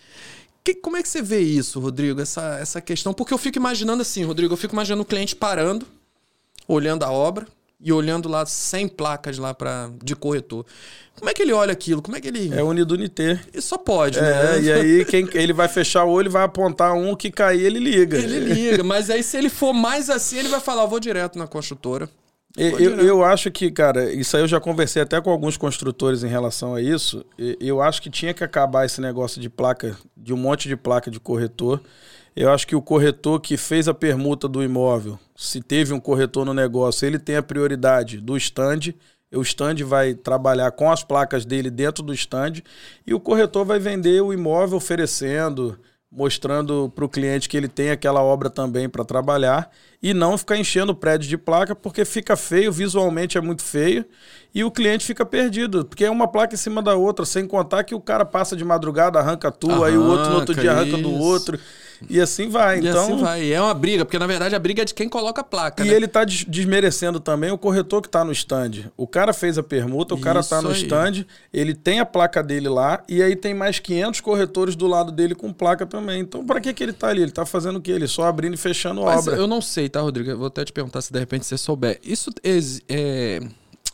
Que, 0.64 0.76
como 0.76 0.98
é 0.98 1.02
que 1.02 1.08
você 1.08 1.22
vê 1.22 1.40
isso, 1.40 1.80
Rodrigo? 1.80 2.20
Essa, 2.20 2.60
essa 2.60 2.82
questão? 2.82 3.14
Porque 3.14 3.34
eu 3.34 3.38
fico 3.38 3.58
imaginando 3.58 4.02
assim, 4.02 4.26
Rodrigo, 4.26 4.54
eu 4.54 4.58
fico 4.58 4.76
imaginando 4.76 5.04
o 5.04 5.06
cliente 5.06 5.36
parando, 5.36 5.86
olhando 6.68 7.04
a 7.04 7.12
obra, 7.12 7.48
e 7.82 7.94
olhando 7.94 8.28
lá 8.28 8.46
100 8.46 8.90
placas 8.90 9.38
lá 9.38 9.54
para 9.54 9.90
de 10.04 10.16
corretor. 10.16 10.66
Como 11.18 11.30
é 11.30 11.34
que 11.34 11.42
ele 11.42 11.54
olha 11.54 11.72
aquilo? 11.72 12.02
Como 12.02 12.16
é 12.16 12.22
que 12.22 12.28
ele. 12.28 12.54
É 12.54 12.64
unidunité. 12.64 13.40
E 13.54 13.62
só 13.62 13.78
pode, 13.78 14.20
é, 14.20 14.22
né? 14.22 14.62
E 14.62 14.72
aí 14.72 15.06
quem, 15.06 15.28
ele 15.34 15.54
vai 15.54 15.68
fechar 15.68 16.06
o 16.06 16.10
olho, 16.10 16.32
vai 16.32 16.44
apontar 16.44 16.94
um 16.94 17.16
que 17.16 17.30
cair, 17.32 17.62
ele 17.62 17.80
liga. 17.80 18.18
Ele 18.18 18.40
liga, 18.40 18.84
mas 18.84 19.10
aí 19.10 19.24
se 19.24 19.38
ele 19.38 19.50
for 19.50 19.74
mais 19.74 20.10
assim, 20.10 20.38
ele 20.38 20.50
vai 20.50 20.60
falar: 20.60 20.86
vou 20.86 21.00
direto 21.00 21.38
na 21.38 21.48
construtora. 21.48 22.10
Eu, 22.58 23.00
eu, 23.00 23.24
acho 23.24 23.52
que, 23.52 23.70
cara, 23.70 24.12
isso 24.12 24.36
aí 24.36 24.42
eu 24.44 24.48
já 24.48 24.60
conversei 24.60 25.02
até 25.02 25.22
com 25.22 25.30
alguns 25.30 25.56
construtores 25.56 26.24
em 26.24 26.28
relação 26.28 26.74
a 26.74 26.82
isso. 26.82 27.24
Eu 27.60 27.80
acho 27.82 28.02
que 28.02 28.10
tinha 28.10 28.34
que 28.34 28.44
acabar 28.44 28.86
esse 28.86 29.00
negócio 29.00 29.40
de 29.40 29.50
placa, 29.50 29.96
de 30.18 30.34
um 30.34 30.38
monte 30.38 30.68
de 30.68 30.76
placa 30.76 31.12
de 31.12 31.20
corretor. 31.20 31.80
Eu 32.36 32.52
acho 32.52 32.68
que 32.68 32.76
o 32.76 32.82
corretor 32.82 33.40
que 33.40 33.58
fez 33.58 33.88
a 33.88 33.94
permuta 33.94 34.48
do 34.48 34.64
imóvel, 34.64 35.20
se 35.36 35.62
teve 35.62 35.94
um 35.94 36.00
corretor 36.00 36.46
no 36.46 36.54
negócio, 36.54 37.06
ele 37.06 37.20
tem 37.20 37.36
a 37.36 37.44
prioridade 37.44 38.20
do 38.20 38.38
stand. 38.38 38.94
O 39.34 39.42
stand 39.42 39.84
vai 39.86 40.14
trabalhar 40.14 40.72
com 40.72 40.92
as 40.92 41.04
placas 41.04 41.46
dele 41.46 41.70
dentro 41.70 42.04
do 42.04 42.14
stand 42.14 42.62
e 43.06 43.14
o 43.14 43.20
corretor 43.20 43.66
vai 43.66 43.80
vender 43.80 44.22
o 44.22 44.34
imóvel 44.34 44.78
oferecendo, 44.78 45.78
mostrando 46.12 46.92
para 46.96 47.06
o 47.06 47.10
cliente 47.10 47.48
que 47.48 47.56
ele 47.56 47.68
tem 47.68 47.92
aquela 47.92 48.24
obra 48.24 48.50
também 48.50 48.90
para 48.90 49.06
trabalhar 49.06 49.70
e 50.02 50.14
não 50.14 50.38
ficar 50.38 50.58
enchendo 50.58 50.94
o 50.94 50.96
prédio 50.96 51.30
de 51.30 51.38
placa 51.38 51.76
porque 51.76 52.04
fica 52.04 52.36
feio, 52.36 52.72
visualmente 52.72 53.38
é 53.38 53.42
muito 53.42 53.62
feio 53.62 54.04
e 54.54 54.64
o 54.64 54.72
cliente 54.72 55.06
fica 55.06 55.24
perdido, 55.24 55.86
porque 55.86 56.06
é 56.06 56.10
uma 56.10 56.28
placa 56.28 56.56
em 56.56 56.58
cima 56.58 56.82
da 56.82 56.96
outra, 56.96 57.26
sem 57.26 57.46
contar 57.46 57.84
que 57.84 57.94
o 57.94 58.02
cara 58.02 58.26
passa 58.26 58.56
de 58.56 58.66
madrugada, 58.66 59.20
arranca 59.20 59.50
a 59.50 59.52
tua, 59.52 59.74
arranca, 59.74 59.88
aí 59.88 59.98
o 59.98 60.04
outro 60.04 60.30
no 60.32 60.36
outro 60.38 60.56
dia 60.56 60.72
arranca 60.72 60.98
isso. 60.98 61.04
do 61.04 61.14
outro. 61.14 61.60
E 62.08 62.20
assim 62.22 62.50
vai. 62.50 62.80
E 62.80 62.88
então, 62.88 63.04
assim 63.04 63.18
vai. 63.18 63.52
É 63.52 63.62
uma 63.62 63.74
briga, 63.74 64.06
porque 64.06 64.20
na 64.20 64.28
verdade 64.28 64.56
a 64.56 64.60
briga 64.60 64.84
é 64.84 64.86
de 64.86 64.94
quem 64.94 65.10
coloca 65.10 65.42
a 65.42 65.44
placa. 65.44 65.84
E 65.84 65.90
né? 65.90 65.96
ele 65.96 66.08
tá 66.08 66.24
desmerecendo 66.24 67.20
também 67.20 67.52
o 67.52 67.58
corretor 67.58 68.02
que 68.02 68.08
está 68.08 68.24
no 68.24 68.32
stand. 68.32 68.92
O 68.96 69.08
cara 69.08 69.34
fez 69.34 69.58
a 69.58 69.64
permuta, 69.64 70.14
o 70.14 70.18
Isso 70.18 70.24
cara 70.24 70.40
está 70.40 70.62
no 70.62 70.70
aí. 70.70 70.82
stand, 70.82 71.26
ele 71.52 71.74
tem 71.74 72.00
a 72.00 72.06
placa 72.06 72.42
dele 72.44 72.70
lá, 72.70 73.04
e 73.08 73.22
aí 73.22 73.36
tem 73.36 73.54
mais 73.54 73.80
500 73.80 74.22
corretores 74.22 74.76
do 74.76 74.88
lado 74.88 75.12
dele 75.12 75.36
com 75.36 75.52
placa 75.52 75.86
também. 75.86 76.22
Então, 76.22 76.46
para 76.46 76.62
que, 76.62 76.74
que 76.74 76.84
ele 76.84 76.92
está 76.92 77.08
ali? 77.08 77.22
Ele 77.22 77.32
está 77.32 77.46
fazendo 77.46 77.78
o 77.78 77.82
quê? 77.82 77.92
Ele 77.92 78.08
só 78.08 78.26
abrindo 78.26 78.54
e 78.54 78.58
fechando 78.58 79.02
Mas 79.02 79.28
obra. 79.28 79.40
Eu 79.40 79.48
não 79.48 79.62
sei, 79.62 79.90
tá, 79.90 80.02
Rodrigo? 80.02 80.30
Eu 80.30 80.38
vou 80.38 80.48
até 80.48 80.64
te 80.64 80.72
perguntar 80.72 81.02
se 81.02 81.12
de 81.12 81.20
repente 81.20 81.46
você 81.46 81.58
souber. 81.58 82.00
Isso 82.04 82.32
é, 82.88 83.40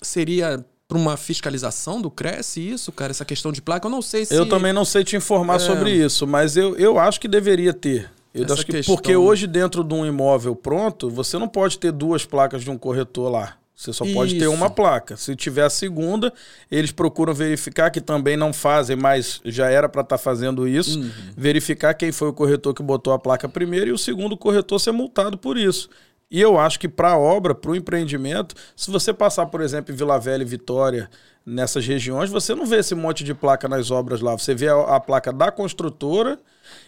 seria 0.01 0.63
para 0.87 0.97
uma 0.97 1.17
fiscalização 1.17 2.01
do 2.01 2.11
Cresce 2.11 2.61
isso, 2.61 2.91
cara? 2.91 3.11
Essa 3.11 3.25
questão 3.25 3.51
de 3.51 3.61
placa? 3.61 3.87
Eu 3.87 3.91
não 3.91 4.01
sei 4.01 4.25
se. 4.25 4.35
Eu 4.35 4.47
também 4.47 4.71
não 4.71 4.85
sei 4.85 5.03
te 5.03 5.15
informar 5.15 5.55
é... 5.55 5.59
sobre 5.59 5.91
isso, 5.91 6.27
mas 6.27 6.55
eu, 6.55 6.75
eu 6.77 6.99
acho 6.99 7.19
que 7.19 7.27
deveria 7.27 7.73
ter. 7.73 8.11
Eu 8.33 8.43
Essa 8.43 8.53
acho 8.53 8.65
que 8.65 8.73
questão... 8.73 8.95
porque 8.95 9.15
hoje 9.15 9.47
dentro 9.47 9.83
de 9.83 9.93
um 9.93 10.05
imóvel 10.05 10.55
pronto, 10.55 11.09
você 11.09 11.37
não 11.37 11.47
pode 11.47 11.79
ter 11.79 11.91
duas 11.91 12.25
placas 12.25 12.63
de 12.63 12.69
um 12.69 12.77
corretor 12.77 13.31
lá. 13.31 13.57
Você 13.75 13.91
só 13.91 14.05
pode 14.05 14.31
Isso. 14.31 14.39
ter 14.39 14.47
uma 14.47 14.69
placa. 14.69 15.17
Se 15.17 15.35
tiver 15.35 15.63
a 15.63 15.69
segunda, 15.69 16.31
eles 16.71 16.93
procuram 16.93 17.33
verificar, 17.33 17.91
que 17.91 17.99
também 17.99 18.37
não 18.37 18.53
fazem, 18.53 18.95
mas 18.95 19.41
já 19.43 19.69
era 19.69 19.89
para 19.89 20.01
estar 20.01 20.17
tá 20.17 20.23
fazendo 20.23 20.65
isso. 20.65 20.97
Uhum. 20.97 21.11
Verificar 21.35 21.93
quem 21.93 22.09
foi 22.09 22.29
o 22.29 22.33
corretor 22.33 22.73
que 22.73 22.81
botou 22.81 23.11
a 23.11 23.19
placa 23.19 23.49
primeiro 23.49 23.87
e 23.87 23.91
o 23.91 23.97
segundo 23.97 24.37
corretor 24.37 24.79
ser 24.79 24.93
multado 24.93 25.37
por 25.37 25.57
isso. 25.57 25.89
E 26.29 26.41
eu 26.41 26.59
acho 26.59 26.79
que 26.79 26.89
para 26.89 27.11
a 27.11 27.17
obra, 27.17 27.53
para 27.53 27.71
o 27.71 27.75
empreendimento, 27.75 28.55
se 28.75 28.89
você 28.89 29.13
passar, 29.13 29.45
por 29.45 29.61
exemplo, 29.61 29.93
em 29.93 29.97
Vila 29.97 30.19
Velha 30.19 30.41
e 30.41 30.45
Vitória, 30.45 31.09
nessas 31.45 31.85
regiões, 31.85 32.29
você 32.29 32.55
não 32.55 32.65
vê 32.65 32.77
esse 32.77 32.95
monte 32.95 33.23
de 33.23 33.33
placa 33.33 33.67
nas 33.67 33.91
obras 33.91 34.19
lá. 34.19 34.33
Você 34.33 34.55
vê 34.55 34.67
a, 34.67 34.95
a 34.95 34.99
placa 34.99 35.31
da 35.31 35.51
construtora 35.51 36.39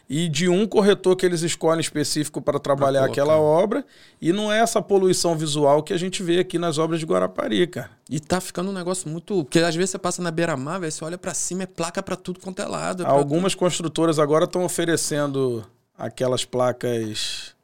e 0.10 0.28
de 0.28 0.50
um 0.50 0.65
corretor 0.65 1.15
que 1.15 1.26
eles 1.26 1.43
escolhem 1.43 1.80
específico 1.80 2.41
para 2.41 2.60
trabalhar 2.60 3.06
aquela 3.06 3.38
obra. 3.38 3.86
E 4.19 4.34
não 4.34 4.52
é 4.52 4.60
essa 4.60 4.82
poluição 4.82 5.38
visual 5.38 5.84
que 5.84 5.93
a 5.93 5.97
gente 5.97 6.23
vê 6.23 6.39
aqui 6.39 6.58
nas 6.58 6.80
obras 6.80 7.00
de 7.00 7.06
Guarapari, 7.06 7.67
cara. 7.67 7.91
E 8.10 8.19
tá 8.19 8.41
ficando 8.41 8.71
um 8.71 8.73
negócio 8.73 9.08
muito. 9.08 9.43
Porque 9.43 9.60
às 9.60 9.76
vezes 9.76 9.91
você 9.91 10.00
passa 10.00 10.21
na 10.23 10.32
beira-mar, 10.32 10.80
você 10.80 11.06
olha 11.06 11.17
para 11.17 11.36
cima, 11.36 11.63
é 11.63 11.67
placa 11.67 12.02
para 12.02 12.15
tudo 12.15 12.39
quanto 12.39 12.60
é 12.60 12.65
lado. 12.65 13.04
É 13.04 13.06
Algumas 13.06 13.54
tudo. 13.54 13.60
construtoras 13.60 14.17
agora 14.17 14.45
estão 14.45 14.63
oferecendo 14.63 15.63
aquelas 15.95 16.43
placas 16.43 17.56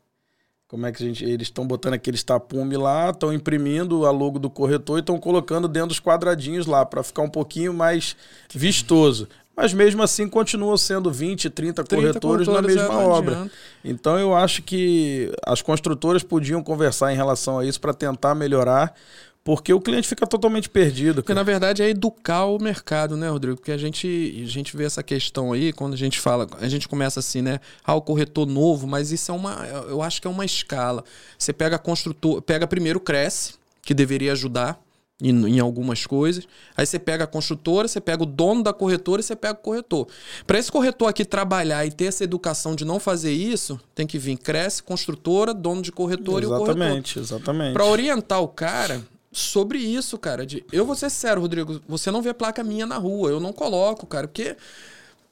como 0.73 0.87
é 0.87 0.91
que 0.91 1.03
a 1.03 1.05
gente. 1.05 1.23
Eles 1.23 1.49
estão 1.49 1.67
botando 1.67 1.93
aqueles 1.93 2.23
tapume 2.23 2.75
lá, 2.77 3.11
estão 3.11 3.31
imprimindo 3.31 4.07
a 4.07 4.09
logo 4.09 4.39
do 4.39 4.49
corretor 4.49 4.97
e 4.97 5.01
estão 5.01 5.19
colocando 5.19 5.67
dentro 5.67 5.89
dos 5.89 5.99
quadradinhos 5.99 6.65
lá, 6.65 6.83
para 6.83 7.03
ficar 7.03 7.21
um 7.21 7.29
pouquinho 7.29 7.71
mais 7.71 8.17
vistoso. 8.51 9.27
Mas 9.55 9.71
mesmo 9.71 10.01
assim 10.01 10.27
continuam 10.27 10.75
sendo 10.75 11.11
20, 11.11 11.51
30, 11.51 11.83
30 11.83 11.95
corretores, 11.95 12.47
na 12.47 12.59
mesma 12.59 13.03
é, 13.03 13.05
obra. 13.05 13.35
Adianta. 13.35 13.53
Então 13.85 14.17
eu 14.17 14.35
acho 14.35 14.63
que 14.63 15.31
as 15.45 15.61
construtoras 15.61 16.23
podiam 16.23 16.63
conversar 16.63 17.13
em 17.13 17.15
relação 17.15 17.59
a 17.59 17.65
isso 17.65 17.79
para 17.79 17.93
tentar 17.93 18.33
melhorar, 18.33 18.95
porque 19.43 19.73
o 19.73 19.81
cliente 19.81 20.07
fica 20.07 20.25
totalmente 20.25 20.69
perdido. 20.69 21.21
Porque, 21.21 21.33
na 21.33 21.43
verdade, 21.43 21.83
é 21.83 21.89
educar 21.89 22.45
o 22.45 22.57
mercado, 22.57 23.17
né, 23.17 23.27
Rodrigo? 23.27 23.57
Porque 23.57 23.73
a 23.73 23.77
gente, 23.77 24.41
a 24.41 24.47
gente 24.47 24.75
vê 24.75 24.85
essa 24.85 25.03
questão 25.03 25.51
aí, 25.51 25.73
quando 25.73 25.93
a 25.93 25.97
gente 25.97 26.17
fala, 26.19 26.47
a 26.61 26.69
gente 26.69 26.87
começa 26.87 27.19
assim, 27.19 27.41
né? 27.41 27.59
Ah, 27.83 27.93
o 27.93 28.01
corretor 28.01 28.45
novo, 28.45 28.87
mas 28.87 29.11
isso 29.11 29.31
é 29.31 29.35
uma. 29.35 29.65
Eu 29.89 30.01
acho 30.01 30.21
que 30.21 30.27
é 30.27 30.29
uma 30.29 30.45
escala. 30.45 31.03
Você 31.37 31.51
pega 31.51 31.75
a 31.75 31.79
construtor, 31.79 32.41
pega 32.41 32.65
primeiro, 32.65 33.01
cresce, 33.01 33.55
que 33.81 33.93
deveria 33.93 34.31
ajudar 34.31 34.81
em, 35.21 35.57
em, 35.57 35.59
algumas 35.59 36.05
coisas. 36.05 36.47
Aí 36.77 36.85
você 36.85 36.97
pega 36.97 37.25
a 37.25 37.27
construtora, 37.27 37.85
você 37.85 37.99
pega 37.99 38.23
o 38.23 38.25
dono 38.25 38.63
da 38.63 38.71
corretora 38.71 39.19
e 39.19 39.23
você 39.23 39.35
pega 39.35 39.55
o 39.55 39.61
corretor. 39.61 40.07
Para 40.47 40.57
esse 40.57 40.71
corretor 40.71 41.09
aqui 41.09 41.25
trabalhar 41.25 41.85
e 41.85 41.91
ter 41.91 42.05
essa 42.05 42.23
educação 42.23 42.75
de 42.75 42.85
não 42.85 42.97
fazer 42.97 43.33
isso, 43.33 43.77
tem 43.93 44.07
que 44.07 44.17
vir 44.17 44.37
cresce, 44.37 44.81
construtora, 44.81 45.53
dono 45.53 45.81
de 45.81 45.91
corretora 45.91 46.45
exatamente, 46.45 46.45
e 46.45 46.47
o 46.47 46.65
corretor. 46.65 46.81
Exatamente, 46.81 47.19
exatamente. 47.19 47.73
Para 47.73 47.85
orientar 47.85 48.41
o 48.41 48.47
cara 48.47 49.03
sobre 49.33 49.79
isso, 49.79 50.17
cara. 50.17 50.45
De, 50.45 50.63
eu 50.71 50.85
vou 50.85 50.95
ser 50.95 51.09
sério, 51.09 51.41
Rodrigo, 51.41 51.81
você 51.87 52.11
não 52.11 52.21
vê 52.21 52.33
placa 52.33 52.63
minha 52.63 52.85
na 52.85 52.97
rua, 52.97 53.29
eu 53.29 53.39
não 53.39 53.53
coloco, 53.53 54.05
cara, 54.05 54.27
porque 54.27 54.55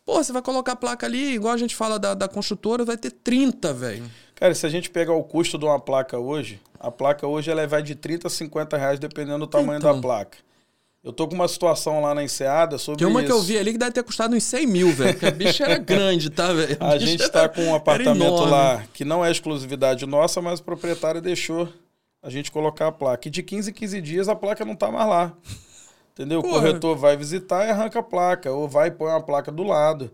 Pô, 0.06 0.22
você 0.22 0.34
vai 0.34 0.42
colocar 0.42 0.74
a 0.74 0.76
placa 0.76 1.06
ali, 1.06 1.36
igual 1.36 1.54
a 1.54 1.58
gente 1.58 1.76
fala 1.76 2.00
da, 2.00 2.14
da 2.14 2.28
construtora, 2.28 2.84
vai 2.84 2.98
ter 2.98 3.12
30, 3.12 3.74
velho. 3.74 4.04
Cara, 4.36 4.54
se 4.56 4.66
a 4.66 4.70
gente 4.70 4.90
pegar 4.90 5.14
o 5.14 5.24
custo 5.24 5.58
de 5.58 5.66
uma 5.66 5.80
placa 5.80 6.18
hoje, 6.18 6.60
a 6.80 6.90
placa 6.90 7.28
hoje 7.28 7.52
ela 7.52 7.66
vai 7.68 7.84
de 7.84 7.94
30 7.94 8.28
a 8.28 8.30
50 8.30 8.78
reais, 8.78 9.00
dependendo 9.00 9.40
do 9.40 9.48
tamanho 9.48 9.78
então. 9.78 9.96
da 9.96 10.02
placa. 10.02 10.38
Eu 11.04 11.12
tô 11.12 11.28
com 11.28 11.36
uma 11.36 11.48
situação 11.48 12.02
lá 12.02 12.14
na 12.14 12.24
Enseada 12.24 12.78
sobre 12.78 13.00
Tem 13.00 13.08
uma 13.08 13.22
isso. 13.22 13.28
que 13.28 13.40
eu 13.40 13.42
vi 13.42 13.58
ali 13.58 13.72
que 13.72 13.78
deve 13.78 13.92
ter 13.92 14.04
custado 14.04 14.36
uns 14.36 14.44
100 14.44 14.68
mil, 14.68 14.92
velho. 14.92 15.14
Porque 15.14 15.26
a 15.26 15.32
bicha 15.32 15.64
era 15.64 15.78
grande, 15.80 16.30
tá, 16.30 16.54
velho? 16.54 16.78
A, 16.80 16.90
a 16.90 16.98
gente 17.00 17.28
tá 17.30 17.50
com 17.50 17.64
um 17.64 17.74
apartamento 17.74 18.44
lá 18.46 18.84
que 18.94 19.04
não 19.04 19.26
é 19.26 19.32
exclusividade 19.32 20.06
nossa, 20.06 20.42
mas 20.42 20.60
o 20.60 20.64
proprietário 20.64 21.20
deixou 21.20 21.70
a 22.22 22.30
gente 22.30 22.52
colocar 22.52 22.88
a 22.88 22.92
placa. 22.92 23.28
E 23.28 23.32
de 23.32 23.42
15 23.42 23.72
em 23.72 23.74
15 23.74 24.02
dias 24.02 24.30
a 24.30 24.36
placa 24.36 24.64
não 24.64 24.76
tá 24.76 24.92
mais 24.92 25.08
lá. 25.08 25.38
Entendeu? 26.14 26.40
O 26.40 26.44
corretor 26.44 26.98
vai 26.98 27.16
visitar 27.16 27.66
e 27.66 27.70
arranca 27.70 28.00
a 28.00 28.04
placa, 28.04 28.52
ou 28.52 28.68
vai 28.68 28.90
e 28.90 28.92
põe 28.92 29.10
uma 29.10 29.22
placa 29.22 29.52
do 29.52 29.64
lado. 29.64 30.12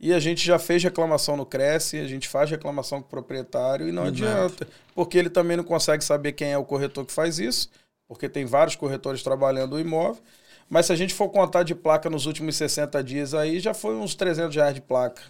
E 0.00 0.12
a 0.12 0.18
gente 0.18 0.44
já 0.44 0.58
fez 0.58 0.82
reclamação 0.82 1.36
no 1.36 1.46
Cresce, 1.46 1.98
a 1.98 2.06
gente 2.06 2.28
faz 2.28 2.50
reclamação 2.50 3.00
com 3.00 3.06
o 3.06 3.10
proprietário 3.10 3.88
e 3.88 3.92
não 3.92 4.06
Exato. 4.06 4.24
adianta. 4.24 4.68
Porque 4.94 5.16
ele 5.16 5.30
também 5.30 5.56
não 5.56 5.64
consegue 5.64 6.04
saber 6.04 6.32
quem 6.32 6.52
é 6.52 6.58
o 6.58 6.64
corretor 6.64 7.06
que 7.06 7.12
faz 7.12 7.38
isso, 7.38 7.70
porque 8.08 8.28
tem 8.28 8.44
vários 8.44 8.74
corretores 8.74 9.22
trabalhando 9.22 9.76
o 9.76 9.80
imóvel. 9.80 10.22
Mas 10.68 10.86
se 10.86 10.92
a 10.92 10.96
gente 10.96 11.14
for 11.14 11.28
contar 11.28 11.62
de 11.62 11.74
placa 11.74 12.08
nos 12.08 12.26
últimos 12.26 12.56
60 12.56 13.02
dias 13.04 13.34
aí, 13.34 13.60
já 13.60 13.74
foi 13.74 13.94
uns 13.94 14.14
300 14.14 14.54
reais 14.56 14.74
de 14.74 14.80
placa. 14.80 15.22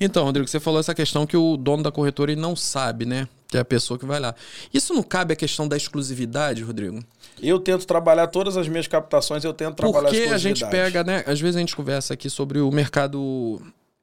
Então, 0.00 0.24
Rodrigo, 0.24 0.48
você 0.48 0.60
falou 0.60 0.80
essa 0.80 0.94
questão 0.94 1.26
que 1.26 1.36
o 1.36 1.56
dono 1.56 1.82
da 1.82 1.92
corretora 1.92 2.32
ele 2.32 2.40
não 2.40 2.56
sabe, 2.56 3.04
né? 3.04 3.28
Que 3.48 3.56
é 3.56 3.60
a 3.60 3.64
pessoa 3.64 3.98
que 3.98 4.04
vai 4.04 4.20
lá. 4.20 4.34
Isso 4.72 4.92
não 4.92 5.02
cabe 5.02 5.32
a 5.32 5.36
questão 5.36 5.66
da 5.66 5.76
exclusividade, 5.76 6.62
Rodrigo? 6.62 7.02
Eu 7.42 7.58
tento 7.58 7.86
trabalhar 7.86 8.26
todas 8.26 8.56
as 8.56 8.68
minhas 8.68 8.86
captações, 8.86 9.44
eu 9.44 9.54
tento 9.54 9.76
trabalhar 9.76 10.08
Porque 10.08 10.24
a, 10.24 10.34
a 10.34 10.38
gente 10.38 10.66
pega, 10.66 11.02
né? 11.02 11.24
Às 11.26 11.40
vezes 11.40 11.56
a 11.56 11.60
gente 11.60 11.74
conversa 11.74 12.14
aqui 12.14 12.28
sobre 12.28 12.60
o 12.60 12.70
mercado 12.70 13.60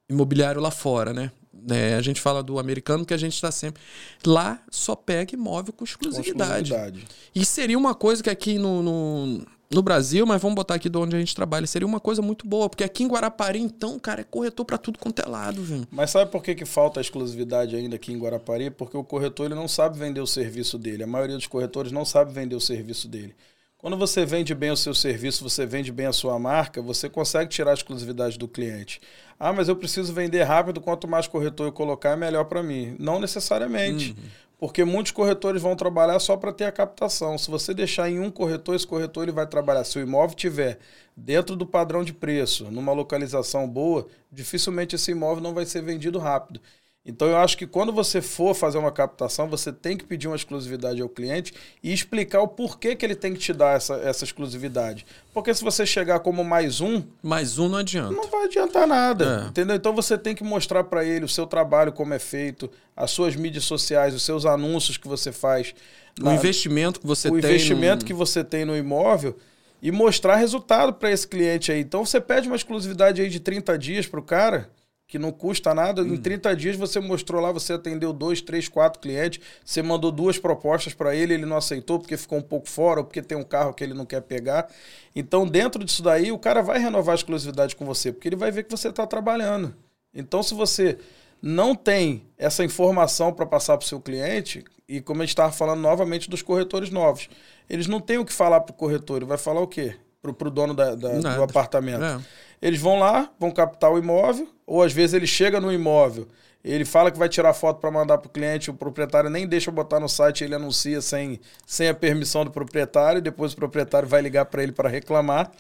imobiliário 0.09 0.61
lá 0.61 0.71
fora, 0.71 1.13
né? 1.13 1.31
É, 1.69 1.95
a 1.95 2.01
gente 2.01 2.21
fala 2.21 2.41
do 2.41 2.59
americano 2.59 3.05
que 3.05 3.13
a 3.13 3.17
gente 3.17 3.33
está 3.33 3.51
sempre. 3.51 3.81
Lá 4.25 4.61
só 4.69 4.95
pega 4.95 5.33
imóvel 5.33 5.73
com 5.73 5.83
exclusividade. 5.83 6.71
com 6.71 6.75
exclusividade. 6.75 7.07
E 7.35 7.45
seria 7.45 7.77
uma 7.77 7.93
coisa 7.93 8.23
que 8.23 8.29
aqui 8.29 8.57
no, 8.57 8.81
no, 8.81 9.45
no, 9.69 9.81
Brasil, 9.81 10.25
mas 10.25 10.41
vamos 10.41 10.55
botar 10.55 10.75
aqui 10.75 10.89
de 10.89 10.97
onde 10.97 11.15
a 11.15 11.19
gente 11.19 11.35
trabalha, 11.35 11.67
seria 11.67 11.87
uma 11.87 11.99
coisa 11.99 12.21
muito 12.21 12.47
boa. 12.47 12.69
Porque 12.69 12.83
aqui 12.83 13.03
em 13.03 13.07
Guarapari, 13.07 13.59
então, 13.59 13.99
cara, 13.99 14.21
é 14.21 14.23
corretor 14.23 14.65
para 14.65 14.77
tudo 14.77 14.99
quanto 14.99 15.21
é 15.21 15.25
lado, 15.25 15.61
viu? 15.61 15.85
Mas 15.91 16.11
sabe 16.11 16.31
por 16.31 16.41
que, 16.41 16.55
que 16.55 16.65
falta 16.65 16.99
a 16.99 17.01
exclusividade 17.01 17.75
ainda 17.75 17.95
aqui 17.95 18.13
em 18.13 18.19
Guarapari? 18.19 18.69
Porque 18.69 18.97
o 18.97 19.03
corretor 19.03 19.47
ele 19.47 19.55
não 19.55 19.67
sabe 19.67 19.97
vender 19.97 20.21
o 20.21 20.27
serviço 20.27 20.77
dele. 20.77 21.03
A 21.03 21.07
maioria 21.07 21.35
dos 21.35 21.47
corretores 21.47 21.91
não 21.91 22.05
sabe 22.05 22.31
vender 22.33 22.55
o 22.55 22.61
serviço 22.61 23.07
dele. 23.07 23.35
Quando 23.77 23.95
você 23.95 24.25
vende 24.25 24.55
bem 24.55 24.71
o 24.71 24.77
seu 24.77 24.93
serviço, 24.93 25.43
você 25.43 25.63
vende 25.63 25.91
bem 25.91 26.07
a 26.07 26.11
sua 26.11 26.39
marca, 26.39 26.81
você 26.81 27.07
consegue 27.07 27.51
tirar 27.51 27.71
a 27.71 27.73
exclusividade 27.75 28.37
do 28.37 28.47
cliente. 28.47 28.99
Ah, 29.39 29.53
mas 29.53 29.69
eu 29.69 29.75
preciso 29.75 30.11
vender 30.13 30.41
rápido, 30.43 30.81
quanto 30.81 31.07
mais 31.07 31.27
corretor 31.27 31.67
eu 31.67 31.71
colocar, 31.71 32.09
é 32.09 32.15
melhor 32.15 32.45
para 32.45 32.63
mim. 32.63 32.95
Não 32.97 33.19
necessariamente. 33.19 34.11
Uhum. 34.17 34.25
Porque 34.57 34.83
muitos 34.83 35.11
corretores 35.11 35.61
vão 35.61 35.75
trabalhar 35.75 36.17
só 36.19 36.35
para 36.35 36.51
ter 36.51 36.65
a 36.65 36.71
captação. 36.71 37.37
Se 37.37 37.49
você 37.49 37.73
deixar 37.73 38.09
em 38.09 38.19
um 38.19 38.31
corretor, 38.31 38.75
esse 38.75 38.87
corretor 38.87 39.23
ele 39.23 39.31
vai 39.31 39.45
trabalhar. 39.45 39.83
Se 39.83 39.99
o 39.99 40.01
imóvel 40.01 40.35
tiver 40.35 40.79
dentro 41.15 41.55
do 41.55 41.65
padrão 41.65 42.03
de 42.03 42.11
preço, 42.11 42.71
numa 42.71 42.91
localização 42.91 43.69
boa, 43.69 44.07
dificilmente 44.31 44.95
esse 44.95 45.11
imóvel 45.11 45.43
não 45.43 45.53
vai 45.53 45.65
ser 45.65 45.81
vendido 45.83 46.17
rápido. 46.17 46.59
Então 47.07 47.29
eu 47.29 47.37
acho 47.37 47.57
que 47.57 47.65
quando 47.65 47.93
você 47.93 48.21
for 48.21 48.53
fazer 48.53 48.77
uma 48.77 48.91
captação, 48.91 49.47
você 49.47 49.71
tem 49.71 49.95
que 49.95 50.03
pedir 50.03 50.27
uma 50.27 50.35
exclusividade 50.35 51.01
ao 51.01 51.07
cliente 51.07 51.53
e 51.81 51.93
explicar 51.93 52.41
o 52.41 52.49
porquê 52.49 52.97
que 52.97 53.05
ele 53.05 53.15
tem 53.15 53.33
que 53.33 53.39
te 53.39 53.53
dar 53.53 53.77
essa, 53.77 53.95
essa 53.95 54.25
exclusividade. 54.25 55.05
Porque 55.33 55.53
se 55.53 55.63
você 55.63 55.85
chegar 55.85 56.19
como 56.19 56.43
mais 56.43 56.81
um. 56.81 57.01
Mais 57.23 57.57
um 57.57 57.69
não 57.69 57.77
adianta. 57.77 58.13
Não 58.13 58.27
vai 58.27 58.43
adiantar 58.43 58.85
nada. 58.85 59.43
É. 59.45 59.47
Entendeu? 59.47 59.77
Então 59.77 59.95
você 59.95 60.17
tem 60.17 60.35
que 60.35 60.43
mostrar 60.43 60.83
para 60.83 61.05
ele 61.05 61.23
o 61.23 61.29
seu 61.29 61.47
trabalho, 61.47 61.93
como 61.93 62.13
é 62.13 62.19
feito, 62.19 62.69
as 62.93 63.09
suas 63.09 63.37
mídias 63.37 63.63
sociais, 63.63 64.13
os 64.13 64.23
seus 64.23 64.45
anúncios 64.45 64.97
que 64.97 65.07
você 65.07 65.31
faz. 65.31 65.73
O 66.19 66.25
na, 66.25 66.35
investimento 66.35 66.99
que 66.99 67.07
você 67.07 67.29
o 67.29 67.31
tem. 67.31 67.37
O 67.37 67.53
investimento 67.53 68.03
no... 68.03 68.05
que 68.05 68.13
você 68.13 68.43
tem 68.43 68.65
no 68.65 68.75
imóvel 68.75 69.37
e 69.81 69.91
mostrar 69.91 70.35
resultado 70.35 70.91
para 70.91 71.09
esse 71.09 71.25
cliente 71.25 71.71
aí. 71.71 71.79
Então 71.79 72.05
você 72.05 72.19
pede 72.19 72.47
uma 72.47 72.57
exclusividade 72.57 73.21
aí 73.21 73.29
de 73.29 73.39
30 73.39 73.77
dias 73.77 74.05
para 74.05 74.19
o 74.19 74.23
cara 74.23 74.69
que 75.07 75.17
não 75.17 75.31
custa 75.31 75.73
nada. 75.73 76.03
Hum. 76.03 76.15
Em 76.15 76.17
30 76.17 76.55
dias 76.55 76.75
você 76.75 76.99
mostrou 76.99 77.41
lá, 77.41 77.51
você 77.51 77.73
atendeu 77.73 78.11
dois, 78.11 78.41
três, 78.41 78.67
quatro 78.67 78.99
clientes, 78.99 79.39
você 79.63 79.81
mandou 79.81 80.11
duas 80.11 80.37
propostas 80.37 80.93
para 80.93 81.15
ele, 81.15 81.33
ele 81.33 81.45
não 81.45 81.57
aceitou 81.57 81.97
porque 81.97 82.17
ficou 82.17 82.39
um 82.39 82.41
pouco 82.41 82.67
fora 82.69 82.99
ou 82.99 83.05
porque 83.05 83.21
tem 83.21 83.37
um 83.37 83.43
carro 83.43 83.73
que 83.73 83.83
ele 83.83 83.93
não 83.93 84.05
quer 84.05 84.21
pegar. 84.21 84.69
Então, 85.15 85.47
dentro 85.47 85.83
disso 85.83 86.03
daí, 86.03 86.31
o 86.31 86.37
cara 86.37 86.61
vai 86.61 86.77
renovar 86.77 87.13
a 87.13 87.15
exclusividade 87.15 87.75
com 87.75 87.85
você, 87.85 88.11
porque 88.11 88.27
ele 88.27 88.35
vai 88.35 88.51
ver 88.51 88.63
que 88.63 88.71
você 88.71 88.89
está 88.89 89.07
trabalhando. 89.07 89.73
Então, 90.13 90.43
se 90.43 90.53
você 90.53 90.97
não 91.41 91.73
tem 91.73 92.23
essa 92.37 92.63
informação 92.63 93.31
para 93.31 93.45
passar 93.45 93.77
para 93.77 93.85
o 93.85 93.87
seu 93.87 94.01
cliente, 94.01 94.63
e 94.87 95.01
como 95.01 95.21
a 95.21 95.25
gente 95.25 95.31
estava 95.31 95.51
falando 95.51 95.79
novamente 95.79 96.29
dos 96.29 96.41
corretores 96.41 96.89
novos, 96.89 97.29
eles 97.69 97.87
não 97.87 97.99
têm 97.99 98.17
o 98.17 98.25
que 98.25 98.33
falar 98.33 98.61
para 98.61 98.73
o 98.73 98.75
corretor, 98.75 99.17
ele 99.17 99.25
vai 99.25 99.37
falar 99.37 99.61
o 99.61 99.67
quê? 99.67 99.95
Para 100.21 100.47
o 100.47 100.51
dono 100.51 100.73
da, 100.73 100.95
da, 100.95 101.35
do 101.35 101.43
apartamento. 101.43 102.03
É. 102.03 102.19
Eles 102.61 102.79
vão 102.79 102.99
lá, 102.99 103.31
vão 103.39 103.51
captar 103.51 103.91
o 103.91 103.97
imóvel, 103.97 104.47
ou 104.65 104.81
às 104.81 104.91
vezes 104.93 105.13
ele 105.13 105.27
chega 105.27 105.59
no 105.59 105.71
imóvel, 105.71 106.27
ele 106.71 106.85
fala 106.85 107.11
que 107.11 107.17
vai 107.17 107.29
tirar 107.29 107.53
foto 107.53 107.79
para 107.79 107.89
mandar 107.89 108.17
para 108.17 108.27
o 108.27 108.31
cliente, 108.31 108.69
o 108.69 108.73
proprietário 108.73 109.29
nem 109.29 109.47
deixa 109.47 109.71
botar 109.71 109.99
no 109.99 110.09
site, 110.09 110.43
ele 110.43 110.55
anuncia 110.55 111.01
sem, 111.01 111.39
sem 111.65 111.87
a 111.87 111.93
permissão 111.93 112.43
do 112.43 112.51
proprietário, 112.51 113.21
depois 113.21 113.53
o 113.53 113.55
proprietário 113.55 114.07
vai 114.07 114.21
ligar 114.21 114.45
para 114.45 114.63
ele 114.63 114.71
para 114.71 114.89
reclamar. 114.89 115.51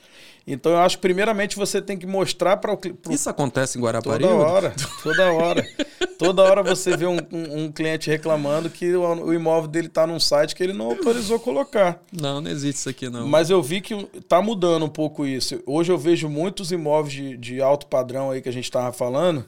Então 0.49 0.71
eu 0.71 0.77
acho 0.79 0.95
que 0.97 1.01
primeiramente 1.01 1.57
você 1.57 1.81
tem 1.81 1.97
que 1.97 2.07
mostrar 2.07 2.55
para 2.57 2.71
o 2.71 2.77
pro... 2.77 3.11
Isso 3.11 3.29
acontece 3.29 3.77
em 3.77 3.81
Guarapari? 3.81 4.23
Toda 4.23 4.35
hora, 4.35 4.73
toda 5.03 5.31
hora. 5.33 5.67
toda 6.17 6.43
hora 6.43 6.63
você 6.63 6.95
vê 6.95 7.05
um, 7.05 7.17
um, 7.31 7.65
um 7.65 7.71
cliente 7.71 8.09
reclamando 8.09 8.69
que 8.69 8.95
o, 8.95 9.25
o 9.25 9.33
imóvel 9.33 9.69
dele 9.69 9.87
está 9.87 10.07
num 10.07 10.21
site 10.21 10.55
que 10.55 10.63
ele 10.63 10.71
não 10.71 10.85
autorizou 10.85 11.37
colocar. 11.37 12.01
Não, 12.13 12.39
não 12.39 12.49
existe 12.49 12.79
isso 12.79 12.89
aqui 12.89 13.09
não. 13.09 13.27
Mas 13.27 13.49
eu 13.49 13.61
vi 13.61 13.81
que 13.81 13.93
está 14.15 14.41
mudando 14.41 14.85
um 14.85 14.89
pouco 14.89 15.25
isso. 15.25 15.61
Hoje 15.65 15.91
eu 15.91 15.97
vejo 15.97 16.29
muitos 16.29 16.71
imóveis 16.71 17.13
de, 17.13 17.35
de 17.35 17.61
alto 17.61 17.85
padrão 17.87 18.31
aí 18.31 18.41
que 18.41 18.47
a 18.47 18.53
gente 18.53 18.65
estava 18.65 18.93
falando, 18.93 19.45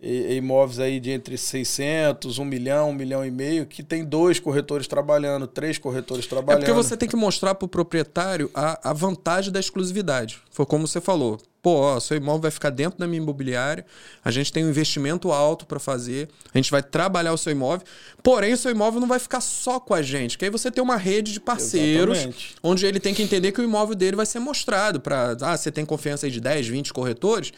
imóveis 0.00 0.78
aí 0.78 1.00
de 1.00 1.10
entre 1.10 1.36
600, 1.36 2.38
1 2.38 2.44
milhão, 2.44 2.90
1 2.90 2.92
milhão 2.92 3.26
e 3.26 3.30
meio, 3.30 3.66
que 3.66 3.82
tem 3.82 4.04
dois 4.04 4.38
corretores 4.38 4.86
trabalhando, 4.86 5.46
três 5.46 5.76
corretores 5.76 6.26
trabalhando. 6.26 6.62
É 6.62 6.66
porque 6.66 6.72
você 6.72 6.96
tem 6.96 7.08
que 7.08 7.16
mostrar 7.16 7.54
para 7.56 7.66
o 7.66 7.68
proprietário 7.68 8.48
a, 8.54 8.90
a 8.90 8.92
vantagem 8.92 9.52
da 9.52 9.58
exclusividade. 9.58 10.38
Foi 10.50 10.64
como 10.64 10.86
você 10.86 11.00
falou. 11.00 11.40
Pô, 11.60 11.80
ó, 11.80 11.98
seu 11.98 12.16
imóvel 12.16 12.42
vai 12.42 12.50
ficar 12.52 12.70
dentro 12.70 13.00
da 13.00 13.06
minha 13.08 13.20
imobiliária, 13.20 13.84
a 14.24 14.30
gente 14.30 14.52
tem 14.52 14.64
um 14.64 14.68
investimento 14.68 15.32
alto 15.32 15.66
para 15.66 15.80
fazer, 15.80 16.28
a 16.54 16.56
gente 16.56 16.70
vai 16.70 16.80
trabalhar 16.80 17.32
o 17.32 17.36
seu 17.36 17.50
imóvel, 17.50 17.84
porém 18.22 18.52
o 18.52 18.56
seu 18.56 18.70
imóvel 18.70 19.00
não 19.00 19.08
vai 19.08 19.18
ficar 19.18 19.40
só 19.40 19.80
com 19.80 19.92
a 19.92 20.00
gente, 20.00 20.38
que 20.38 20.44
aí 20.44 20.50
você 20.52 20.70
tem 20.70 20.82
uma 20.82 20.96
rede 20.96 21.32
de 21.32 21.40
parceiros, 21.40 22.18
Exatamente. 22.18 22.54
onde 22.62 22.86
ele 22.86 23.00
tem 23.00 23.12
que 23.12 23.24
entender 23.24 23.50
que 23.50 23.60
o 23.60 23.64
imóvel 23.64 23.96
dele 23.96 24.14
vai 24.14 24.24
ser 24.24 24.38
mostrado 24.38 25.00
para, 25.00 25.36
ah, 25.40 25.56
você 25.56 25.72
tem 25.72 25.84
confiança 25.84 26.26
aí 26.26 26.32
de 26.32 26.40
10, 26.40 26.68
20 26.68 26.92
corretores, 26.92 27.52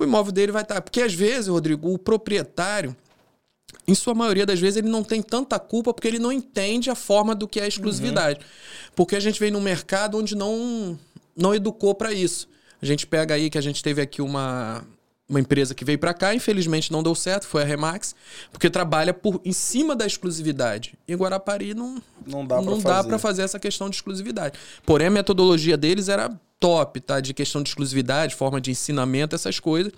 o 0.00 0.04
imóvel 0.04 0.32
dele 0.32 0.50
vai 0.50 0.62
estar. 0.62 0.76
Tá, 0.76 0.80
porque 0.80 1.02
às 1.02 1.12
vezes, 1.12 1.46
Rodrigo, 1.46 1.92
o 1.92 1.98
proprietário, 1.98 2.96
em 3.86 3.94
sua 3.94 4.14
maioria 4.14 4.46
das 4.46 4.58
vezes, 4.58 4.78
ele 4.78 4.88
não 4.88 5.04
tem 5.04 5.22
tanta 5.22 5.58
culpa 5.58 5.92
porque 5.92 6.08
ele 6.08 6.18
não 6.18 6.32
entende 6.32 6.90
a 6.90 6.94
forma 6.94 7.34
do 7.34 7.46
que 7.46 7.60
é 7.60 7.64
a 7.64 7.68
exclusividade. 7.68 8.40
Uhum. 8.40 8.92
Porque 8.96 9.14
a 9.14 9.20
gente 9.20 9.38
vem 9.38 9.50
num 9.50 9.60
mercado 9.60 10.16
onde 10.16 10.34
não, 10.34 10.98
não 11.36 11.54
educou 11.54 11.94
para 11.94 12.12
isso. 12.12 12.48
A 12.80 12.86
gente 12.86 13.06
pega 13.06 13.34
aí 13.34 13.50
que 13.50 13.58
a 13.58 13.60
gente 13.60 13.82
teve 13.82 14.00
aqui 14.00 14.22
uma, 14.22 14.82
uma 15.28 15.38
empresa 15.38 15.74
que 15.74 15.84
veio 15.84 15.98
para 15.98 16.14
cá, 16.14 16.34
infelizmente 16.34 16.90
não 16.90 17.02
deu 17.02 17.14
certo, 17.14 17.46
foi 17.46 17.62
a 17.62 17.66
Remax, 17.66 18.14
porque 18.50 18.70
trabalha 18.70 19.12
por 19.12 19.38
em 19.44 19.52
cima 19.52 19.94
da 19.94 20.06
exclusividade. 20.06 20.94
E 21.06 21.14
Guarapari 21.14 21.74
não 21.74 22.02
não 22.26 22.46
dá 22.46 23.04
para 23.04 23.18
fazer. 23.18 23.18
fazer 23.18 23.42
essa 23.42 23.58
questão 23.58 23.90
de 23.90 23.96
exclusividade. 23.96 24.58
Porém 24.86 25.08
a 25.08 25.10
metodologia 25.10 25.76
deles 25.76 26.08
era 26.08 26.30
top, 26.60 27.00
tá? 27.00 27.18
De 27.20 27.32
questão 27.32 27.62
de 27.62 27.70
exclusividade, 27.70 28.34
forma 28.34 28.60
de 28.60 28.70
ensinamento, 28.70 29.34
essas 29.34 29.58
coisas, 29.58 29.90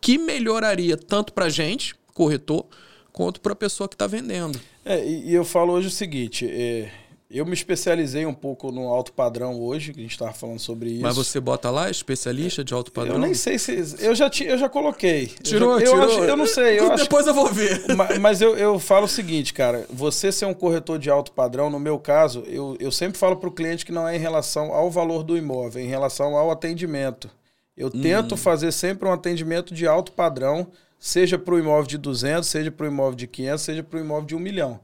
que 0.00 0.16
melhoraria 0.16 0.96
tanto 0.96 1.32
para 1.34 1.48
gente, 1.50 1.94
corretor, 2.14 2.66
quanto 3.12 3.40
para 3.40 3.52
a 3.52 3.56
pessoa 3.56 3.88
que 3.88 3.94
está 3.94 4.06
vendendo. 4.06 4.58
É, 4.84 5.06
e, 5.06 5.34
eu 5.34 5.44
falo 5.44 5.74
hoje 5.74 5.88
o 5.88 5.90
seguinte: 5.90 6.48
é, 6.48 6.90
Eu 7.30 7.44
me 7.44 7.52
especializei 7.52 8.24
um 8.24 8.32
pouco 8.32 8.72
no 8.72 8.88
alto 8.88 9.12
padrão 9.12 9.60
hoje, 9.60 9.92
que 9.92 10.00
a 10.00 10.02
gente 10.02 10.12
estava 10.12 10.32
falando 10.32 10.58
sobre 10.58 10.92
isso. 10.92 11.02
Mas 11.02 11.14
você 11.14 11.38
bota 11.38 11.70
lá, 11.70 11.90
especialista 11.90 12.64
de 12.64 12.72
alto 12.72 12.90
padrão? 12.90 13.16
Eu 13.16 13.20
nem 13.20 13.34
sei 13.34 13.58
se. 13.58 13.96
Eu 13.98 14.14
já, 14.14 14.30
eu 14.46 14.56
já 14.56 14.66
coloquei. 14.66 15.26
Tirou, 15.42 15.78
eu 15.78 15.80
já, 15.80 15.86
tirou. 15.86 16.02
Eu, 16.02 16.10
acho, 16.10 16.24
eu 16.24 16.36
não 16.38 16.46
sei. 16.46 16.78
Eu 16.80 16.88
Depois 16.96 17.28
acho, 17.28 17.30
eu 17.30 17.34
vou 17.34 17.52
ver. 17.52 17.84
Mas, 17.94 18.18
mas 18.18 18.40
eu, 18.40 18.56
eu 18.56 18.78
falo 18.78 19.04
o 19.04 19.08
seguinte, 19.08 19.52
cara. 19.52 19.84
Você 19.90 20.32
ser 20.32 20.46
um 20.46 20.54
corretor 20.54 20.98
de 20.98 21.10
alto 21.10 21.32
padrão, 21.32 21.68
no 21.68 21.78
meu 21.78 21.98
caso, 21.98 22.44
eu, 22.46 22.76
eu 22.80 22.90
sempre 22.90 23.18
falo 23.18 23.36
para 23.36 23.48
o 23.48 23.52
cliente 23.52 23.84
que 23.84 23.92
não 23.92 24.08
é 24.08 24.16
em 24.16 24.20
relação 24.20 24.72
ao 24.72 24.90
valor 24.90 25.22
do 25.22 25.36
imóvel, 25.36 25.82
é 25.82 25.84
em 25.84 25.88
relação 25.88 26.34
ao 26.34 26.50
atendimento. 26.50 27.28
Eu 27.76 27.88
hum. 27.88 28.00
tento 28.00 28.36
fazer 28.36 28.72
sempre 28.72 29.06
um 29.06 29.12
atendimento 29.12 29.74
de 29.74 29.86
alto 29.86 30.12
padrão, 30.12 30.66
seja 30.98 31.38
para 31.38 31.54
o 31.54 31.58
imóvel 31.58 31.86
de 31.86 31.98
200, 31.98 32.48
seja 32.48 32.70
para 32.70 32.84
o 32.84 32.88
imóvel 32.88 33.14
de 33.14 33.26
500, 33.26 33.62
seja 33.62 33.82
para 33.82 33.98
o 33.98 34.00
imóvel 34.00 34.26
de 34.26 34.34
1 34.34 34.38
milhão. 34.38 34.80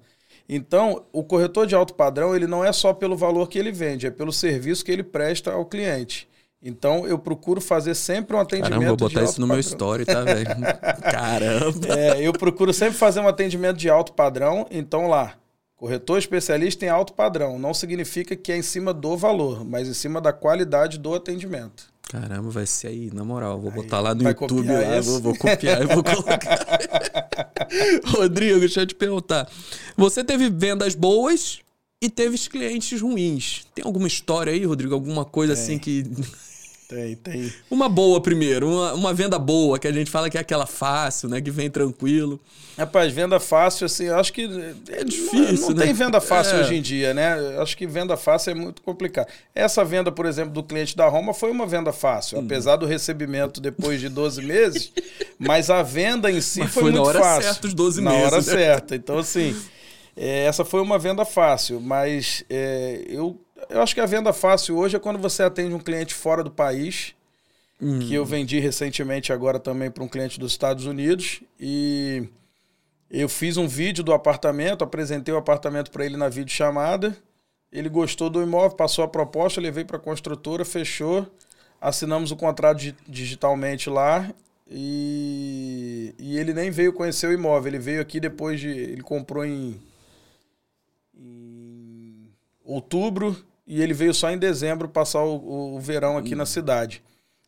Então, 0.49 1.05
o 1.13 1.25
corretor 1.25 1.67
de 1.67 1.75
alto 1.75 1.95
padrão, 1.95 2.37
ele 2.37 2.47
não 2.47 2.65
é 2.65 2.73
só 2.73 2.93
pelo 2.93 3.17
valor 3.17 3.49
que 3.49 3.59
ele 3.59 3.73
vende, 3.73 4.07
é 4.07 4.11
pelo 4.11 4.33
serviço 4.33 4.85
que 4.85 4.93
ele 4.93 5.03
presta 5.03 5.53
ao 5.53 5.65
cliente. 5.65 6.29
Então, 6.63 7.07
eu 7.07 7.19
procuro 7.19 7.61
fazer 7.61 7.95
sempre 7.95 8.35
um 8.35 8.41
atendimento 8.41 8.73
Caramba, 8.73 8.97
vou 8.97 8.97
botar 8.97 9.23
isso 9.23 9.41
no 9.41 9.47
padrão. 9.47 9.57
meu 9.57 9.61
story, 9.61 10.05
tá, 10.07 10.23
velho? 10.23 10.47
Caramba! 11.13 11.99
É, 11.99 12.27
eu 12.27 12.33
procuro 12.33 12.73
sempre 12.73 12.95
fazer 12.95 13.21
um 13.21 13.29
atendimento 13.29 13.77
de 13.77 13.91
alto 13.91 14.15
padrão. 14.15 14.67
Então, 14.71 15.07
lá, 15.07 15.35
corretor 15.77 16.19
especialista 16.19 16.87
em 16.87 16.89
alto 16.89 17.13
padrão. 17.13 17.59
Não 17.59 17.75
significa 17.75 18.35
que 18.35 18.51
é 18.51 18.57
em 18.57 18.63
cima 18.63 18.95
do 18.95 19.15
valor, 19.15 19.63
mas 19.63 19.89
em 19.89 19.93
cima 19.93 20.23
da 20.23 20.33
qualidade 20.33 20.99
do 20.99 21.15
atendimento. 21.15 21.93
Caramba, 22.09 22.51
vai 22.51 22.67
ser 22.67 22.89
aí, 22.89 23.11
na 23.13 23.25
moral. 23.25 23.61
Vou 23.61 23.71
aí, 23.71 23.77
botar 23.77 24.01
lá 24.01 24.15
no 24.15 24.23
YouTube, 24.23 24.69
lá, 24.69 25.01
vou, 25.01 25.21
vou, 25.21 25.37
copiar 25.37 25.83
e 25.83 25.87
vou 25.87 26.03
colocar. 26.05 26.39
Rodrigo, 28.07 28.61
deixa 28.61 28.83
eu 28.83 28.87
te 28.87 28.95
perguntar. 28.95 29.51
Você 29.97 30.23
teve 30.23 30.51
vendas 30.51 30.95
boas 30.95 31.61
e 32.01 32.11
teve 32.11 32.37
clientes 32.39 33.01
ruins. 33.01 33.65
Tem 33.75 33.85
alguma 33.85 34.07
história 34.07 34.53
aí, 34.53 34.65
Rodrigo? 34.65 34.95
Alguma 34.95 35.25
coisa 35.25 35.55
assim 35.55 35.79
que. 35.79 36.05
Tem, 36.95 37.17
tem. 37.17 37.53
Uma 37.69 37.89
boa 37.89 38.21
primeiro, 38.21 38.69
uma, 38.69 38.95
uma 38.95 39.13
venda 39.13 39.37
boa, 39.37 39.81
que 39.81 39.89
a 39.89 39.93
gente 39.93 40.09
fala 40.09 40.31
que 40.31 40.39
é 40.39 40.41
aquela 40.41 40.65
fácil, 40.65 41.29
né? 41.29 41.41
Que 41.41 41.51
vem 41.51 41.69
tranquilo. 41.69 42.41
Rapaz, 42.79 43.13
venda 43.13 43.41
fácil, 43.41 43.87
assim, 43.87 44.05
eu 44.05 44.17
acho 44.17 44.33
que. 44.33 44.45
É 44.89 45.03
difícil. 45.03 45.55
Não, 45.55 45.69
não 45.71 45.75
né? 45.75 45.87
tem 45.87 45.93
venda 45.93 46.21
fácil 46.21 46.57
é. 46.57 46.61
hoje 46.61 46.77
em 46.77 46.81
dia, 46.81 47.13
né? 47.13 47.59
Acho 47.59 47.77
que 47.77 47.85
venda 47.85 48.17
fácil 48.17 48.53
é 48.53 48.55
muito 48.55 48.81
complicado. 48.81 49.27
Essa 49.53 49.85
venda, 49.85 50.13
por 50.13 50.25
exemplo, 50.25 50.53
do 50.53 50.63
cliente 50.63 50.97
da 50.97 51.09
Roma 51.09 51.35
foi 51.35 51.51
uma 51.51 51.67
venda 51.67 51.93
fácil, 51.93 52.39
hum. 52.39 52.43
apesar 52.45 52.77
do 52.77 52.87
recebimento 52.87 53.61
depois 53.61 54.01
de 54.01 54.09
12 54.09 54.41
meses, 54.43 54.93
mas 55.37 55.71
a 55.71 55.83
venda 55.83 56.31
em 56.31 56.41
si 56.41 56.61
mas 56.61 56.73
foi, 56.73 56.83
foi 56.85 56.93
muito 56.93 57.03
na 57.03 57.09
hora 57.09 57.21
fácil. 57.21 57.43
certa, 57.43 57.67
os 57.67 57.75
12 57.75 58.01
na 58.01 58.11
meses. 58.13 58.27
hora 58.27 58.37
né? 58.37 58.43
certa. 58.43 58.95
Então, 58.95 59.19
assim, 59.19 59.57
é, 60.17 60.45
essa 60.45 60.65
foi 60.65 60.81
uma 60.81 60.99
venda 60.99 61.25
fácil, 61.25 61.81
mas 61.81 62.45
é, 62.49 63.03
eu, 63.09 63.37
eu 63.75 63.83
acho 63.83 63.93
que 63.93 64.01
a 64.01 64.07
venda 64.07 64.33
fácil 64.33 64.77
hoje 64.79 64.95
é 64.95 65.01
quando 65.01 65.19
você 65.19 65.43
atende 65.43 65.75
um 65.75 65.81
cliente 65.81 66.15
fora 66.15 66.45
do 66.45 66.51
país 66.51 67.13
hum. 67.83 67.99
que 67.99 68.15
eu 68.15 68.25
vendi 68.25 68.61
recentemente 68.61 69.33
agora 69.33 69.59
também 69.59 69.91
para 69.91 70.05
um 70.05 70.07
cliente 70.07 70.39
dos 70.39 70.53
Estados 70.53 70.87
Unidos 70.87 71.43
e 71.59 72.29
eu 73.11 73.29
fiz 73.29 73.57
um 73.57 73.67
vídeo 73.67 74.05
do 74.05 74.13
apartamento, 74.13 74.85
apresentei 74.85 75.35
o 75.35 75.37
apartamento 75.39 75.91
para 75.91 76.07
ele 76.07 76.17
na 76.17 76.29
videochamada, 76.29 77.17
ele 77.73 77.89
gostou 77.89 78.31
do 78.31 78.41
imóvel, 78.41 78.77
passou 78.77 79.05
a 79.05 79.09
proposta, 79.09 79.61
levei 79.61 79.85
para 79.85 79.97
a 79.97 80.01
construtora, 80.01 80.65
fechou, 80.65 81.27
assinamos 81.81 82.31
o 82.31 82.37
contrato 82.37 82.95
digitalmente 83.09 83.91
lá 83.91 84.33
e, 84.71 86.15
e 86.17 86.39
ele 86.39 86.55
nem 86.55 86.71
veio 86.71 86.93
conhecer 86.93 87.27
o 87.27 87.33
imóvel, 87.33 87.73
ele 87.73 87.81
veio 87.81 88.01
aqui 88.01 88.21
depois 88.21 88.61
de, 88.61 88.69
ele 88.69 89.03
comprou 89.03 89.45
em, 89.45 89.83
em 91.13 92.31
outubro 92.65 93.37
e 93.67 93.83
ele 93.83 93.95
veio 93.95 94.13
só 94.13 94.31
em 94.31 94.39
dezembro 94.39 94.89
passar 94.89 95.23
o, 95.23 95.75
o 95.77 95.81
verão 95.81 96.17
aqui 96.17 96.35
hum. 96.35 96.39
na 96.39 96.47
cidade. 96.47 97.03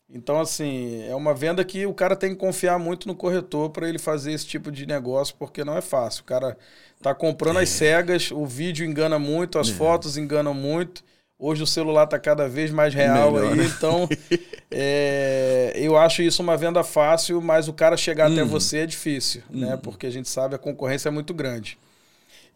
Então, 0.09 0.41
assim, 0.41 1.03
é 1.09 1.15
uma 1.17 1.35
venda 1.35 1.65
que 1.65 1.85
o 1.85 1.93
cara 1.93 2.15
tem 2.15 2.31
que 2.31 2.37
confiar 2.37 2.79
muito 2.79 3.09
no 3.09 3.15
corretor 3.15 3.71
para 3.71 3.89
ele 3.89 3.99
fazer 3.99 4.33
esse 4.33 4.47
tipo 4.47 4.71
de 4.71 4.87
negócio, 4.87 5.35
porque 5.37 5.65
não 5.65 5.77
é 5.77 5.81
fácil. 5.81 6.23
O 6.23 6.25
cara 6.25 6.57
tá 7.03 7.13
comprando 7.13 7.59
é. 7.59 7.65
as 7.65 7.71
cegas, 7.71 8.31
o 8.31 8.47
vídeo 8.47 8.87
engana 8.87 9.19
muito, 9.19 9.59
as 9.59 9.69
é. 9.69 9.73
fotos 9.73 10.17
enganam 10.17 10.55
muito. 10.55 11.03
Hoje 11.39 11.63
o 11.63 11.67
celular 11.67 12.07
tá 12.07 12.19
cada 12.19 12.49
vez 12.49 12.71
mais 12.71 12.95
real 12.95 13.33
Melhor, 13.33 13.53
aí, 13.53 13.59
né? 13.59 13.65
então 13.67 14.09
é, 14.71 15.73
eu 15.75 15.95
acho 15.97 16.23
isso 16.23 16.41
uma 16.41 16.57
venda 16.57 16.83
fácil, 16.83 17.43
mas 17.43 17.69
o 17.69 17.75
cara 17.75 17.95
chegar 17.95 18.31
até 18.31 18.43
você 18.43 18.79
é 18.79 18.87
difícil, 18.87 19.43
né? 19.51 19.79
Porque 19.83 20.07
a 20.07 20.11
gente 20.11 20.31
sabe 20.31 20.55
a 20.55 20.59
concorrência 20.59 21.09
é 21.09 21.13
muito 21.13 21.35
grande. 21.35 21.79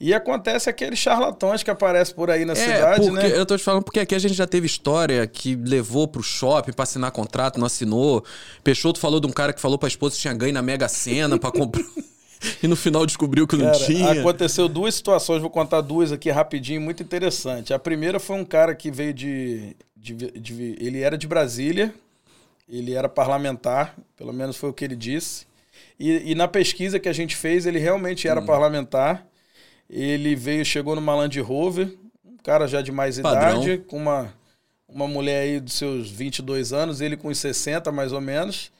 E 0.00 0.14
acontece 0.14 0.70
aqueles 0.70 0.98
charlatões 0.98 1.62
que 1.62 1.70
aparecem 1.70 2.14
por 2.14 2.30
aí 2.30 2.46
na 2.46 2.54
é, 2.54 2.56
cidade, 2.56 3.10
né? 3.10 3.36
Eu 3.36 3.44
tô 3.44 3.54
te 3.54 3.62
falando 3.62 3.84
porque 3.84 4.00
aqui 4.00 4.14
a 4.14 4.18
gente 4.18 4.32
já 4.32 4.46
teve 4.46 4.64
história 4.64 5.26
que 5.26 5.54
levou 5.54 6.08
pro 6.08 6.22
shopping 6.22 6.72
pra 6.72 6.84
assinar 6.84 7.10
contrato, 7.12 7.60
não 7.60 7.66
assinou. 7.66 8.24
Peixoto 8.64 8.98
falou 8.98 9.20
de 9.20 9.26
um 9.26 9.30
cara 9.30 9.52
que 9.52 9.60
falou 9.60 9.76
pra 9.76 9.88
esposa 9.88 10.14
que 10.14 10.22
tinha 10.22 10.32
ganho 10.32 10.54
na 10.54 10.62
Mega 10.62 10.88
Sena 10.88 11.38
pra 11.38 11.52
comprar. 11.52 11.84
e 12.62 12.66
no 12.66 12.76
final 12.76 13.04
descobriu 13.04 13.46
que 13.46 13.56
não 13.56 13.66
cara, 13.66 13.84
tinha. 13.84 14.10
Aconteceu 14.12 14.70
duas 14.70 14.94
situações, 14.94 15.42
vou 15.42 15.50
contar 15.50 15.82
duas 15.82 16.12
aqui 16.12 16.30
rapidinho, 16.30 16.80
muito 16.80 17.02
interessante. 17.02 17.74
A 17.74 17.78
primeira 17.78 18.18
foi 18.18 18.36
um 18.36 18.44
cara 18.44 18.74
que 18.74 18.90
veio 18.90 19.12
de, 19.12 19.76
de, 19.94 20.14
de 20.14 20.76
ele 20.80 21.02
era 21.02 21.18
de 21.18 21.26
Brasília, 21.26 21.92
ele 22.66 22.94
era 22.94 23.06
parlamentar, 23.06 23.94
pelo 24.16 24.32
menos 24.32 24.56
foi 24.56 24.70
o 24.70 24.72
que 24.72 24.82
ele 24.82 24.96
disse. 24.96 25.44
E, 25.98 26.32
e 26.32 26.34
na 26.34 26.48
pesquisa 26.48 26.98
que 26.98 27.08
a 27.08 27.12
gente 27.12 27.36
fez, 27.36 27.66
ele 27.66 27.78
realmente 27.78 28.26
era 28.26 28.40
hum. 28.40 28.46
parlamentar. 28.46 29.26
Ele 29.92 30.36
veio, 30.36 30.64
chegou 30.64 30.94
no 30.94 31.04
Land 31.04 31.40
Rover, 31.40 31.92
um 32.24 32.36
cara 32.36 32.68
já 32.68 32.80
de 32.80 32.92
mais 32.92 33.18
Padrão. 33.18 33.60
idade, 33.60 33.78
com 33.78 33.96
uma, 33.96 34.32
uma 34.88 35.08
mulher 35.08 35.42
aí 35.42 35.58
dos 35.58 35.74
seus 35.74 36.08
22 36.08 36.72
anos, 36.72 37.00
ele 37.00 37.16
com 37.16 37.28
uns 37.28 37.38
60 37.38 37.90
mais 37.90 38.12
ou 38.12 38.20
menos. 38.20 38.70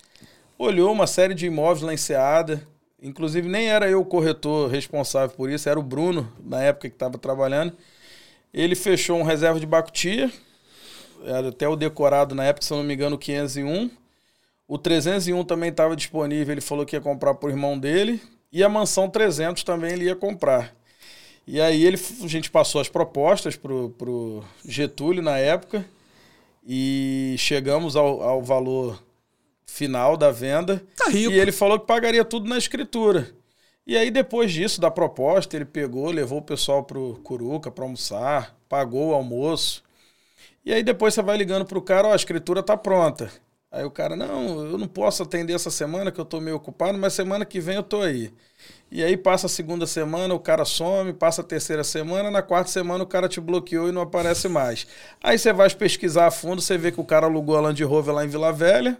Olhou 0.57 0.93
uma 0.93 1.09
série 1.09 1.35
de 1.35 1.47
imóveis 1.47 1.83
lá 1.83 1.93
em 1.93 1.97
Seada. 1.97 2.65
Inclusive, 3.03 3.49
nem 3.49 3.69
era 3.69 3.91
eu 3.91 4.03
o 4.03 4.05
corretor 4.05 4.71
responsável 4.71 5.35
por 5.35 5.51
isso, 5.51 5.69
era 5.69 5.81
o 5.81 5.83
Bruno, 5.83 6.31
na 6.45 6.63
época 6.63 6.89
que 6.89 6.95
estava 6.95 7.19
trabalhando. 7.19 7.73
Ele 8.55 8.77
fechou 8.77 9.19
um 9.19 9.23
reserva 9.25 9.59
de 9.59 9.67
Bacutia, 9.67 10.31
era 11.25 11.49
até 11.49 11.67
o 11.69 11.75
decorado 11.75 12.37
na 12.37 12.45
época, 12.45 12.65
se 12.65 12.73
eu 12.73 12.77
não 12.77 12.85
me 12.85 12.95
engano, 12.95 13.17
o 13.17 13.19
501. 13.19 13.91
O 14.69 14.79
301 14.79 15.43
também 15.45 15.71
estava 15.71 15.97
disponível, 15.97 16.53
ele 16.53 16.61
falou 16.61 16.87
que 16.87 16.95
ia 16.95 17.01
comprar 17.01 17.35
para 17.35 17.49
o 17.49 17.51
irmão 17.51 17.77
dele. 17.77 18.23
E 18.53 18.63
a 18.63 18.69
mansão 18.69 19.09
300 19.09 19.65
também 19.65 19.93
ele 19.93 20.05
ia 20.05 20.15
comprar. 20.15 20.73
E 21.47 21.61
aí 21.61 21.85
ele, 21.85 21.99
a 22.23 22.27
gente 22.29 22.51
passou 22.51 22.81
as 22.81 22.89
propostas 22.89 23.57
pro, 23.57 23.91
pro 23.91 24.45
Getúlio 24.65 25.23
na 25.23 25.37
época 25.39 25.85
e 26.67 27.35
chegamos 27.39 27.97
ao, 27.97 28.23
ao 28.23 28.43
valor 28.43 29.03
final 29.67 30.17
da 30.17 30.31
venda. 30.31 30.83
Tá. 30.97 31.11
E 31.11 31.25
ele 31.27 31.53
falou 31.53 31.79
que 31.79 31.87
pagaria 31.87 32.25
tudo 32.25 32.49
na 32.49 32.59
escritura. 32.59 33.35
E 33.87 33.97
aí, 33.97 34.11
depois 34.11 34.53
disso, 34.53 34.81
da 34.81 34.91
proposta, 34.91 35.57
ele 35.57 35.65
pegou, 35.65 36.11
levou 36.11 36.39
o 36.39 36.43
pessoal 36.43 36.85
pro 36.85 37.19
Curuca 37.25 37.71
para 37.71 37.85
almoçar, 37.85 38.57
pagou 38.69 39.09
o 39.09 39.15
almoço. 39.15 39.83
E 40.65 40.73
aí 40.73 40.83
depois 40.83 41.15
você 41.15 41.23
vai 41.23 41.37
ligando 41.37 41.65
pro 41.65 41.83
cara, 41.83 42.09
ó, 42.09 42.13
a 42.13 42.17
escritura 42.17 42.63
tá 42.63 42.77
pronta. 42.77 43.33
Aí 43.73 43.85
o 43.85 43.91
cara, 43.91 44.17
não, 44.17 44.67
eu 44.67 44.77
não 44.77 44.89
posso 44.89 45.23
atender 45.23 45.53
essa 45.53 45.71
semana 45.71 46.11
que 46.11 46.21
eu 46.21 46.25
tô 46.25 46.41
meio 46.41 46.57
ocupado, 46.57 46.99
mas 46.99 47.13
semana 47.13 47.45
que 47.45 47.61
vem 47.61 47.77
eu 47.77 47.85
tô 47.85 48.03
aí. 48.03 48.33
E 48.91 49.05
aí 49.05 49.17
passa 49.17 49.47
a 49.47 49.49
segunda 49.49 49.87
semana, 49.87 50.35
o 50.35 50.41
cara 50.41 50.65
some, 50.65 51.13
passa 51.13 51.41
a 51.41 51.45
terceira 51.45 51.85
semana, 51.85 52.33
na 52.33 52.43
quarta 52.43 52.69
semana 52.69 53.05
o 53.05 53.07
cara 53.07 53.29
te 53.29 53.41
bloqueou 53.41 53.89
e 53.89 53.93
não 53.93 54.03
aparece 54.03 54.49
mais. 54.49 54.89
Aí 55.23 55.39
você 55.39 55.53
vai 55.53 55.71
pesquisar 55.71 56.27
a 56.27 56.31
fundo, 56.33 56.61
você 56.61 56.77
vê 56.77 56.91
que 56.91 57.01
o 57.01 57.05
cara 57.05 57.27
alugou 57.27 57.57
a 57.57 57.61
Land 57.61 57.83
Rover 57.85 58.13
lá 58.13 58.25
em 58.25 58.29
Vila 58.29 58.53
Velha 58.53 58.99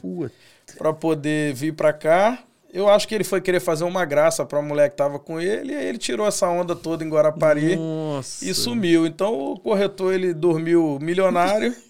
para 0.79 0.93
poder 0.93 1.53
vir 1.53 1.75
para 1.75 1.93
cá. 1.93 2.39
Eu 2.73 2.89
acho 2.89 3.09
que 3.09 3.15
ele 3.17 3.25
foi 3.25 3.41
querer 3.41 3.59
fazer 3.59 3.83
uma 3.83 4.05
graça 4.05 4.47
para 4.47 4.61
a 4.61 4.63
mulher 4.63 4.89
que 4.91 4.97
tava 4.97 5.19
com 5.19 5.41
ele, 5.41 5.73
e 5.73 5.77
aí 5.77 5.87
ele 5.87 5.99
tirou 5.99 6.25
essa 6.25 6.49
onda 6.49 6.77
toda 6.77 7.05
em 7.05 7.09
Guarapari 7.09 7.75
Nossa. 7.75 8.45
e 8.45 8.55
sumiu. 8.55 9.05
Então 9.05 9.37
o 9.37 9.59
corretor 9.59 10.15
ele 10.15 10.33
dormiu 10.33 10.97
milionário 11.01 11.75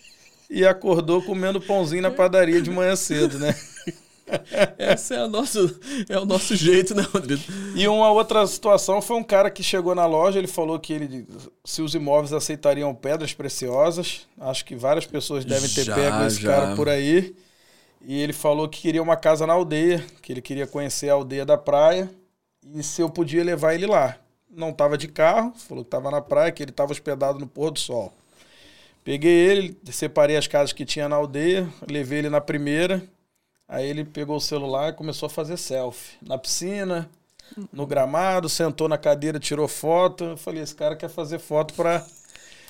e 0.50 0.66
acordou 0.66 1.22
comendo 1.22 1.60
pãozinho 1.60 2.02
na 2.02 2.10
padaria 2.10 2.60
de 2.60 2.70
manhã 2.70 2.96
cedo, 2.96 3.38
né? 3.38 3.54
Esse 4.78 5.14
é 5.14 5.24
o 5.24 5.28
nosso, 5.28 5.80
é 6.08 6.18
o 6.18 6.24
nosso 6.24 6.54
jeito, 6.54 6.94
né, 6.94 7.02
Rodrigo? 7.02 7.42
E 7.74 7.86
uma 7.88 8.10
outra 8.10 8.46
situação 8.46 9.00
foi 9.00 9.16
um 9.16 9.24
cara 9.24 9.50
que 9.50 9.62
chegou 9.62 9.94
na 9.94 10.06
loja, 10.06 10.38
ele 10.38 10.46
falou 10.46 10.78
que 10.78 10.92
ele, 10.92 11.26
se 11.64 11.82
os 11.82 11.94
imóveis 11.94 12.32
aceitariam 12.32 12.94
pedras 12.94 13.32
preciosas. 13.32 14.26
Acho 14.38 14.64
que 14.64 14.76
várias 14.76 15.06
pessoas 15.06 15.44
devem 15.44 15.68
ter 15.68 15.84
já, 15.84 15.94
pego 15.94 16.24
esse 16.24 16.40
já. 16.40 16.50
cara 16.50 16.76
por 16.76 16.88
aí. 16.88 17.34
E 18.02 18.20
ele 18.20 18.32
falou 18.32 18.68
que 18.68 18.80
queria 18.80 19.02
uma 19.02 19.16
casa 19.16 19.46
na 19.46 19.52
aldeia, 19.52 20.04
que 20.22 20.32
ele 20.32 20.40
queria 20.40 20.66
conhecer 20.66 21.10
a 21.10 21.14
aldeia 21.14 21.44
da 21.44 21.58
praia 21.58 22.10
e 22.74 22.82
se 22.82 23.02
eu 23.02 23.10
podia 23.10 23.44
levar 23.44 23.74
ele 23.74 23.86
lá. 23.86 24.16
Não 24.50 24.70
estava 24.70 24.98
de 24.98 25.06
carro, 25.06 25.52
falou 25.56 25.84
que 25.84 25.88
estava 25.88 26.10
na 26.10 26.20
praia, 26.20 26.50
que 26.50 26.62
ele 26.62 26.70
estava 26.70 26.92
hospedado 26.92 27.38
no 27.38 27.46
pôr 27.46 27.70
do 27.70 27.78
sol. 27.78 28.12
Peguei 29.02 29.32
ele, 29.32 29.78
separei 29.90 30.36
as 30.36 30.46
casas 30.46 30.72
que 30.72 30.84
tinha 30.84 31.08
na 31.08 31.16
aldeia, 31.16 31.68
levei 31.88 32.18
ele 32.18 32.30
na 32.30 32.40
primeira. 32.40 33.02
Aí 33.68 33.88
ele 33.88 34.04
pegou 34.04 34.36
o 34.36 34.40
celular 34.40 34.90
e 34.90 34.96
começou 34.96 35.26
a 35.26 35.30
fazer 35.30 35.56
selfie. 35.56 36.16
Na 36.20 36.36
piscina, 36.36 37.08
no 37.72 37.86
gramado, 37.86 38.48
sentou 38.48 38.88
na 38.88 38.98
cadeira, 38.98 39.38
tirou 39.38 39.68
foto. 39.68 40.24
Eu 40.24 40.36
falei, 40.36 40.62
esse 40.62 40.74
cara 40.74 40.96
quer 40.96 41.08
fazer 41.08 41.38
foto 41.38 41.72
para 41.74 42.04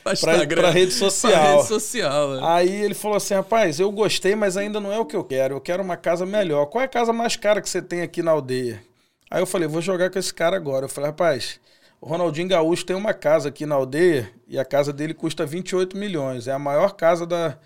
pra, 0.02 0.70
rede 0.70 0.92
social. 0.92 1.32
Pra 1.32 1.56
rede 1.56 1.66
social 1.66 2.36
é. 2.36 2.40
Aí 2.42 2.70
ele 2.70 2.94
falou 2.94 3.16
assim: 3.16 3.34
rapaz, 3.34 3.80
eu 3.80 3.90
gostei, 3.90 4.34
mas 4.34 4.56
ainda 4.56 4.80
não 4.80 4.92
é 4.92 4.98
o 4.98 5.06
que 5.06 5.16
eu 5.16 5.24
quero. 5.24 5.56
Eu 5.56 5.60
quero 5.60 5.82
uma 5.82 5.96
casa 5.96 6.24
melhor. 6.24 6.66
Qual 6.66 6.82
é 6.82 6.84
a 6.84 6.88
casa 6.88 7.12
mais 7.12 7.36
cara 7.36 7.60
que 7.60 7.68
você 7.68 7.82
tem 7.82 8.02
aqui 8.02 8.22
na 8.22 8.30
aldeia? 8.30 8.82
Aí 9.30 9.40
eu 9.42 9.46
falei: 9.46 9.68
vou 9.68 9.82
jogar 9.82 10.10
com 10.10 10.18
esse 10.18 10.32
cara 10.32 10.56
agora. 10.56 10.86
Eu 10.86 10.88
falei: 10.88 11.10
rapaz, 11.10 11.60
o 12.00 12.06
Ronaldinho 12.06 12.48
Gaúcho 12.48 12.84
tem 12.84 12.96
uma 12.96 13.12
casa 13.12 13.48
aqui 13.48 13.66
na 13.66 13.74
aldeia 13.74 14.30
e 14.50 14.58
a 14.58 14.64
casa 14.64 14.92
dele 14.92 15.14
custa 15.14 15.46
28 15.46 15.96
milhões. 15.96 16.48
É 16.48 16.52
a 16.52 16.58
maior 16.58 16.94
casa 16.94 17.24
da, 17.24 17.56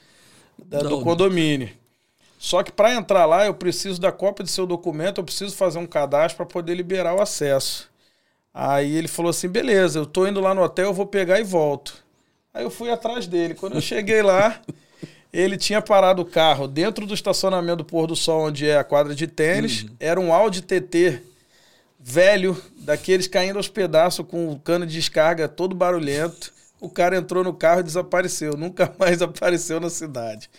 da 0.59 0.81
do 0.81 1.01
condomínio. 1.01 1.71
Só 2.39 2.63
que 2.63 2.71
para 2.71 2.95
entrar 2.95 3.25
lá, 3.25 3.47
eu 3.47 3.55
preciso 3.55 3.99
da 3.99 4.13
cópia 4.13 4.45
do 4.45 4.51
seu 4.51 4.67
documento, 4.67 5.19
eu 5.19 5.25
preciso 5.25 5.57
fazer 5.57 5.79
um 5.79 5.87
cadastro 5.87 6.37
para 6.37 6.47
poder 6.47 6.75
liberar 6.75 7.15
o 7.15 7.23
acesso. 7.23 7.91
Aí 8.53 8.95
ele 8.95 9.09
falou 9.09 9.31
assim: 9.31 9.49
beleza, 9.49 9.99
eu 9.99 10.05
tô 10.05 10.27
indo 10.27 10.43
lá 10.43 10.55
no 10.55 10.63
hotel, 10.63 10.89
eu 10.89 10.93
vou 10.93 11.07
pegar 11.07 11.41
e 11.41 11.43
volto. 11.43 12.05
Aí 12.53 12.63
eu 12.63 12.71
fui 12.71 12.91
atrás 12.91 13.27
dele. 13.27 13.55
Quando 13.55 13.77
eu 13.77 13.81
cheguei 13.83 14.21
lá, 14.21 14.61
ele 15.33 15.57
tinha 15.57 15.81
parado 15.81 16.21
o 16.21 16.27
carro 16.27 16.69
dentro 16.69 17.07
do 17.07 17.15
estacionamento 17.15 17.79
do 17.79 17.85
Pôr 17.87 18.07
do 18.07 18.15
Sol, 18.15 18.49
onde 18.49 18.69
é 18.69 18.77
a 18.77 18.85
quadra 18.85 19.15
de 19.15 19.27
tênis. 19.27 19.85
Uhum. 19.85 19.97
Era 19.99 20.21
um 20.21 20.35
Audi 20.35 20.61
TT 20.61 21.23
velho, 21.99 22.63
daqueles 22.77 23.27
caindo 23.27 23.57
aos 23.57 23.69
pedaços 23.69 24.27
com 24.27 24.53
o 24.53 24.61
cano 24.61 24.87
de 24.87 24.93
descarga 24.93 25.49
todo 25.49 25.75
barulhento. 25.75 26.54
O 26.85 26.91
cara 26.91 27.17
entrou 27.17 27.43
no 27.43 27.55
carro 27.55 27.81
e 27.81 27.85
desapareceu. 27.85 28.57
Nunca 28.59 28.93
mais 28.99 29.23
apareceu 29.23 29.81
na 29.81 29.89
cidade. 29.89 30.51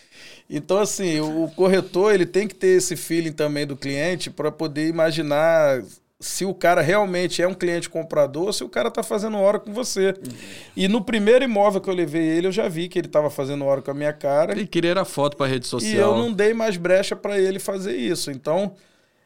Então, 0.49 0.79
assim, 0.79 1.19
o 1.19 1.49
corretor 1.55 2.13
ele 2.13 2.25
tem 2.25 2.47
que 2.47 2.55
ter 2.55 2.77
esse 2.77 2.95
feeling 2.95 3.31
também 3.31 3.65
do 3.65 3.75
cliente 3.75 4.29
para 4.29 4.51
poder 4.51 4.87
imaginar 4.87 5.81
se 6.19 6.45
o 6.45 6.53
cara 6.53 6.81
realmente 6.81 7.41
é 7.41 7.47
um 7.47 7.53
cliente 7.53 7.89
comprador, 7.89 8.53
se 8.53 8.63
o 8.63 8.69
cara 8.69 8.87
está 8.87 9.03
fazendo 9.03 9.37
hora 9.37 9.59
com 9.59 9.71
você. 9.73 10.07
Uhum. 10.09 10.35
E 10.75 10.87
no 10.87 11.03
primeiro 11.03 11.43
imóvel 11.43 11.81
que 11.81 11.89
eu 11.89 11.93
levei 11.93 12.23
ele, 12.23 12.47
eu 12.47 12.51
já 12.51 12.67
vi 12.67 12.87
que 12.87 12.97
ele 12.97 13.07
estava 13.07 13.29
fazendo 13.29 13.65
hora 13.65 13.81
com 13.81 13.91
a 13.91 13.93
minha 13.93 14.13
cara. 14.13 14.57
E 14.59 14.65
queria 14.65 14.99
a 14.99 15.05
foto 15.05 15.37
para 15.37 15.45
rede 15.45 15.67
social. 15.67 15.93
E 15.93 15.95
eu 15.95 16.15
não 16.15 16.31
dei 16.31 16.53
mais 16.53 16.77
brecha 16.77 17.15
para 17.15 17.39
ele 17.39 17.59
fazer 17.59 17.95
isso. 17.95 18.31
Então, 18.31 18.73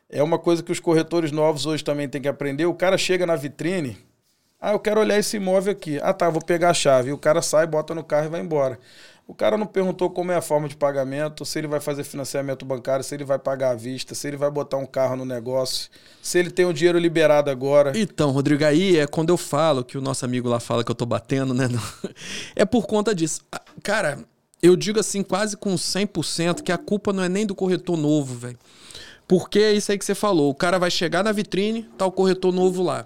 é 0.10 0.24
uma 0.24 0.40
coisa 0.40 0.64
que 0.64 0.72
os 0.72 0.80
corretores 0.80 1.32
novos 1.32 1.66
hoje 1.66 1.84
também 1.84 2.10
têm 2.10 2.22
que 2.22 2.28
aprender. 2.28 2.66
O 2.66 2.74
cara 2.74 2.98
chega 2.98 3.26
na 3.26 3.36
vitrine, 3.36 3.98
ah, 4.62 4.74
eu 4.74 4.80
quero 4.80 5.00
olhar 5.00 5.18
esse 5.18 5.38
imóvel 5.38 5.72
aqui. 5.72 6.00
Ah, 6.02 6.14
tá, 6.14 6.30
vou 6.30 6.42
pegar 6.42 6.72
a 6.72 6.74
chave. 6.74 7.10
E 7.10 7.14
o 7.14 7.18
cara 7.18 7.42
sai, 7.42 7.66
bota 7.66 7.96
no 7.96 8.04
carro 8.04 8.26
e 8.26 8.30
vai 8.30 8.42
embora. 8.42 8.80
O 9.30 9.34
cara 9.36 9.56
não 9.60 9.68
perguntou 9.68 10.10
como 10.10 10.32
é 10.32 10.36
a 10.36 10.42
forma 10.42 10.68
de 10.68 10.76
pagamento, 10.76 11.46
se 11.46 11.60
ele 11.60 11.68
vai 11.68 11.80
fazer 11.80 12.04
financiamento 12.04 12.66
bancário, 12.66 13.04
se 13.04 13.14
ele 13.14 13.24
vai 13.24 13.38
pagar 13.38 13.70
à 13.70 13.76
vista, 13.76 14.16
se 14.16 14.28
ele 14.28 14.36
vai 14.36 14.50
botar 14.50 14.78
um 14.78 14.88
carro 14.88 15.16
no 15.16 15.24
negócio, 15.24 15.88
se 16.20 16.40
ele 16.40 16.50
tem 16.50 16.66
o 16.66 16.74
dinheiro 16.74 16.98
liberado 16.98 17.52
agora. 17.52 17.92
Então, 17.96 18.32
Rodrigo, 18.32 18.66
aí 18.66 18.98
é 18.98 19.06
quando 19.06 19.30
eu 19.30 19.38
falo 19.38 19.84
que 19.84 20.00
o 20.00 20.02
nosso 20.02 20.26
amigo 20.26 20.50
lá 20.50 20.60
fala 20.60 20.84
que 20.84 20.90
eu 20.90 20.96
tô 20.96 21.06
batendo, 21.06 21.54
né? 21.54 21.70
É 22.56 22.66
por 22.66 22.88
conta 22.88 23.14
disso. 23.14 23.42
Cara, 23.84 24.18
eu 24.64 24.76
digo 24.76 25.00
assim, 25.00 25.22
quase 25.22 25.56
com 25.56 25.76
100% 25.76 26.64
que 26.64 26.72
a 26.72 26.78
culpa 26.78 27.14
não 27.14 27.24
é 27.24 27.30
nem 27.30 27.46
do 27.46 27.54
corretor 27.54 27.96
novo, 27.96 28.34
velho. 28.34 28.58
Porque 29.28 29.60
é 29.60 29.74
isso 29.74 29.92
aí 29.92 29.98
que 30.00 30.06
você 30.06 30.16
falou. 30.16 30.50
O 30.50 30.56
cara 30.56 30.80
vai 30.80 30.90
chegar 30.90 31.24
na 31.24 31.32
vitrine, 31.32 31.84
tá 32.00 32.06
o 32.06 32.12
corretor 32.12 32.52
novo 32.52 32.82
lá. 32.82 33.06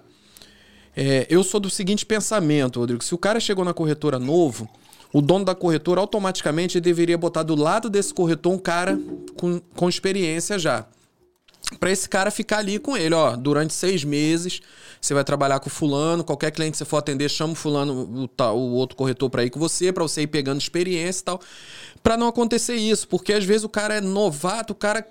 É, 0.96 1.26
eu 1.28 1.42
sou 1.42 1.58
do 1.58 1.68
seguinte 1.68 2.06
pensamento, 2.06 2.78
Rodrigo. 2.78 3.02
Se 3.02 3.14
o 3.14 3.18
cara 3.18 3.40
chegou 3.40 3.64
na 3.64 3.74
corretora 3.74 4.18
novo, 4.18 4.68
o 5.12 5.20
dono 5.20 5.44
da 5.44 5.54
corretora 5.54 6.00
automaticamente 6.00 6.80
deveria 6.80 7.18
botar 7.18 7.42
do 7.42 7.54
lado 7.54 7.90
desse 7.90 8.12
corretor 8.12 8.52
um 8.52 8.58
cara 8.58 8.98
com, 9.36 9.60
com 9.74 9.88
experiência 9.88 10.58
já. 10.58 10.86
Para 11.80 11.90
esse 11.90 12.08
cara 12.08 12.30
ficar 12.30 12.58
ali 12.58 12.78
com 12.78 12.96
ele, 12.96 13.14
ó, 13.14 13.34
durante 13.36 13.72
seis 13.72 14.04
meses. 14.04 14.60
Você 15.00 15.12
vai 15.12 15.24
trabalhar 15.24 15.60
com 15.60 15.68
fulano, 15.68 16.22
qualquer 16.22 16.50
cliente 16.50 16.72
que 16.72 16.78
você 16.78 16.84
for 16.84 16.98
atender, 16.98 17.28
chama 17.28 17.52
o 17.52 17.56
fulano, 17.56 18.28
o, 18.38 18.42
o 18.42 18.72
outro 18.72 18.96
corretor 18.96 19.28
para 19.28 19.44
ir 19.44 19.50
com 19.50 19.58
você, 19.58 19.92
para 19.92 20.02
você 20.02 20.22
ir 20.22 20.26
pegando 20.28 20.60
experiência 20.60 21.20
e 21.20 21.24
tal. 21.24 21.40
Para 22.02 22.16
não 22.16 22.28
acontecer 22.28 22.74
isso, 22.74 23.08
porque 23.08 23.32
às 23.32 23.44
vezes 23.44 23.64
o 23.64 23.68
cara 23.68 23.94
é 23.94 24.00
novato, 24.00 24.72
o 24.72 24.76
cara 24.76 25.06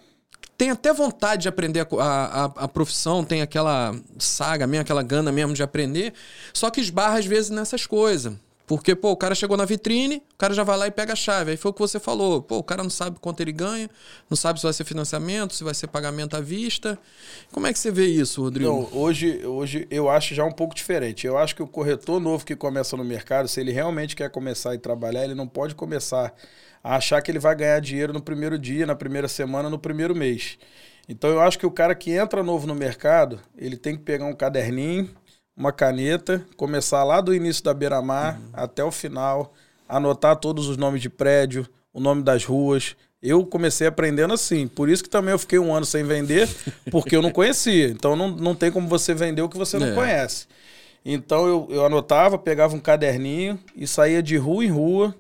tem 0.57 0.69
até 0.69 0.93
vontade 0.93 1.43
de 1.43 1.49
aprender 1.49 1.87
a, 1.99 2.05
a, 2.05 2.45
a, 2.45 2.67
profissão, 2.67 3.23
tem 3.23 3.41
aquela 3.41 3.95
saga 4.19 4.67
mesmo, 4.67 4.81
aquela 4.81 5.03
gana 5.03 5.31
mesmo 5.31 5.53
de 5.53 5.63
aprender, 5.63 6.13
só 6.53 6.69
que 6.69 6.79
esbarra 6.79 7.19
às 7.19 7.25
vezes 7.25 7.49
nessas 7.49 7.85
coisas. 7.85 8.33
Porque, 8.65 8.95
pô, 8.95 9.11
o 9.11 9.17
cara 9.17 9.35
chegou 9.35 9.57
na 9.57 9.65
vitrine, 9.65 10.23
o 10.33 10.37
cara 10.37 10.53
já 10.53 10.63
vai 10.63 10.77
lá 10.77 10.87
e 10.87 10.91
pega 10.91 11.13
a 11.13 11.15
chave. 11.17 11.51
Aí 11.51 11.57
foi 11.57 11.71
o 11.71 11.73
que 11.73 11.81
você 11.81 11.99
falou. 11.99 12.41
Pô, 12.41 12.59
o 12.59 12.63
cara 12.63 12.81
não 12.81 12.89
sabe 12.89 13.19
quanto 13.19 13.41
ele 13.41 13.51
ganha, 13.51 13.89
não 14.29 14.37
sabe 14.37 14.57
se 14.57 14.63
vai 14.63 14.71
ser 14.71 14.85
financiamento, 14.85 15.53
se 15.53 15.65
vai 15.65 15.73
ser 15.73 15.87
pagamento 15.87 16.37
à 16.37 16.39
vista. 16.39 16.97
Como 17.51 17.67
é 17.67 17.73
que 17.73 17.79
você 17.79 17.91
vê 17.91 18.05
isso, 18.05 18.41
Rodrigo? 18.41 18.71
Não, 18.71 18.89
hoje, 18.97 19.45
hoje 19.45 19.85
eu 19.91 20.09
acho 20.09 20.33
já 20.33 20.45
um 20.45 20.51
pouco 20.51 20.73
diferente. 20.73 21.27
Eu 21.27 21.37
acho 21.37 21.53
que 21.55 21.61
o 21.61 21.67
corretor 21.67 22.21
novo 22.21 22.45
que 22.45 22.55
começa 22.55 22.95
no 22.95 23.03
mercado, 23.03 23.49
se 23.49 23.59
ele 23.59 23.71
realmente 23.71 24.15
quer 24.15 24.29
começar 24.29 24.73
e 24.73 24.77
trabalhar, 24.77 25.25
ele 25.25 25.35
não 25.35 25.47
pode 25.47 25.75
começar 25.75 26.33
a 26.84 26.97
achar 26.97 27.21
que 27.21 27.31
ele 27.31 27.39
vai 27.39 27.55
ganhar 27.55 27.79
dinheiro 27.79 28.11
no 28.11 28.21
primeiro 28.21 28.59
dia, 28.59 28.86
na 28.86 28.95
primeira 28.95 29.27
semana, 29.27 29.69
no 29.69 29.79
primeiro 29.79 30.13
mês. 30.13 30.57
Então 31.07 31.29
eu 31.29 31.41
acho 31.41 31.57
que 31.57 31.65
o 31.65 31.71
cara 31.71 31.95
que 31.95 32.11
entra 32.11 32.43
novo 32.43 32.67
no 32.67 32.75
mercado, 32.75 33.39
ele 33.57 33.77
tem 33.77 33.95
que 33.95 34.03
pegar 34.03 34.25
um 34.25 34.34
caderninho, 34.34 35.09
uma 35.55 35.71
caneta, 35.71 36.45
começar 36.57 37.03
lá 37.03 37.21
do 37.21 37.34
início 37.34 37.63
da 37.63 37.73
beira-mar 37.73 38.38
uhum. 38.38 38.49
até 38.53 38.84
o 38.84 38.91
final, 38.91 39.53
anotar 39.88 40.36
todos 40.38 40.67
os 40.67 40.77
nomes 40.77 41.01
de 41.01 41.09
prédio, 41.09 41.67
o 41.93 41.99
nome 41.99 42.23
das 42.23 42.43
ruas. 42.43 42.95
Eu 43.21 43.45
comecei 43.45 43.88
aprendendo 43.88 44.34
assim, 44.34 44.67
por 44.67 44.89
isso 44.89 45.03
que 45.03 45.09
também 45.09 45.31
eu 45.31 45.39
fiquei 45.39 45.59
um 45.59 45.73
ano 45.73 45.86
sem 45.86 46.03
vender, 46.03 46.49
porque 46.91 47.15
eu 47.15 47.21
não 47.21 47.31
conhecia. 47.31 47.88
Então 47.88 48.15
não, 48.15 48.29
não 48.29 48.55
tem 48.55 48.71
como 48.71 48.88
você 48.88 49.13
vender 49.13 49.41
o 49.41 49.49
que 49.49 49.57
você 49.57 49.77
não 49.77 49.88
é. 49.88 49.95
conhece. 49.95 50.47
Então 51.05 51.45
eu, 51.47 51.67
eu 51.69 51.86
anotava, 51.86 52.38
pegava 52.38 52.75
um 52.75 52.79
caderninho 52.79 53.59
e 53.75 53.86
saía 53.86 54.23
de 54.23 54.38
rua 54.38 54.65
em 54.65 54.69
rua, 54.69 55.13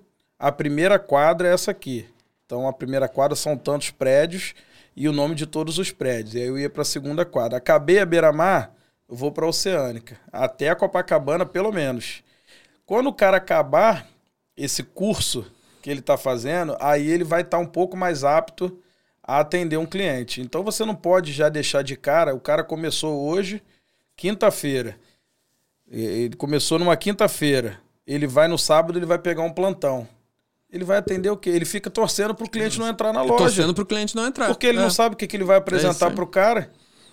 a 0.43 0.51
primeira 0.51 0.99
quadra 0.99 1.47
é 1.47 1.53
essa 1.53 1.71
aqui. 1.71 2.05
Então 2.45 2.67
a 2.67 2.73
primeira 2.73 3.07
quadra 3.07 3.33
são 3.33 3.55
tantos 3.55 3.91
prédios 3.91 4.53
e 4.93 5.07
o 5.07 5.13
nome 5.13 5.35
de 5.35 5.47
todos 5.47 5.77
os 5.77 5.89
prédios. 5.89 6.35
E 6.35 6.39
aí 6.39 6.47
eu 6.47 6.59
ia 6.59 6.69
para 6.69 6.81
a 6.81 6.85
segunda 6.85 7.23
quadra. 7.23 7.57
Acabei 7.57 7.97
a 7.99 8.05
beira-mar, 8.05 8.75
eu 9.07 9.15
vou 9.15 9.31
para 9.31 9.45
a 9.45 9.47
Oceânica, 9.47 10.19
até 10.33 10.67
a 10.67 10.75
Copacabana 10.75 11.45
pelo 11.45 11.71
menos. 11.71 12.25
Quando 12.85 13.07
o 13.07 13.13
cara 13.13 13.37
acabar 13.37 14.05
esse 14.57 14.83
curso 14.83 15.49
que 15.81 15.89
ele 15.89 16.01
está 16.01 16.17
fazendo, 16.17 16.75
aí 16.77 17.09
ele 17.09 17.23
vai 17.23 17.39
estar 17.39 17.55
tá 17.55 17.63
um 17.63 17.65
pouco 17.65 17.95
mais 17.95 18.25
apto 18.25 18.77
a 19.23 19.39
atender 19.39 19.77
um 19.77 19.85
cliente. 19.85 20.41
Então 20.41 20.61
você 20.61 20.83
não 20.83 20.93
pode 20.93 21.31
já 21.31 21.47
deixar 21.47 21.83
de 21.83 21.95
cara, 21.95 22.35
o 22.35 22.39
cara 22.41 22.65
começou 22.65 23.29
hoje, 23.29 23.63
quinta-feira. 24.17 24.97
Ele 25.89 26.35
começou 26.35 26.77
numa 26.77 26.97
quinta-feira. 26.97 27.79
Ele 28.05 28.27
vai 28.27 28.49
no 28.49 28.57
sábado, 28.57 28.99
ele 28.99 29.05
vai 29.05 29.17
pegar 29.17 29.43
um 29.43 29.53
plantão 29.53 30.05
ele 30.73 30.83
vai 30.83 30.97
atender 30.97 31.29
o 31.29 31.37
quê? 31.37 31.51
Ele 31.51 31.65
fica 31.65 31.87
torcendo 31.87 32.33
para 32.33 32.45
o 32.45 32.49
cliente 32.49 32.79
não 32.79 32.87
entrar 32.87 33.13
na 33.13 33.21
loja. 33.21 33.37
Torcendo 33.37 33.75
para 33.75 33.83
o 33.83 33.85
cliente 33.85 34.15
não 34.15 34.25
entrar. 34.25 34.47
Porque 34.47 34.65
ele 34.65 34.79
é. 34.79 34.81
não 34.81 34.89
sabe 34.89 35.13
o 35.13 35.17
que, 35.17 35.27
que 35.27 35.37
ele 35.37 35.43
vai 35.43 35.57
apresentar 35.57 36.07
é 36.07 36.09
para 36.09 36.23
o 36.23 36.27
cara. 36.27 36.71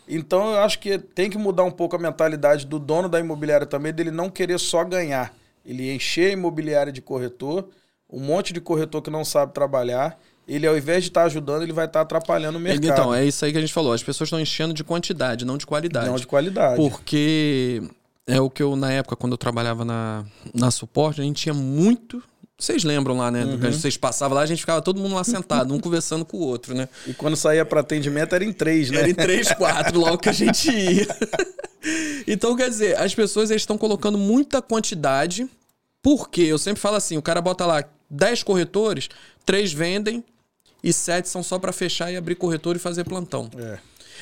Então 0.08 0.52
eu 0.52 0.60
acho 0.60 0.78
que 0.78 0.98
tem 0.98 1.28
que 1.28 1.36
mudar 1.36 1.64
um 1.64 1.70
pouco 1.70 1.94
a 1.94 1.98
mentalidade 1.98 2.66
do 2.66 2.78
dono 2.78 3.06
da 3.06 3.20
imobiliária 3.20 3.66
também, 3.66 3.92
dele 3.92 4.10
não 4.10 4.30
querer 4.30 4.58
só 4.58 4.82
ganhar. 4.82 5.34
Ele 5.64 5.94
encher 5.94 6.30
a 6.30 6.32
imobiliária 6.32 6.90
de 6.90 7.02
corretor, 7.02 7.68
um 8.10 8.18
monte 8.18 8.54
de 8.54 8.62
corretor 8.62 9.02
que 9.02 9.10
não 9.10 9.26
sabe 9.26 9.52
trabalhar. 9.52 10.18
Ele, 10.48 10.66
ao 10.66 10.76
invés 10.76 11.04
de 11.04 11.10
estar 11.10 11.20
tá 11.20 11.26
ajudando, 11.26 11.62
ele 11.62 11.72
vai 11.72 11.84
estar 11.84 12.00
tá 12.00 12.02
atrapalhando 12.02 12.56
o 12.56 12.60
mercado. 12.60 12.86
Então, 12.86 13.14
é 13.14 13.26
isso 13.26 13.44
aí 13.44 13.52
que 13.52 13.58
a 13.58 13.60
gente 13.60 13.74
falou. 13.74 13.92
As 13.92 14.02
pessoas 14.02 14.28
estão 14.28 14.40
enchendo 14.40 14.72
de 14.72 14.82
quantidade, 14.82 15.44
não 15.44 15.58
de 15.58 15.66
qualidade. 15.66 16.08
Não 16.08 16.16
de 16.16 16.26
qualidade. 16.26 16.76
Porque 16.76 17.82
é 18.26 18.40
o 18.40 18.48
que 18.48 18.62
eu, 18.62 18.74
na 18.74 18.90
época, 18.90 19.14
quando 19.14 19.32
eu 19.32 19.38
trabalhava 19.38 19.84
na, 19.84 20.24
na 20.52 20.70
suporte, 20.70 21.20
a 21.20 21.24
gente 21.24 21.42
tinha 21.42 21.54
muito 21.54 22.20
vocês 22.60 22.84
lembram 22.84 23.16
lá, 23.16 23.30
né? 23.30 23.44
Uhum. 23.44 23.58
Vocês 23.58 23.96
passavam 23.96 24.36
lá, 24.36 24.42
a 24.42 24.46
gente 24.46 24.60
ficava 24.60 24.82
todo 24.82 25.00
mundo 25.00 25.14
lá 25.14 25.24
sentado, 25.24 25.72
um 25.74 25.80
conversando 25.80 26.24
com 26.26 26.36
o 26.36 26.40
outro, 26.40 26.74
né? 26.74 26.88
E 27.06 27.14
quando 27.14 27.34
saía 27.34 27.64
para 27.64 27.80
atendimento 27.80 28.34
era 28.34 28.44
em 28.44 28.52
três, 28.52 28.90
né? 28.90 28.98
Era 28.98 29.10
em 29.10 29.14
três, 29.14 29.50
quatro, 29.54 29.98
logo 29.98 30.18
que 30.18 30.28
a 30.28 30.32
gente 30.32 30.70
ia. 30.70 31.08
então, 32.28 32.54
quer 32.54 32.68
dizer, 32.68 32.98
as 32.98 33.14
pessoas 33.14 33.50
estão 33.50 33.78
colocando 33.78 34.18
muita 34.18 34.60
quantidade, 34.60 35.48
porque 36.02 36.42
eu 36.42 36.58
sempre 36.58 36.82
falo 36.82 36.96
assim: 36.96 37.16
o 37.16 37.22
cara 37.22 37.40
bota 37.40 37.64
lá 37.64 37.82
10 38.10 38.42
corretores, 38.42 39.08
três 39.46 39.72
vendem 39.72 40.22
e 40.82 40.92
sete 40.92 41.28
são 41.28 41.42
só 41.42 41.58
para 41.58 41.72
fechar 41.72 42.12
e 42.12 42.16
abrir 42.16 42.34
corretor 42.34 42.76
e 42.76 42.78
fazer 42.78 43.04
plantão. 43.04 43.50
É. 43.56 43.78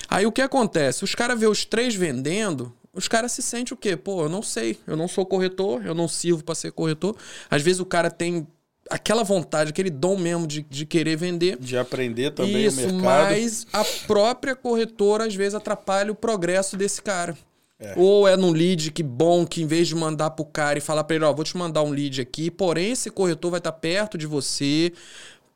Aí 0.09 0.27
o 0.27 0.33
que 0.33 0.43
acontece? 0.43 1.05
Os 1.05 1.15
caras 1.15 1.39
vê 1.39 1.47
os 1.47 1.65
três 1.65 1.95
vendendo, 1.95 2.73
os 2.99 3.07
caras 3.07 3.31
se 3.31 3.43
sentem 3.43 3.73
o 3.73 3.77
quê? 3.77 3.97
Pô, 3.97 4.25
eu 4.25 4.29
não 4.29 4.43
sei, 4.43 4.77
eu 4.85 4.97
não 4.97 5.07
sou 5.07 5.25
corretor, 5.25 5.87
eu 5.87 5.95
não 5.95 6.09
sirvo 6.09 6.43
para 6.43 6.57
ser 6.57 6.73
corretor. 6.73 7.15
Às 7.49 7.63
vezes 7.63 7.81
o 7.81 7.87
cara 7.87 8.11
tem 8.11 8.45
aquela 8.91 9.23
vontade, 9.23 9.71
aquele 9.71 9.89
dom 9.89 10.19
mesmo 10.19 10.49
de, 10.49 10.63
de 10.69 10.85
querer 10.85 11.17
vender. 11.17 11.57
De 11.61 11.79
aprender 11.79 12.33
também 12.33 12.65
Isso, 12.65 12.81
o 12.81 12.95
mercado. 12.95 13.03
mas 13.03 13.67
a 13.73 13.85
própria 14.09 14.57
corretora 14.57 15.27
às 15.27 15.35
vezes 15.37 15.55
atrapalha 15.55 16.11
o 16.11 16.15
progresso 16.15 16.77
desse 16.77 17.01
cara. 17.01 17.39
É. 17.79 17.95
Ou 17.97 18.27
é 18.27 18.37
num 18.37 18.51
lead 18.51 18.91
que 18.91 19.05
bom, 19.05 19.47
que 19.47 19.63
em 19.63 19.67
vez 19.67 19.87
de 19.87 19.95
mandar 19.95 20.31
pro 20.31 20.45
cara 20.45 20.79
e 20.79 20.81
falar 20.81 21.05
pra 21.05 21.15
ele, 21.15 21.25
ó, 21.25 21.33
vou 21.33 21.45
te 21.45 21.57
mandar 21.57 21.85
um 21.85 21.91
lead 21.91 22.21
aqui, 22.21 22.51
porém 22.51 22.91
esse 22.91 23.13
corretor 23.13 23.53
vai 23.53 23.59
estar 23.59 23.71
tá 23.71 23.79
perto 23.79 24.19
de 24.19 24.27
você. 24.27 24.93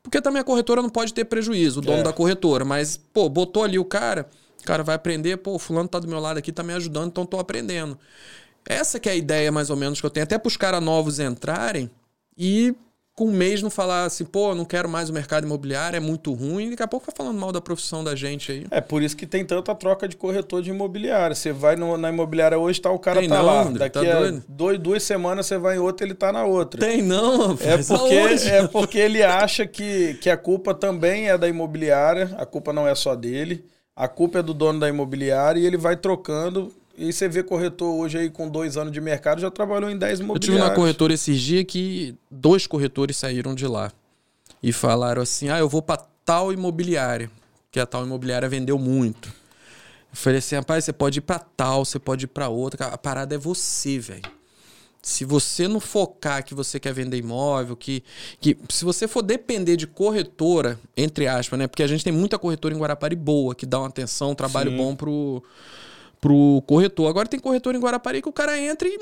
Porque 0.01 0.21
também 0.21 0.39
a 0.39 0.45
corretora 0.45 0.81
não 0.81 0.89
pode 0.89 1.13
ter 1.13 1.25
prejuízo, 1.25 1.79
o 1.79 1.81
dono 1.81 1.99
é. 1.99 2.03
da 2.03 2.13
corretora. 2.13 2.63
Mas, 2.63 2.95
pô, 2.95 3.27
botou 3.27 3.63
ali 3.63 3.77
o 3.77 3.83
cara, 3.83 4.29
cara 4.65 4.83
vai 4.83 4.95
aprender, 4.95 5.37
pô, 5.37 5.55
o 5.55 5.59
fulano 5.59 5.87
tá 5.87 5.99
do 5.99 6.07
meu 6.07 6.19
lado 6.19 6.37
aqui, 6.37 6.51
tá 6.51 6.63
me 6.63 6.73
ajudando, 6.73 7.07
então 7.07 7.25
tô 7.25 7.39
aprendendo. 7.39 7.97
Essa 8.65 8.99
que 8.99 9.09
é 9.09 9.11
a 9.11 9.15
ideia, 9.15 9.51
mais 9.51 9.69
ou 9.69 9.75
menos, 9.75 9.99
que 9.99 10.05
eu 10.05 10.09
tenho. 10.09 10.23
Até 10.23 10.37
para 10.37 10.47
os 10.47 10.57
caras 10.57 10.81
novos 10.81 11.19
entrarem, 11.19 11.89
e 12.37 12.75
com 13.15 13.25
um 13.25 13.31
mês 13.31 13.61
não 13.61 13.69
falar 13.69 14.05
assim, 14.05 14.25
pô, 14.25 14.55
não 14.55 14.65
quero 14.65 14.89
mais 14.89 15.09
o 15.09 15.13
mercado 15.13 15.45
imobiliário, 15.45 15.95
é 15.95 15.99
muito 15.99 16.33
ruim, 16.33 16.67
e 16.67 16.69
daqui 16.71 16.81
a 16.81 16.87
pouco 16.87 17.05
vai 17.05 17.13
falando 17.15 17.39
mal 17.39 17.51
da 17.51 17.61
profissão 17.61 18.03
da 18.03 18.15
gente 18.15 18.51
aí. 18.51 18.65
É 18.71 18.81
por 18.81 19.03
isso 19.03 19.15
que 19.15 19.27
tem 19.27 19.45
tanta 19.45 19.75
troca 19.75 20.07
de 20.07 20.15
corretor 20.17 20.63
de 20.63 20.71
imobiliário. 20.71 21.35
Você 21.35 21.51
vai 21.51 21.75
no, 21.75 21.95
na 21.95 22.09
imobiliária 22.09 22.57
hoje, 22.57 22.81
tá, 22.81 22.89
o 22.89 22.97
cara 22.97 23.19
tem 23.19 23.29
tá 23.29 23.37
não, 23.37 23.45
lá. 23.45 23.61
André, 23.61 23.79
Daqui 23.87 24.07
tá 24.07 24.17
a 24.17 24.31
dois, 24.47 24.79
duas 24.79 25.03
semanas 25.03 25.45
você 25.45 25.59
vai 25.59 25.75
em 25.75 25.79
outra, 25.79 26.07
ele 26.07 26.15
tá 26.15 26.31
na 26.31 26.43
outra. 26.43 26.81
Tem 26.81 27.03
não, 27.03 27.51
é 27.61 27.77
porque 27.77 28.47
É 28.49 28.67
porque 28.67 28.97
ele 28.97 29.21
acha 29.21 29.67
que, 29.67 30.15
que 30.15 30.29
a 30.29 30.37
culpa 30.37 30.73
também 30.73 31.29
é 31.29 31.37
da 31.37 31.47
imobiliária, 31.47 32.33
a 32.37 32.47
culpa 32.47 32.73
não 32.73 32.87
é 32.87 32.95
só 32.95 33.15
dele, 33.15 33.63
a 33.95 34.07
culpa 34.07 34.39
é 34.39 34.43
do 34.43 34.53
dono 34.53 34.79
da 34.79 34.89
imobiliária 34.89 35.59
e 35.59 35.65
ele 35.65 35.77
vai 35.77 35.95
trocando 35.95 36.71
e 36.95 37.11
você 37.11 37.27
vê 37.27 37.41
corretor 37.41 37.93
hoje 37.95 38.17
aí 38.19 38.29
com 38.29 38.47
dois 38.47 38.77
anos 38.77 38.93
de 38.93 39.01
mercado, 39.01 39.41
já 39.41 39.49
trabalhou 39.49 39.89
em 39.89 39.97
10 39.97 40.19
imobiliários. 40.19 40.47
Eu 40.47 40.55
tive 40.55 40.69
uma 40.69 40.75
corretora 40.75 41.13
esses 41.13 41.41
dias 41.41 41.65
que 41.67 42.15
dois 42.29 42.67
corretores 42.67 43.17
saíram 43.17 43.55
de 43.55 43.65
lá. 43.65 43.91
E 44.61 44.71
falaram 44.71 45.21
assim: 45.21 45.49
ah, 45.49 45.57
eu 45.57 45.67
vou 45.67 45.81
para 45.81 46.05
tal 46.23 46.53
imobiliária. 46.53 47.29
Que 47.71 47.79
a 47.79 47.85
tal 47.87 48.05
imobiliária 48.05 48.47
vendeu 48.47 48.77
muito. 48.77 49.29
Eu 49.29 50.15
falei 50.15 50.37
assim: 50.37 50.55
rapaz, 50.55 50.85
você 50.85 50.93
pode 50.93 51.17
ir 51.17 51.21
para 51.21 51.39
tal, 51.39 51.83
você 51.83 51.97
pode 51.97 52.25
ir 52.25 52.27
para 52.27 52.47
outra. 52.47 52.85
A 52.85 52.97
parada 52.97 53.33
é 53.33 53.37
você, 53.39 53.97
velho. 53.97 54.21
Se 55.03 55.25
você 55.25 55.67
não 55.67 55.81
focar 55.81 56.45
que 56.45 56.55
você 56.55 56.79
quer 56.79 56.93
vender 56.93 57.17
imóvel, 57.17 57.75
que, 57.75 58.01
que 58.39 58.57
se 58.69 58.85
você 58.85 59.05
for 59.05 59.21
depender 59.21 59.75
de 59.75 59.85
corretora, 59.85 60.79
entre 60.95 61.27
aspas, 61.27 61.59
né? 61.59 61.67
Porque 61.67 61.83
a 61.83 61.87
gente 61.87 62.05
tem 62.05 62.13
muita 62.13 62.39
corretora 62.39 62.73
em 62.73 62.77
Guarapari 62.79 63.15
boa, 63.15 63.53
que 63.53 63.65
dá 63.65 63.79
uma 63.79 63.89
atenção, 63.89 64.31
um 64.31 64.35
trabalho 64.35 64.71
Sim. 64.71 64.77
bom 64.77 64.95
pro, 64.95 65.43
pro 66.21 66.63
corretor. 66.65 67.09
Agora 67.09 67.27
tem 67.27 67.37
corretor 67.37 67.75
em 67.75 67.79
Guarapari 67.79 68.21
que 68.21 68.29
o 68.29 68.33
cara 68.33 68.57
entra 68.57 68.87
e 68.87 68.97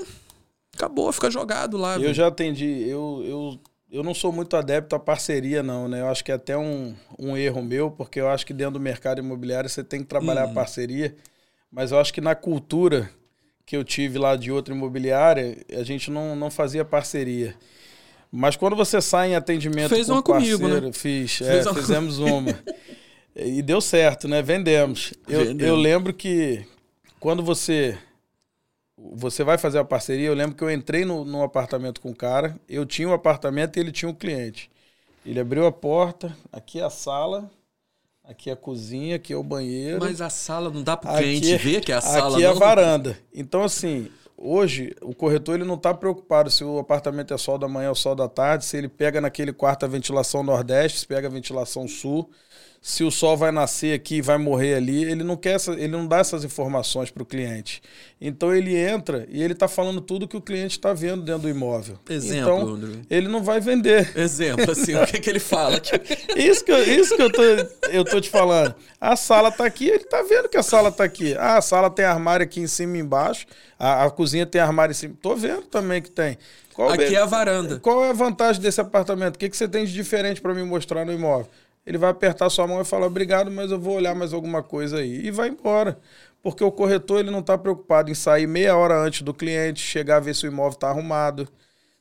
acabou, 0.75 1.11
fica 1.13 1.29
jogado 1.29 1.77
lá. 1.77 1.99
Eu 1.99 2.15
já 2.15 2.27
atendi, 2.27 2.83
eu, 2.89 3.23
eu, 3.23 3.59
eu 3.91 4.03
não 4.03 4.15
sou 4.15 4.31
muito 4.31 4.57
adepto 4.57 4.95
à 4.95 4.99
parceria, 4.99 5.61
não, 5.61 5.87
né? 5.87 6.01
Eu 6.01 6.07
acho 6.07 6.23
que 6.23 6.31
é 6.31 6.35
até 6.35 6.57
um, 6.57 6.95
um 7.19 7.37
erro 7.37 7.61
meu, 7.61 7.91
porque 7.91 8.19
eu 8.19 8.27
acho 8.27 8.43
que 8.43 8.53
dentro 8.55 8.73
do 8.73 8.79
mercado 8.79 9.19
imobiliário 9.19 9.69
você 9.69 9.83
tem 9.83 9.99
que 9.99 10.07
trabalhar 10.07 10.47
hum. 10.47 10.51
a 10.51 10.53
parceria, 10.53 11.15
mas 11.71 11.91
eu 11.91 11.99
acho 11.99 12.11
que 12.11 12.21
na 12.21 12.33
cultura 12.33 13.07
que 13.71 13.77
eu 13.77 13.85
tive 13.85 14.19
lá 14.19 14.35
de 14.35 14.51
outra 14.51 14.75
imobiliária, 14.75 15.57
a 15.71 15.81
gente 15.81 16.11
não, 16.11 16.35
não 16.35 16.51
fazia 16.51 16.83
parceria. 16.83 17.55
Mas 18.29 18.57
quando 18.57 18.75
você 18.75 18.99
sai 18.99 19.31
em 19.31 19.35
atendimento 19.35 19.95
Fez 19.95 20.07
com 20.07 20.15
uma 20.15 20.21
parceiro, 20.21 20.59
comigo, 20.59 20.87
né? 20.87 20.91
fiz, 20.91 21.39
é, 21.39 21.61
uma 21.61 21.73
fizemos 21.73 22.19
uma. 22.19 22.53
e 23.33 23.61
deu 23.61 23.79
certo, 23.79 24.27
né? 24.27 24.41
Vendemos. 24.41 25.13
Eu, 25.25 25.57
eu 25.57 25.77
lembro 25.77 26.13
que 26.13 26.65
quando 27.17 27.41
você 27.41 27.97
você 28.97 29.41
vai 29.41 29.57
fazer 29.57 29.79
a 29.79 29.85
parceria, 29.85 30.27
eu 30.27 30.33
lembro 30.33 30.57
que 30.57 30.63
eu 30.65 30.69
entrei 30.69 31.05
no, 31.05 31.23
no 31.23 31.41
apartamento 31.41 32.01
com 32.01 32.11
o 32.11 32.15
cara, 32.15 32.59
eu 32.67 32.85
tinha 32.85 33.07
o 33.07 33.11
um 33.11 33.13
apartamento 33.13 33.77
e 33.77 33.79
ele 33.79 33.93
tinha 33.93 34.09
um 34.09 34.13
cliente. 34.13 34.69
Ele 35.25 35.39
abriu 35.39 35.65
a 35.65 35.71
porta, 35.71 36.35
aqui 36.51 36.81
é 36.81 36.83
a 36.83 36.89
sala, 36.89 37.49
aqui 38.23 38.49
é 38.49 38.53
a 38.53 38.55
cozinha, 38.55 39.15
aqui 39.15 39.33
é 39.33 39.35
o 39.37 39.43
banheiro. 39.43 39.99
Mas 39.99 40.21
a 40.21 40.29
sala 40.29 40.69
não 40.69 40.83
dá 40.83 40.95
para 40.95 41.13
o 41.13 41.17
cliente 41.17 41.55
ver 41.57 41.81
que 41.81 41.91
é 41.91 41.95
a 41.95 42.01
sala, 42.01 42.35
Aqui 42.35 42.43
é 42.43 42.47
a 42.47 42.53
varanda. 42.53 43.17
Então, 43.33 43.63
assim, 43.63 44.09
hoje 44.37 44.95
o 45.01 45.13
corretor 45.13 45.55
ele 45.55 45.63
não 45.65 45.75
está 45.75 45.93
preocupado 45.93 46.49
se 46.49 46.63
o 46.63 46.79
apartamento 46.79 47.33
é 47.33 47.37
sol 47.37 47.57
da 47.57 47.67
manhã 47.67 47.89
ou 47.89 47.95
sol 47.95 48.15
da 48.15 48.27
tarde, 48.27 48.65
se 48.65 48.77
ele 48.77 48.87
pega 48.87 49.21
naquele 49.21 49.53
quarto 49.53 49.85
a 49.85 49.87
ventilação 49.87 50.43
nordeste, 50.43 50.99
se 50.99 51.07
pega 51.07 51.27
a 51.27 51.31
ventilação 51.31 51.87
sul 51.87 52.29
se 52.83 53.03
o 53.03 53.11
sol 53.11 53.37
vai 53.37 53.51
nascer 53.51 53.93
aqui 53.93 54.15
e 54.15 54.21
vai 54.23 54.39
morrer 54.39 54.73
ali, 54.73 55.03
ele 55.03 55.23
não 55.23 55.37
quer 55.37 55.51
essa, 55.51 55.71
ele 55.73 55.89
não 55.89 56.07
dá 56.07 56.17
essas 56.17 56.43
informações 56.43 57.11
para 57.11 57.21
o 57.21 57.25
cliente. 57.25 57.79
Então 58.19 58.51
ele 58.51 58.75
entra 58.75 59.27
e 59.29 59.43
ele 59.43 59.53
está 59.53 59.67
falando 59.67 60.01
tudo 60.01 60.27
que 60.27 60.35
o 60.35 60.41
cliente 60.41 60.79
está 60.79 60.91
vendo 60.91 61.21
dentro 61.21 61.43
do 61.43 61.49
imóvel. 61.49 61.99
Exemplo, 62.09 62.75
então, 62.75 63.05
ele 63.07 63.27
não 63.27 63.43
vai 63.43 63.59
vender. 63.59 64.11
Exemplo, 64.17 64.71
assim, 64.71 64.95
o 64.95 65.05
que, 65.05 65.19
que 65.19 65.29
ele 65.29 65.39
fala? 65.39 65.79
isso 66.35 66.65
que, 66.65 66.71
eu, 66.71 66.83
isso 66.83 67.15
que 67.15 67.21
eu 67.21 67.31
tô, 67.31 67.43
eu 67.91 68.03
tô 68.03 68.19
te 68.19 68.31
falando. 68.31 68.73
A 68.99 69.15
sala 69.15 69.49
está 69.49 69.63
aqui, 69.63 69.87
ele 69.87 69.97
está 69.97 70.23
vendo 70.23 70.49
que 70.49 70.57
a 70.57 70.63
sala 70.63 70.89
está 70.89 71.03
aqui. 71.03 71.35
Ah, 71.37 71.57
a 71.57 71.61
sala 71.61 71.87
tem 71.87 72.03
armário 72.03 72.43
aqui 72.43 72.61
em 72.61 72.67
cima 72.67 72.97
e 72.97 72.99
embaixo, 72.99 73.45
a, 73.77 74.05
a 74.05 74.09
cozinha 74.09 74.47
tem 74.47 74.59
armário 74.59 74.91
em 74.91 74.95
cima. 74.95 75.13
Tô 75.21 75.35
vendo 75.35 75.67
também 75.67 76.01
que 76.01 76.09
tem. 76.09 76.35
Qual 76.73 76.89
aqui 76.89 77.15
é 77.15 77.21
a 77.21 77.25
varanda. 77.25 77.79
Qual 77.79 78.03
é 78.03 78.09
a 78.09 78.13
vantagem 78.13 78.59
desse 78.59 78.81
apartamento? 78.81 79.35
O 79.35 79.37
que, 79.37 79.49
que 79.49 79.55
você 79.55 79.67
tem 79.67 79.85
de 79.85 79.93
diferente 79.93 80.41
para 80.41 80.51
me 80.55 80.63
mostrar 80.63 81.05
no 81.05 81.13
imóvel? 81.13 81.47
Ele 81.85 81.97
vai 81.97 82.09
apertar 82.11 82.49
sua 82.49 82.67
mão 82.67 82.81
e 82.81 82.85
falar 82.85 83.07
obrigado, 83.07 83.49
mas 83.49 83.71
eu 83.71 83.79
vou 83.79 83.95
olhar 83.95 84.13
mais 84.13 84.33
alguma 84.33 84.61
coisa 84.61 84.97
aí. 84.99 85.25
E 85.25 85.31
vai 85.31 85.49
embora. 85.49 85.97
Porque 86.41 86.63
o 86.63 86.71
corretor 86.71 87.19
ele 87.19 87.31
não 87.31 87.39
está 87.39 87.57
preocupado 87.57 88.09
em 88.11 88.15
sair 88.15 88.47
meia 88.47 88.75
hora 88.75 88.95
antes 88.99 89.21
do 89.21 89.33
cliente, 89.33 89.79
chegar 89.79 90.17
a 90.17 90.19
ver 90.19 90.35
se 90.35 90.45
o 90.45 90.51
imóvel 90.51 90.71
está 90.71 90.89
arrumado. 90.89 91.47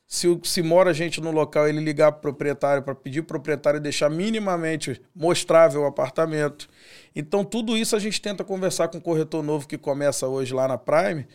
Se, 0.07 0.27
se 0.43 0.61
mora 0.61 0.93
gente 0.93 1.21
no 1.21 1.31
local, 1.31 1.67
ele 1.67 1.79
ligar 1.79 2.11
para 2.11 2.17
o 2.17 2.21
proprietário 2.21 2.83
para 2.83 2.93
pedir 2.93 3.21
o 3.21 3.23
proprietário 3.23 3.79
deixar 3.79 4.09
minimamente 4.09 5.01
mostrável 5.15 5.83
o 5.83 5.85
apartamento. 5.85 6.67
Então, 7.15 7.45
tudo 7.45 7.77
isso 7.77 7.95
a 7.95 7.99
gente 7.99 8.21
tenta 8.21 8.43
conversar 8.43 8.89
com 8.89 8.97
o 8.97 9.01
corretor 9.01 9.41
novo 9.41 9.67
que 9.67 9.77
começa 9.77 10.27
hoje 10.27 10.53
lá 10.53 10.67
na 10.67 10.77
Prime, 10.77 11.25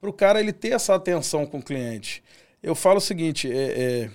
para 0.00 0.10
o 0.10 0.12
cara 0.12 0.40
ele 0.40 0.52
ter 0.52 0.72
essa 0.72 0.94
atenção 0.94 1.44
com 1.44 1.58
o 1.58 1.62
cliente. 1.62 2.22
Eu 2.62 2.74
falo 2.74 2.98
o 2.98 3.00
seguinte: 3.00 3.50
é, 3.50 4.04
é 4.04 4.10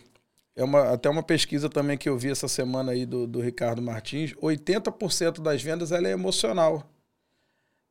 é 0.55 0.63
uma, 0.63 0.93
até 0.93 1.09
uma 1.09 1.23
pesquisa 1.23 1.69
também 1.69 1.97
que 1.97 2.07
eu 2.07 2.17
vi 2.17 2.31
essa 2.31 2.47
semana 2.47 2.93
aí 2.93 3.05
do, 3.05 3.27
do 3.27 3.41
Ricardo 3.41 3.81
Martins, 3.81 4.33
80% 4.35 5.41
das 5.41 5.61
vendas 5.61 5.91
ela 5.91 6.07
é 6.07 6.11
emocional. 6.11 6.89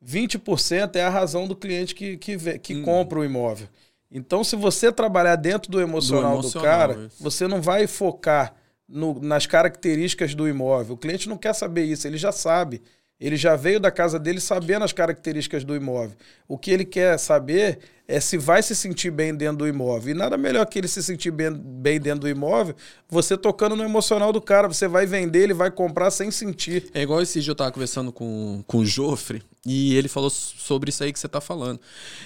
20% 0.03 0.95
é 0.95 1.03
a 1.03 1.09
razão 1.09 1.47
do 1.47 1.55
cliente 1.55 1.93
que, 1.93 2.17
que, 2.17 2.59
que 2.59 2.75
hum. 2.75 2.83
compra 2.83 3.19
o 3.19 3.25
imóvel. 3.25 3.67
Então, 4.11 4.43
se 4.43 4.55
você 4.55 4.91
trabalhar 4.91 5.35
dentro 5.35 5.71
do 5.71 5.81
emocional 5.81 6.33
do, 6.33 6.39
emocional, 6.39 6.63
do 6.63 6.69
cara, 6.69 7.05
isso. 7.05 7.23
você 7.23 7.47
não 7.47 7.61
vai 7.61 7.87
focar 7.87 8.55
no, 8.87 9.19
nas 9.19 9.45
características 9.45 10.33
do 10.33 10.47
imóvel. 10.47 10.95
O 10.95 10.97
cliente 10.97 11.27
não 11.27 11.37
quer 11.37 11.53
saber 11.53 11.83
isso, 11.83 12.07
ele 12.07 12.17
já 12.17 12.31
sabe. 12.31 12.81
Ele 13.19 13.37
já 13.37 13.55
veio 13.55 13.79
da 13.79 13.89
casa 13.89 14.19
dele 14.19 14.41
sabendo 14.41 14.83
as 14.83 14.91
características 14.91 15.63
do 15.63 15.75
imóvel. 15.75 16.17
O 16.47 16.57
que 16.57 16.69
ele 16.69 16.85
quer 16.85 17.17
saber 17.17 17.79
é 18.07 18.19
se 18.19 18.37
vai 18.37 18.61
se 18.61 18.75
sentir 18.75 19.11
bem 19.11 19.33
dentro 19.33 19.57
do 19.57 19.67
imóvel. 19.67 20.11
E 20.11 20.17
nada 20.17 20.37
melhor 20.37 20.65
que 20.65 20.79
ele 20.79 20.87
se 20.87 21.01
sentir 21.01 21.31
bem, 21.31 21.51
bem 21.51 21.99
dentro 21.99 22.21
do 22.21 22.29
imóvel, 22.29 22.75
você 23.09 23.35
tocando 23.37 23.75
no 23.75 23.83
emocional 23.83 24.31
do 24.31 24.41
cara. 24.41 24.67
Você 24.67 24.87
vai 24.87 25.05
vender, 25.05 25.43
ele 25.43 25.53
vai 25.53 25.71
comprar 25.71 26.11
sem 26.11 26.29
sentir. 26.29 26.89
É 26.93 27.01
igual 27.01 27.21
esse 27.21 27.41
dia 27.41 27.51
eu 27.51 27.53
estava 27.53 27.71
conversando 27.71 28.11
com, 28.11 28.63
com 28.67 28.79
o 28.79 28.85
Jofre 28.85 29.41
e 29.65 29.95
ele 29.95 30.07
falou 30.07 30.29
sobre 30.29 30.89
isso 30.89 31.03
aí 31.03 31.11
que 31.11 31.19
você 31.19 31.25
está 31.25 31.41
falando. 31.41 31.79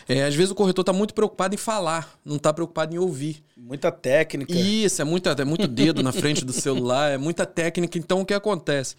É, 0.08 0.26
às 0.26 0.36
vezes 0.36 0.52
o 0.52 0.56
corretor 0.56 0.82
está 0.82 0.92
muito 0.92 1.14
preocupado 1.14 1.56
em 1.56 1.58
falar, 1.58 2.20
não 2.26 2.36
está 2.36 2.52
preocupado 2.52 2.94
em 2.94 2.98
ouvir. 2.98 3.42
Muita 3.56 3.92
técnica. 3.92 4.54
Isso, 4.54 5.02
é, 5.02 5.06
muita, 5.06 5.32
é 5.32 5.46
muito 5.46 5.68
dedo 5.68 6.04
na 6.04 6.12
frente 6.12 6.44
do 6.44 6.52
celular, 6.52 7.12
é 7.12 7.18
muita 7.18 7.46
técnica. 7.46 7.98
Então 7.98 8.22
o 8.22 8.26
que 8.26 8.34
acontece? 8.34 8.96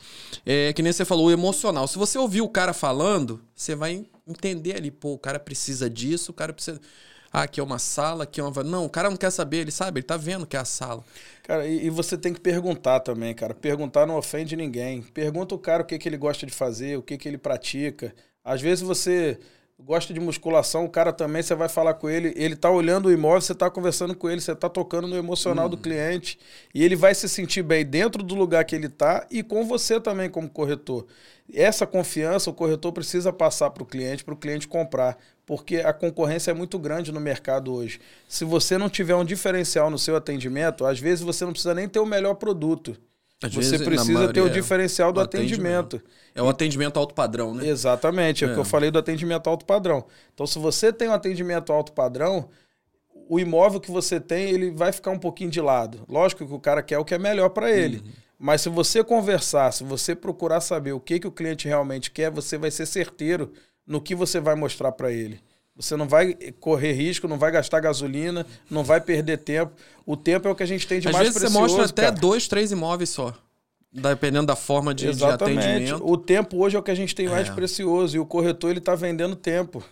É 0.47 0.73
que 0.73 0.83
nem 0.83 0.93
você 0.93 1.05
falou, 1.05 1.27
o 1.27 1.31
emocional. 1.31 1.87
Se 1.87 1.99
você 1.99 2.17
ouvir 2.19 2.41
o 2.41 2.49
cara 2.49 2.73
falando, 2.73 3.41
você 3.55 3.75
vai 3.75 4.07
entender 4.31 4.77
ali, 4.77 4.91
pô, 4.91 5.13
o 5.13 5.19
cara 5.19 5.39
precisa 5.39 5.89
disso, 5.89 6.33
o 6.33 6.35
cara 6.35 6.53
precisa. 6.53 6.81
Ah, 7.33 7.43
aqui 7.43 7.61
é 7.61 7.63
uma 7.63 7.79
sala, 7.79 8.25
aqui 8.25 8.41
é 8.41 8.45
uma. 8.45 8.65
Não, 8.65 8.85
o 8.87 8.91
cara 8.91 9.09
não 9.09 9.17
quer 9.17 9.31
saber, 9.31 9.59
ele 9.59 9.71
sabe, 9.71 10.01
ele 10.01 10.07
tá 10.07 10.17
vendo 10.17 10.47
que 10.47 10.57
é 10.57 10.61
a 10.61 10.65
sala. 10.65 11.05
Cara, 11.45 11.67
e, 11.67 11.87
e, 11.87 11.91
você 11.91 12.19
tem 12.19 12.33
que 12.33 12.41
perguntar 12.41 13.01
também, 13.01 13.35
cara. 13.35 13.55
Perguntar 13.55 14.07
não 14.07 14.17
ofende 14.17 14.57
ninguém. 14.57 15.03
Pergunta 15.03 15.55
o 15.55 15.59
cara 15.59 15.83
o 15.83 15.87
que, 15.87 15.99
que 15.99 16.09
ele 16.09 16.17
gosta 16.17 16.45
de 16.45 16.53
fazer, 16.53 16.99
o 16.99 17.03
que, 17.03 17.17
que 17.17 17.29
ele 17.29 17.39
pratica. 17.39 18.13
Às 18.45 18.61
vezes 18.61 18.83
você 18.83 19.39
gosta 19.85 20.13
de 20.13 20.21
musculação, 20.21 20.85
o 20.85 20.89
cara 20.89 21.13
também, 21.13 21.43
você 21.43 21.55
vai 21.55 21.69
falar 21.69 21.95
com 21.95 22.09
ele, 22.09 22.33
ele 22.37 22.55
tá 22.55 22.71
olhando 22.71 23.07
o 23.07 23.13
imóvel, 23.13 23.41
você 23.41 23.55
tá 23.55 23.71
conversando 23.71 24.15
com 24.15 24.29
ele, 24.29 24.41
você 24.41 24.55
tá 24.55 24.69
tocando 24.69 25.09
no 25.09 25.17
emocional 25.17 25.69
do 25.69 25.77
uhum. 25.77 25.83
cliente, 25.83 26.39
e 26.75 26.85
ele 26.85 26.95
vai 26.95 27.15
se 27.15 27.29
sentir 27.29 27.63
bem 27.63 27.85
dentro 27.85 28.23
do 28.23 28.35
lugar 28.35 28.65
que 28.65 28.75
ele 28.77 28.89
tá 28.89 29.27
e 29.31 29.43
com 29.43 29.65
você 29.67 30.01
também 30.01 30.29
como 30.29 30.49
corretor. 30.49 31.07
Essa 31.53 31.87
confiança 31.87 32.51
o 32.51 32.55
corretor 32.55 32.93
precisa 32.93 33.33
passar 33.33 33.71
para 33.71 33.83
o 33.83 33.87
cliente, 33.87 34.23
para 34.23 34.35
o 34.35 34.37
cliente 34.37 34.69
comprar, 34.69 35.19
porque 35.45 35.79
a 35.79 35.93
concorrência 35.93 36.53
é 36.53 36.55
muito 36.55 36.79
grande 36.79 37.11
no 37.11 37.21
mercado 37.21 37.75
hoje. 37.75 38.01
Se 38.29 38.45
você 38.45 38.79
não 38.79 38.89
tiver 38.89 39.17
um 39.17 39.25
diferencial 39.25 39.91
no 39.91 39.99
seu 39.99 40.15
atendimento, 40.15 40.85
às 40.87 41.01
vezes 41.01 41.25
você 41.25 41.45
não 41.45 41.53
precisa 41.53 41.75
nem 41.75 41.89
ter 41.89 41.99
o 41.99 42.07
melhor 42.07 42.35
produto. 42.35 42.97
Às 43.43 43.55
você 43.55 43.71
vezes, 43.71 43.87
precisa 43.87 44.33
ter 44.33 44.43
o 44.43 44.51
diferencial 44.51 45.13
do 45.13 45.21
atendimento. 45.21 45.97
atendimento. 45.97 46.03
É 46.35 46.43
o 46.43 46.49
atendimento 46.49 46.99
alto 46.99 47.15
padrão, 47.15 47.55
né? 47.55 47.67
Exatamente, 47.67 48.45
é, 48.45 48.49
é 48.49 48.51
o 48.51 48.55
que 48.55 48.61
eu 48.61 48.65
é. 48.65 48.67
falei 48.67 48.91
do 48.91 48.99
atendimento 48.99 49.49
alto 49.49 49.65
padrão. 49.65 50.05
Então, 50.35 50.47
se 50.47 50.59
você 50.59 50.93
tem 50.93 51.09
um 51.09 51.13
atendimento 51.15 51.73
alto 51.73 51.93
padrão, 51.93 52.51
o 53.29 53.41
imóvel 53.41 53.81
que 53.81 53.91
você 53.91 54.21
tem, 54.21 54.51
ele 54.51 54.71
vai 54.71 54.93
ficar 54.93 55.11
um 55.11 55.19
pouquinho 55.19 55.51
de 55.51 55.61
lado. 55.61 56.05
Lógico 56.09 56.47
que 56.47 56.53
o 56.53 56.61
cara 56.61 56.83
quer 56.83 56.99
o 56.99 57.05
que 57.05 57.15
é 57.15 57.19
melhor 57.19 57.49
para 57.51 57.71
ele. 57.71 57.99
Uhum. 57.99 58.13
Mas 58.39 58.63
se 58.63 58.69
você 58.69 59.05
conversar, 59.05 59.73
se 59.73 59.85
você 59.85 60.15
procurar 60.15 60.61
saber 60.61 60.93
o 60.93 61.01
que, 61.01 61.21
que 61.21 61.27
o 61.27 61.33
cliente 61.33 61.69
realmente 61.69 62.11
quer, 62.11 62.31
você 62.31 62.59
vai 62.59 62.71
ser 62.71 62.87
certeiro 62.87 63.53
no 63.87 64.01
que 64.01 64.15
você 64.15 64.41
vai 64.41 64.55
mostrar 64.55 64.93
para 64.93 65.13
ele. 65.13 65.41
Você 65.81 65.97
não 65.97 66.07
vai 66.07 66.35
correr 66.61 66.93
risco, 66.93 67.27
não 67.27 67.39
vai 67.39 67.51
gastar 67.51 67.81
gasolina, 67.81 68.47
não 68.71 68.85
vai 68.85 69.01
perder 69.01 69.39
tempo. 69.39 69.73
O 70.05 70.15
tempo 70.15 70.47
é 70.47 70.51
o 70.51 70.55
que 70.55 70.63
a 70.63 70.67
gente 70.67 70.87
tem 70.87 71.01
de 71.01 71.09
Às 71.09 71.15
mais 71.15 71.29
vezes 71.29 71.41
precioso. 71.41 71.69
Você 71.69 71.79
mostra 71.79 71.95
cara. 71.95 72.09
até 72.09 72.21
dois, 72.21 72.47
três 72.47 72.71
imóveis 72.71 73.09
só. 73.09 73.35
Dependendo 73.91 74.47
da 74.47 74.55
forma 74.55 74.95
de, 74.95 75.11
de 75.13 75.25
atendimento. 75.25 76.07
O 76.07 76.19
tempo 76.19 76.59
hoje 76.59 76.77
é 76.77 76.79
o 76.79 76.83
que 76.83 76.91
a 76.91 76.95
gente 76.95 77.15
tem 77.15 77.29
mais 77.29 77.49
é. 77.49 77.53
precioso. 77.53 78.15
E 78.15 78.21
o 78.21 78.27
corretor 78.27 78.71
ele 78.71 78.79
está 78.79 78.95
vendendo 78.95 79.35
tempo. 79.35 79.83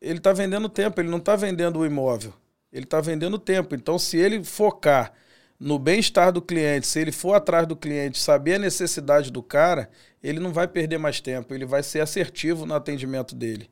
Ele 0.00 0.18
está 0.18 0.32
vendendo 0.32 0.68
tempo, 0.68 1.00
ele 1.00 1.10
não 1.10 1.18
está 1.18 1.36
vendendo 1.36 1.78
o 1.80 1.86
imóvel. 1.86 2.32
Ele 2.72 2.84
está 2.84 3.00
vendendo 3.00 3.38
tempo. 3.38 3.74
Então, 3.74 3.98
se 3.98 4.16
ele 4.16 4.42
focar 4.42 5.12
no 5.60 5.78
bem-estar 5.78 6.32
do 6.32 6.40
cliente, 6.40 6.86
se 6.86 7.00
ele 7.00 7.12
for 7.12 7.34
atrás 7.34 7.66
do 7.66 7.76
cliente, 7.76 8.18
saber 8.18 8.54
a 8.54 8.58
necessidade 8.58 9.30
do 9.30 9.42
cara, 9.42 9.90
ele 10.22 10.40
não 10.40 10.52
vai 10.52 10.66
perder 10.66 10.98
mais 10.98 11.20
tempo, 11.20 11.52
ele 11.52 11.66
vai 11.66 11.82
ser 11.82 12.00
assertivo 12.00 12.64
no 12.64 12.74
atendimento 12.74 13.34
dele. 13.34 13.68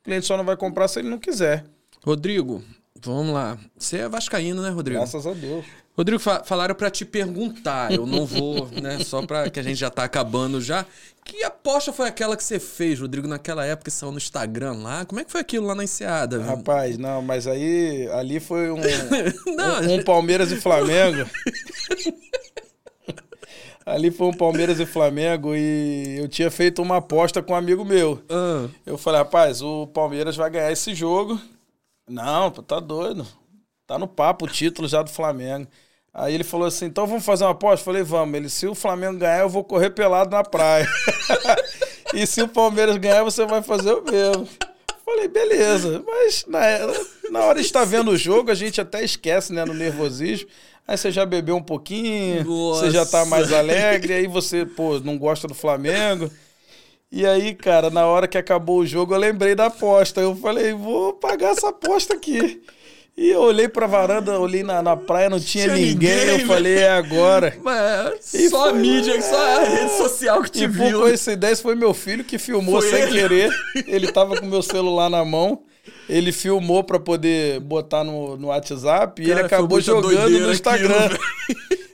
O 0.00 0.04
cliente 0.04 0.26
só 0.26 0.36
não 0.36 0.44
vai 0.44 0.56
comprar 0.56 0.88
se 0.88 0.98
ele 0.98 1.10
não 1.10 1.18
quiser. 1.18 1.64
Rodrigo, 2.02 2.64
vamos 3.04 3.34
lá. 3.34 3.58
Você 3.76 3.98
é 3.98 4.08
vascaíno, 4.08 4.62
né, 4.62 4.70
Rodrigo? 4.70 4.98
Graças 4.98 5.26
a 5.26 5.32
Deus. 5.34 5.64
Rodrigo, 5.94 6.18
fa 6.18 6.42
falaram 6.42 6.74
para 6.74 6.90
te 6.90 7.04
perguntar, 7.04 7.92
eu 7.92 8.06
não 8.06 8.24
vou, 8.24 8.66
né, 8.80 9.00
só 9.04 9.20
para 9.26 9.50
que 9.50 9.60
a 9.60 9.62
gente 9.62 9.76
já 9.76 9.90
tá 9.90 10.04
acabando 10.04 10.58
já. 10.58 10.86
Que 11.22 11.44
aposta 11.44 11.92
foi 11.92 12.08
aquela 12.08 12.34
que 12.34 12.42
você 12.42 12.58
fez, 12.58 12.98
Rodrigo, 12.98 13.28
naquela 13.28 13.66
época 13.66 13.90
que 13.90 13.96
saiu 13.96 14.10
no 14.10 14.16
Instagram 14.16 14.72
lá? 14.78 15.04
Como 15.04 15.20
é 15.20 15.24
que 15.24 15.30
foi 15.30 15.42
aquilo 15.42 15.66
lá 15.66 15.74
na 15.74 15.84
Enseada? 15.84 16.42
Rapaz, 16.42 16.96
não, 16.96 17.20
mas 17.20 17.46
aí 17.46 18.08
ali 18.12 18.40
foi 18.40 18.70
um, 18.70 18.80
um, 18.80 19.94
um 19.96 20.02
Palmeiras 20.02 20.50
e 20.50 20.56
Flamengo. 20.56 21.28
Ali 23.90 24.12
foi 24.12 24.28
um 24.28 24.32
Palmeiras 24.32 24.78
e 24.78 24.86
Flamengo 24.86 25.52
e 25.52 26.16
eu 26.16 26.28
tinha 26.28 26.48
feito 26.48 26.80
uma 26.80 26.98
aposta 26.98 27.42
com 27.42 27.54
um 27.54 27.56
amigo 27.56 27.84
meu. 27.84 28.22
Ah. 28.30 28.68
Eu 28.86 28.96
falei, 28.96 29.18
rapaz, 29.18 29.60
o 29.62 29.88
Palmeiras 29.88 30.36
vai 30.36 30.48
ganhar 30.48 30.70
esse 30.70 30.94
jogo. 30.94 31.40
Não, 32.08 32.52
tá 32.52 32.78
doido. 32.78 33.26
Tá 33.88 33.98
no 33.98 34.06
papo 34.06 34.44
o 34.44 34.48
título 34.48 34.86
já 34.86 35.02
do 35.02 35.10
Flamengo. 35.10 35.66
Aí 36.14 36.32
ele 36.32 36.44
falou 36.44 36.68
assim: 36.68 36.84
então 36.84 37.04
vamos 37.04 37.24
fazer 37.24 37.42
uma 37.42 37.50
aposta? 37.50 37.80
Eu 37.80 37.84
falei, 37.84 38.04
vamos. 38.04 38.32
Ele, 38.36 38.48
se 38.48 38.68
o 38.68 38.76
Flamengo 38.76 39.18
ganhar, 39.18 39.40
eu 39.40 39.48
vou 39.48 39.64
correr 39.64 39.90
pelado 39.90 40.30
na 40.30 40.44
praia. 40.44 40.88
e 42.14 42.24
se 42.28 42.42
o 42.42 42.48
Palmeiras 42.48 42.96
ganhar, 42.96 43.24
você 43.24 43.44
vai 43.44 43.60
fazer 43.60 43.92
o 43.92 44.04
mesmo. 44.04 44.46
Falei, 45.04 45.26
beleza. 45.26 46.00
Mas 46.06 46.44
na, 46.46 46.60
na 47.32 47.40
hora 47.40 47.58
de 47.58 47.66
estar 47.66 47.84
vendo 47.84 48.12
o 48.12 48.16
jogo, 48.16 48.52
a 48.52 48.54
gente 48.54 48.80
até 48.80 49.02
esquece, 49.02 49.52
né, 49.52 49.64
no 49.64 49.74
nervosismo. 49.74 50.48
Aí 50.90 50.98
você 50.98 51.12
já 51.12 51.24
bebeu 51.24 51.54
um 51.54 51.62
pouquinho, 51.62 52.44
Nossa. 52.44 52.80
você 52.86 52.90
já 52.90 53.06
tá 53.06 53.24
mais 53.24 53.52
alegre, 53.52 54.12
aí 54.12 54.26
você, 54.26 54.66
pô, 54.66 54.98
não 54.98 55.16
gosta 55.16 55.46
do 55.46 55.54
Flamengo. 55.54 56.28
E 57.12 57.24
aí, 57.24 57.54
cara, 57.54 57.90
na 57.90 58.06
hora 58.06 58.26
que 58.26 58.36
acabou 58.36 58.78
o 58.80 58.86
jogo, 58.86 59.14
eu 59.14 59.18
lembrei 59.18 59.54
da 59.54 59.66
aposta. 59.66 60.20
Eu 60.20 60.34
falei, 60.34 60.72
vou 60.72 61.12
pagar 61.12 61.50
essa 61.52 61.68
aposta 61.68 62.14
aqui. 62.14 62.60
E 63.16 63.28
eu 63.30 63.40
olhei 63.42 63.68
pra 63.68 63.86
varanda, 63.86 64.40
olhei 64.40 64.64
na, 64.64 64.82
na 64.82 64.96
praia, 64.96 65.30
não 65.30 65.38
tinha, 65.38 65.66
Tinha 65.66 65.76
ninguém. 65.76 65.92
ninguém, 65.94 66.28
eu 66.30 66.36
velho. 66.38 66.46
falei, 66.48 66.78
é 66.78 66.90
agora. 66.90 67.56
Mas 67.62 68.34
E 68.34 68.48
só 68.48 68.66
a 68.68 68.70
foi- 68.70 68.78
mídia, 68.80 69.22
só 69.22 69.36
a 69.36 69.64
rede 69.64 69.90
social 69.96 70.42
que 70.42 70.50
te 70.50 70.64
E 70.64 70.68
por 70.68 70.74
viu. 70.88 71.00
coincidência, 71.02 71.62
foi 71.62 71.76
meu 71.76 71.94
filho 71.94 72.24
que 72.24 72.36
filmou 72.36 72.80
Foi 72.80 72.90
sem 72.90 73.02
ele? 73.02 73.12
querer. 73.12 73.50
Ele 73.86 74.10
tava 74.10 74.40
com 74.40 74.46
meu 74.46 74.62
celular 74.62 75.08
na 75.08 75.24
mão. 75.24 75.62
Ele 76.08 76.32
filmou 76.32 76.82
pra 76.82 76.98
poder 76.98 77.60
botar 77.60 78.02
no, 78.02 78.36
no 78.36 78.48
WhatsApp 78.48 79.22
e 79.22 79.26
Cara, 79.26 79.38
ele 79.40 79.46
acabou 79.46 79.80
jogando 79.80 80.40
no 80.40 80.50
Instagram. 80.52 81.04
aquilo, 81.06 81.20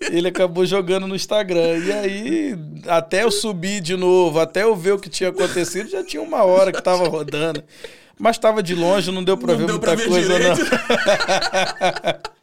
ele 0.17 0.29
acabou 0.29 0.65
jogando 0.65 1.07
no 1.07 1.15
Instagram. 1.15 1.77
E 1.85 1.93
aí, 1.93 2.57
até 2.87 3.25
eu 3.25 3.31
subir 3.31 3.83
de 3.83 3.95
novo, 3.97 4.39
até 4.41 4.63
eu 4.63 4.75
ver 4.75 4.93
o 4.93 4.99
que 4.99 5.11
tinha 5.11 5.29
acontecido, 5.29 5.91
já 5.91 6.03
tinha 6.03 6.23
uma 6.23 6.45
hora 6.45 6.73
que 6.73 6.83
tava 6.83 7.07
rodando. 7.09 7.63
Mas 8.19 8.39
tava 8.39 8.63
de 8.63 8.75
longe, 8.75 9.13
não 9.13 9.23
deu 9.23 9.37
pra 9.37 9.53
Não 9.53 9.59
ver 9.59 9.67
deu 9.67 9.75
muita 9.75 9.87
pra 9.87 9.95
ver 9.95 10.09
coisa, 10.09 10.33
direito. 10.33 10.61
não. 10.63 12.37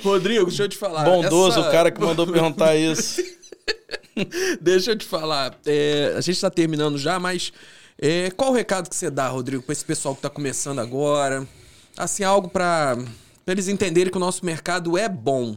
Rodrigo, 0.02 0.46
deixa 0.46 0.64
eu 0.64 0.68
te 0.68 0.76
falar. 0.76 1.04
Bondoso 1.04 1.60
essa- 1.60 1.68
o 1.68 1.72
cara 1.72 1.90
que 1.90 2.00
mandou 2.00 2.26
perguntar 2.26 2.74
isso. 2.76 3.22
Deixa 4.60 4.90
eu 4.90 4.98
te 4.98 5.06
falar. 5.06 5.54
é, 5.64 6.12
a 6.16 6.20
gente 6.20 6.34
está 6.36 6.50
terminando 6.50 6.98
já, 6.98 7.18
mas 7.18 7.52
é, 8.00 8.30
qual 8.30 8.50
o 8.50 8.54
recado 8.54 8.88
que 8.88 8.96
você 8.96 9.10
dá, 9.10 9.28
Rodrigo, 9.28 9.62
para 9.62 9.72
esse 9.72 9.84
pessoal 9.84 10.14
que 10.14 10.20
está 10.20 10.30
começando 10.30 10.78
agora? 10.78 11.46
Assim, 11.96 12.24
algo 12.24 12.48
para 12.48 12.96
eles 13.46 13.68
entenderem 13.68 14.10
que 14.10 14.16
o 14.16 14.20
nosso 14.20 14.44
mercado 14.44 14.96
é 14.96 15.08
bom. 15.08 15.56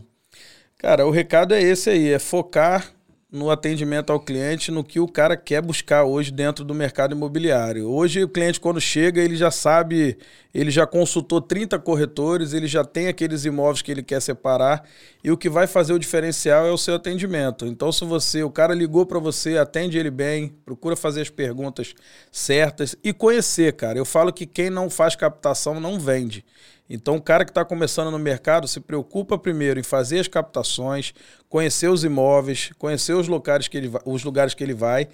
Cara, 0.77 1.07
o 1.07 1.11
recado 1.11 1.53
é 1.53 1.61
esse 1.61 1.89
aí, 1.89 2.09
é 2.09 2.19
focar 2.19 2.93
no 3.33 3.49
atendimento 3.49 4.13
ao 4.13 4.19
cliente, 4.19 4.69
no 4.69 4.83
que 4.83 4.99
o 4.99 5.07
cara 5.07 5.35
quer 5.35 5.59
buscar 5.59 6.03
hoje 6.03 6.31
dentro 6.31 6.63
do 6.63 6.71
mercado 6.71 7.15
imobiliário. 7.15 7.89
Hoje 7.89 8.23
o 8.23 8.29
cliente 8.29 8.59
quando 8.59 8.79
chega, 8.79 9.19
ele 9.19 9.35
já 9.35 9.49
sabe, 9.49 10.19
ele 10.53 10.69
já 10.69 10.85
consultou 10.85 11.41
30 11.41 11.79
corretores, 11.79 12.53
ele 12.53 12.67
já 12.67 12.85
tem 12.85 13.07
aqueles 13.07 13.43
imóveis 13.43 13.81
que 13.81 13.91
ele 13.91 14.03
quer 14.03 14.21
separar 14.21 14.87
e 15.23 15.31
o 15.31 15.37
que 15.37 15.49
vai 15.49 15.65
fazer 15.65 15.93
o 15.93 15.99
diferencial 15.99 16.67
é 16.67 16.71
o 16.71 16.77
seu 16.77 16.93
atendimento. 16.93 17.65
Então 17.65 17.91
se 17.91 18.05
você, 18.05 18.43
o 18.43 18.51
cara 18.51 18.75
ligou 18.75 19.03
para 19.03 19.17
você, 19.17 19.57
atende 19.57 19.97
ele 19.97 20.11
bem, 20.11 20.53
procura 20.63 20.95
fazer 20.95 21.21
as 21.21 21.29
perguntas 21.31 21.95
certas 22.31 22.95
e 23.03 23.11
conhecer, 23.11 23.73
cara. 23.73 23.97
Eu 23.97 24.05
falo 24.05 24.31
que 24.31 24.45
quem 24.45 24.69
não 24.69 24.91
faz 24.91 25.15
captação 25.15 25.79
não 25.79 25.99
vende. 25.99 26.45
Então, 26.89 27.15
o 27.15 27.21
cara 27.21 27.45
que 27.45 27.51
está 27.51 27.63
começando 27.63 28.11
no 28.11 28.19
mercado 28.19 28.67
se 28.67 28.79
preocupa 28.79 29.37
primeiro 29.37 29.79
em 29.79 29.83
fazer 29.83 30.19
as 30.19 30.27
captações, 30.27 31.13
conhecer 31.49 31.87
os 31.87 32.03
imóveis, 32.03 32.71
conhecer 32.77 33.13
os 33.13 33.27
lugares 33.27 33.67
que 33.67 33.77
ele, 33.77 33.87
va- 33.87 34.01
os 34.05 34.23
lugares 34.23 34.53
que 34.53 34.63
ele 34.63 34.73
vai. 34.73 35.07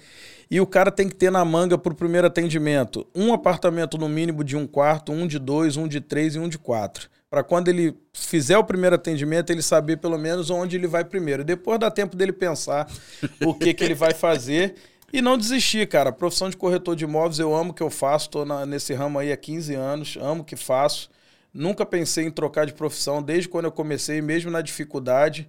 E 0.50 0.60
o 0.60 0.66
cara 0.66 0.90
tem 0.90 1.08
que 1.08 1.14
ter 1.14 1.30
na 1.30 1.44
manga 1.44 1.78
para 1.78 1.92
o 1.92 1.96
primeiro 1.96 2.26
atendimento 2.26 3.06
um 3.14 3.32
apartamento 3.32 3.96
no 3.96 4.08
mínimo 4.08 4.42
de 4.42 4.56
um 4.56 4.66
quarto, 4.66 5.12
um 5.12 5.26
de 5.26 5.38
dois, 5.38 5.76
um 5.76 5.86
de 5.86 6.00
três 6.00 6.34
e 6.34 6.38
um 6.40 6.48
de 6.48 6.58
quatro. 6.58 7.08
Para 7.30 7.44
quando 7.44 7.68
ele 7.68 7.96
fizer 8.12 8.58
o 8.58 8.64
primeiro 8.64 8.96
atendimento, 8.96 9.50
ele 9.50 9.62
saber 9.62 9.98
pelo 9.98 10.18
menos 10.18 10.50
onde 10.50 10.76
ele 10.76 10.88
vai 10.88 11.04
primeiro. 11.04 11.44
Depois 11.44 11.78
dá 11.78 11.88
tempo 11.88 12.16
dele 12.16 12.32
pensar 12.32 12.90
o 13.46 13.54
que, 13.54 13.72
que 13.72 13.84
ele 13.84 13.94
vai 13.94 14.12
fazer. 14.12 14.74
E 15.12 15.22
não 15.22 15.38
desistir, 15.38 15.86
cara. 15.86 16.10
A 16.10 16.12
profissão 16.12 16.50
de 16.50 16.56
corretor 16.56 16.96
de 16.96 17.04
imóveis 17.04 17.38
eu 17.38 17.54
amo 17.54 17.70
o 17.70 17.74
que 17.74 17.82
eu 17.82 17.90
faço. 17.90 18.26
Estou 18.26 18.44
nesse 18.66 18.92
ramo 18.92 19.20
aí 19.20 19.30
há 19.30 19.36
15 19.36 19.74
anos, 19.76 20.18
amo 20.20 20.42
o 20.42 20.44
que 20.44 20.56
faço. 20.56 21.08
Nunca 21.52 21.84
pensei 21.84 22.24
em 22.26 22.30
trocar 22.30 22.64
de 22.64 22.72
profissão 22.72 23.22
desde 23.22 23.48
quando 23.48 23.64
eu 23.64 23.72
comecei, 23.72 24.22
mesmo 24.22 24.50
na 24.50 24.60
dificuldade. 24.60 25.48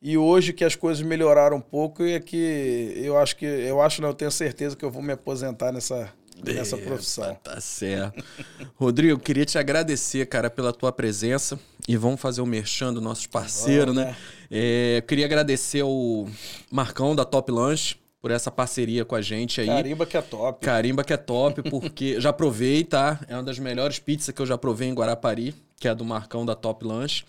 E 0.00 0.18
hoje 0.18 0.52
que 0.52 0.64
as 0.64 0.74
coisas 0.74 1.02
melhoraram 1.02 1.56
um 1.56 1.60
pouco, 1.60 2.02
é 2.02 2.20
que 2.20 2.92
eu 2.96 3.16
acho 3.18 3.36
que 3.36 3.46
eu 3.46 3.80
acho, 3.80 4.02
não, 4.02 4.10
eu 4.10 4.14
tenho 4.14 4.30
certeza 4.30 4.76
que 4.76 4.84
eu 4.84 4.90
vou 4.90 5.02
me 5.02 5.12
aposentar 5.12 5.72
nessa, 5.72 6.12
nessa 6.44 6.76
profissão. 6.76 7.34
Tá 7.42 7.60
certo. 7.60 8.22
Rodrigo, 8.76 9.18
queria 9.18 9.44
te 9.44 9.56
agradecer, 9.56 10.26
cara, 10.26 10.50
pela 10.50 10.72
tua 10.72 10.92
presença. 10.92 11.58
E 11.86 11.96
vamos 11.96 12.20
fazer 12.20 12.40
o 12.40 12.46
merchan 12.46 12.92
dos 12.92 13.02
nossos 13.02 13.26
parceiros, 13.26 13.94
Vamos, 13.94 14.10
né? 14.10 14.10
né? 14.10 14.16
É, 14.50 14.98
eu 14.98 15.02
queria 15.02 15.26
agradecer 15.26 15.80
ao 15.80 16.26
Marcão 16.70 17.14
da 17.14 17.24
Top 17.24 17.50
Lanche 17.50 17.96
por 18.24 18.30
essa 18.30 18.50
parceria 18.50 19.04
com 19.04 19.14
a 19.14 19.20
gente 19.20 19.60
aí. 19.60 19.66
Carimba 19.66 20.06
que 20.06 20.16
é 20.16 20.22
top. 20.22 20.64
Carimba 20.64 21.04
que 21.04 21.12
é 21.12 21.16
top, 21.18 21.60
porque 21.68 22.18
já 22.22 22.32
provei, 22.32 22.82
tá? 22.82 23.20
É 23.28 23.34
uma 23.34 23.42
das 23.42 23.58
melhores 23.58 23.98
pizzas 23.98 24.34
que 24.34 24.40
eu 24.40 24.46
já 24.46 24.56
provei 24.56 24.88
em 24.88 24.94
Guarapari, 24.94 25.54
que 25.78 25.86
é 25.86 25.94
do 25.94 26.06
Marcão 26.06 26.46
da 26.46 26.54
Top 26.54 26.82
Lanche. 26.86 27.22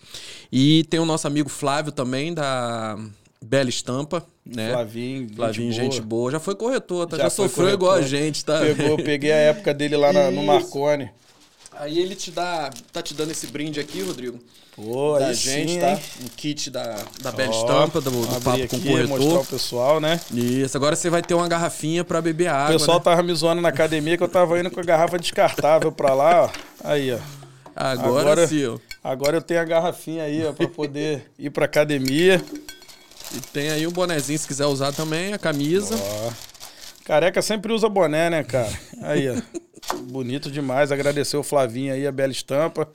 E 0.50 0.84
tem 0.84 0.98
o 0.98 1.04
nosso 1.04 1.26
amigo 1.26 1.50
Flávio 1.50 1.92
também, 1.92 2.32
da 2.32 2.96
Bela 3.44 3.68
Estampa, 3.68 4.24
né? 4.42 4.72
Flavinho, 4.72 5.20
gente 5.28 5.34
Flavinho, 5.36 5.70
boa. 5.70 5.82
gente 5.82 6.00
boa. 6.00 6.30
Já 6.32 6.40
foi 6.40 6.54
corretor, 6.54 7.06
tá? 7.06 7.18
Já, 7.18 7.24
Já 7.24 7.28
sofreu 7.30 7.52
corretor. 7.66 7.74
igual 7.74 7.92
a 7.96 8.00
gente, 8.00 8.42
tá? 8.42 8.58
Pegou, 8.60 8.96
peguei 8.96 9.32
a 9.32 9.36
época 9.36 9.74
dele 9.74 9.98
lá 9.98 10.14
na- 10.14 10.30
no. 10.30 10.40
Marconi. 10.48 11.10
Aí 11.78 11.98
ele 11.98 12.14
te 12.14 12.30
dá, 12.30 12.70
tá 12.92 13.02
te 13.02 13.12
dando 13.14 13.30
esse 13.30 13.46
brinde 13.48 13.78
aqui, 13.80 14.02
Rodrigo. 14.02 14.38
Pô, 14.74 15.18
da 15.18 15.32
gente, 15.32 15.70
sim, 15.72 15.78
tá? 15.80 15.90
hein? 15.92 16.00
Um 16.22 16.28
kit 16.36 16.70
da, 16.70 16.98
da 17.22 17.32
Bela 17.32 17.50
Ó, 17.54 17.60
Estampa, 17.60 18.00
do, 18.00 18.10
do 18.10 18.26
Papo 18.40 18.68
com 18.68 18.76
aqui, 18.76 18.88
Corretor. 18.88 19.08
mostrar 19.18 19.40
o 19.40 19.46
pessoal, 19.46 20.00
né? 20.00 20.20
Isso, 20.32 20.76
agora 20.76 20.94
você 20.94 21.08
vai 21.08 21.22
ter 21.22 21.32
uma 21.34 21.48
garrafinha 21.48 22.04
pra 22.04 22.20
beber 22.20 22.50
O 22.50 22.54
água, 22.54 22.78
pessoal 22.78 22.98
né? 22.98 23.04
tava 23.04 23.22
me 23.22 23.34
zoando 23.34 23.62
na 23.62 23.68
academia 23.70 24.16
que 24.18 24.22
eu 24.22 24.28
tava 24.28 24.58
indo 24.60 24.70
com 24.70 24.80
a 24.80 24.82
garrafa 24.84 25.18
descartável 25.18 25.90
pra 25.90 26.12
lá, 26.14 26.44
ó. 26.44 26.50
Aí, 26.84 27.12
ó. 27.12 27.18
Agora, 27.74 28.20
agora- 28.20 28.46
sim, 28.48 28.66
ó. 28.66 28.78
Agora 29.02 29.36
eu 29.36 29.42
tenho 29.42 29.60
a 29.60 29.64
garrafinha 29.64 30.24
aí, 30.24 30.44
ó, 30.44 30.52
pra 30.52 30.66
poder 30.68 31.30
ir 31.38 31.50
pra 31.50 31.64
academia. 31.66 32.42
E 33.34 33.40
tem 33.52 33.70
aí 33.70 33.86
um 33.86 33.90
bonezinho 33.92 34.38
se 34.38 34.46
quiser 34.46 34.66
usar 34.66 34.92
também, 34.92 35.32
a 35.32 35.38
camisa. 35.38 35.94
Ó. 35.96 36.32
Careca 37.04 37.40
sempre 37.40 37.72
usa 37.72 37.88
boné, 37.88 38.28
né, 38.30 38.42
cara? 38.44 38.72
Aí, 39.02 39.28
ó. 39.30 39.34
Bonito 40.10 40.50
demais. 40.50 40.90
Agradecer 40.92 41.36
o 41.36 41.42
Flavinho 41.42 41.92
aí, 41.92 42.06
a 42.06 42.12
bela 42.12 42.32
estampa. 42.32 42.88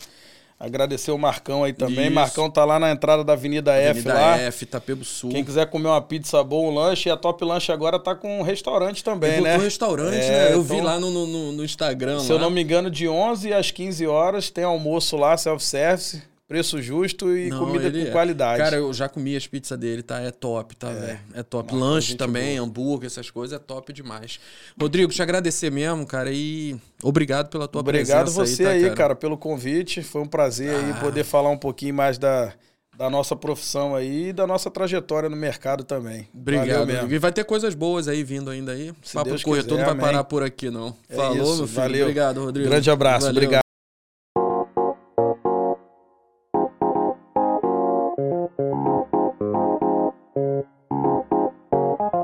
Agradecer 0.59 1.09
o 1.09 1.17
Marcão 1.17 1.63
aí 1.63 1.73
também. 1.73 2.05
Isso. 2.05 2.13
Marcão 2.13 2.47
tá 2.49 2.63
lá 2.63 2.77
na 2.79 2.91
entrada 2.91 3.23
da 3.23 3.33
Avenida, 3.33 3.73
F 3.73 3.89
Avenida 3.89 4.13
lá. 4.13 4.37
F, 4.37 4.63
Itapebo 4.63 5.03
Sul. 5.03 5.31
Quem 5.31 5.43
quiser 5.43 5.65
comer 5.67 5.87
uma 5.87 6.01
pizza 6.01 6.43
boa, 6.43 6.69
um 6.69 6.75
lanche, 6.75 7.09
e 7.09 7.11
a 7.11 7.17
Top 7.17 7.43
Lanche 7.43 7.71
agora 7.71 7.97
tá 7.97 8.13
com 8.13 8.39
um 8.39 8.43
restaurante 8.43 9.03
também, 9.03 9.41
né? 9.41 9.57
um 9.57 9.61
restaurante, 9.61 10.17
É, 10.23 10.49
né? 10.49 10.53
Eu 10.53 10.61
vi 10.61 10.75
então, 10.75 10.85
lá 10.85 10.99
no, 10.99 11.09
no- 11.09 11.51
no, 11.53 11.65
Instagram. 11.65 12.19
Se 12.19 12.29
eu 12.31 12.35
lá. 12.35 12.43
não 12.43 12.51
me 12.51 12.61
engano, 12.61 12.91
de 12.91 13.07
11 13.07 13.51
às 13.51 13.71
15 13.71 14.05
horas 14.05 14.51
tem 14.51 14.63
almoço 14.63 15.17
lá, 15.17 15.35
self-service, 15.35 16.21
preço 16.51 16.81
justo 16.81 17.35
e 17.35 17.47
Não, 17.47 17.59
comida 17.65 17.89
com 17.89 17.97
é- 17.97 18.05
qualidade. 18.11 18.61
Cara, 18.61 18.75
eu 18.75 18.91
já 18.91 19.07
comi 19.07 19.37
as 19.37 19.47
pizzas 19.47 19.77
dele, 19.79 20.03
tá? 20.03 20.19
É 20.19 20.31
top, 20.31 20.75
tá, 20.75 20.89
velho? 20.89 21.17
É 21.33 21.41
top. 21.41 21.71
Marcão, 21.71 21.87
Lanche 21.89 22.15
também, 22.15 22.57
hambúrguer, 22.57 23.07
essas 23.07 23.29
coisas, 23.31 23.55
é 23.55 23.59
top 23.59 23.93
demais. 23.93 24.37
Rodrigo, 24.79 25.11
te 25.13 25.21
agradecer 25.21 25.71
mesmo, 25.71 26.05
cara, 26.05 26.29
e 26.29 26.75
obrigado 27.01 27.47
pela 27.49 27.69
tua 27.69 27.79
Obrigado 27.79 28.25
presença 28.25 28.45
você 28.45 28.65
aí, 28.65 28.83
aí, 28.83 28.89
tá, 28.89 28.95
cara? 28.97 29.15
pelo 29.15 29.37
convite. 29.37 30.03
Foi 30.03 30.21
um 30.21 30.27
prazer 30.27 30.75
aí 30.75 30.91
Ah. 30.91 30.99
poder 30.99 31.23
falar 31.23 31.49
um 31.49 31.57
pouquinho 31.57 31.93
mais 31.93 32.17
da, 32.17 32.51
da 32.97 33.09
nossa 33.09 33.33
profissão 33.33 33.95
aí 33.95 34.27
e 34.27 34.33
da 34.33 34.45
nossa 34.45 34.69
trajetória 34.69 35.29
no 35.29 35.37
mercado 35.37 35.85
também. 35.85 36.27
Obrigado. 36.33 36.85
Mesmo. 36.85 37.11
E 37.13 37.17
vai 37.17 37.31
ter 37.31 37.45
coisas 37.45 37.73
boas 37.73 38.09
aí 38.09 38.25
vindo 38.25 38.49
ainda 38.49 38.73
aí. 38.73 38.91
Se 39.01 39.13
Papo 39.13 39.29
Deus 39.29 39.41
Corretor 39.41 39.69
quiser, 39.69 39.77
não 39.77 39.85
vai 39.85 39.93
amém. 39.93 40.05
parar 40.05 40.23
por 40.25 40.43
aqui, 40.43 40.69
não. 40.69 40.93
É 41.09 41.15
Falou, 41.15 41.37
isso, 41.37 41.57
meu 41.59 41.67
filho. 41.67 41.67
valeu. 41.81 42.01
Obrigado, 42.01 42.43
Rodrigo. 42.43 42.69
Grande 42.69 42.91
abraço, 42.91 43.25
Valeu. 43.27 43.31
obrigado. 43.41 43.61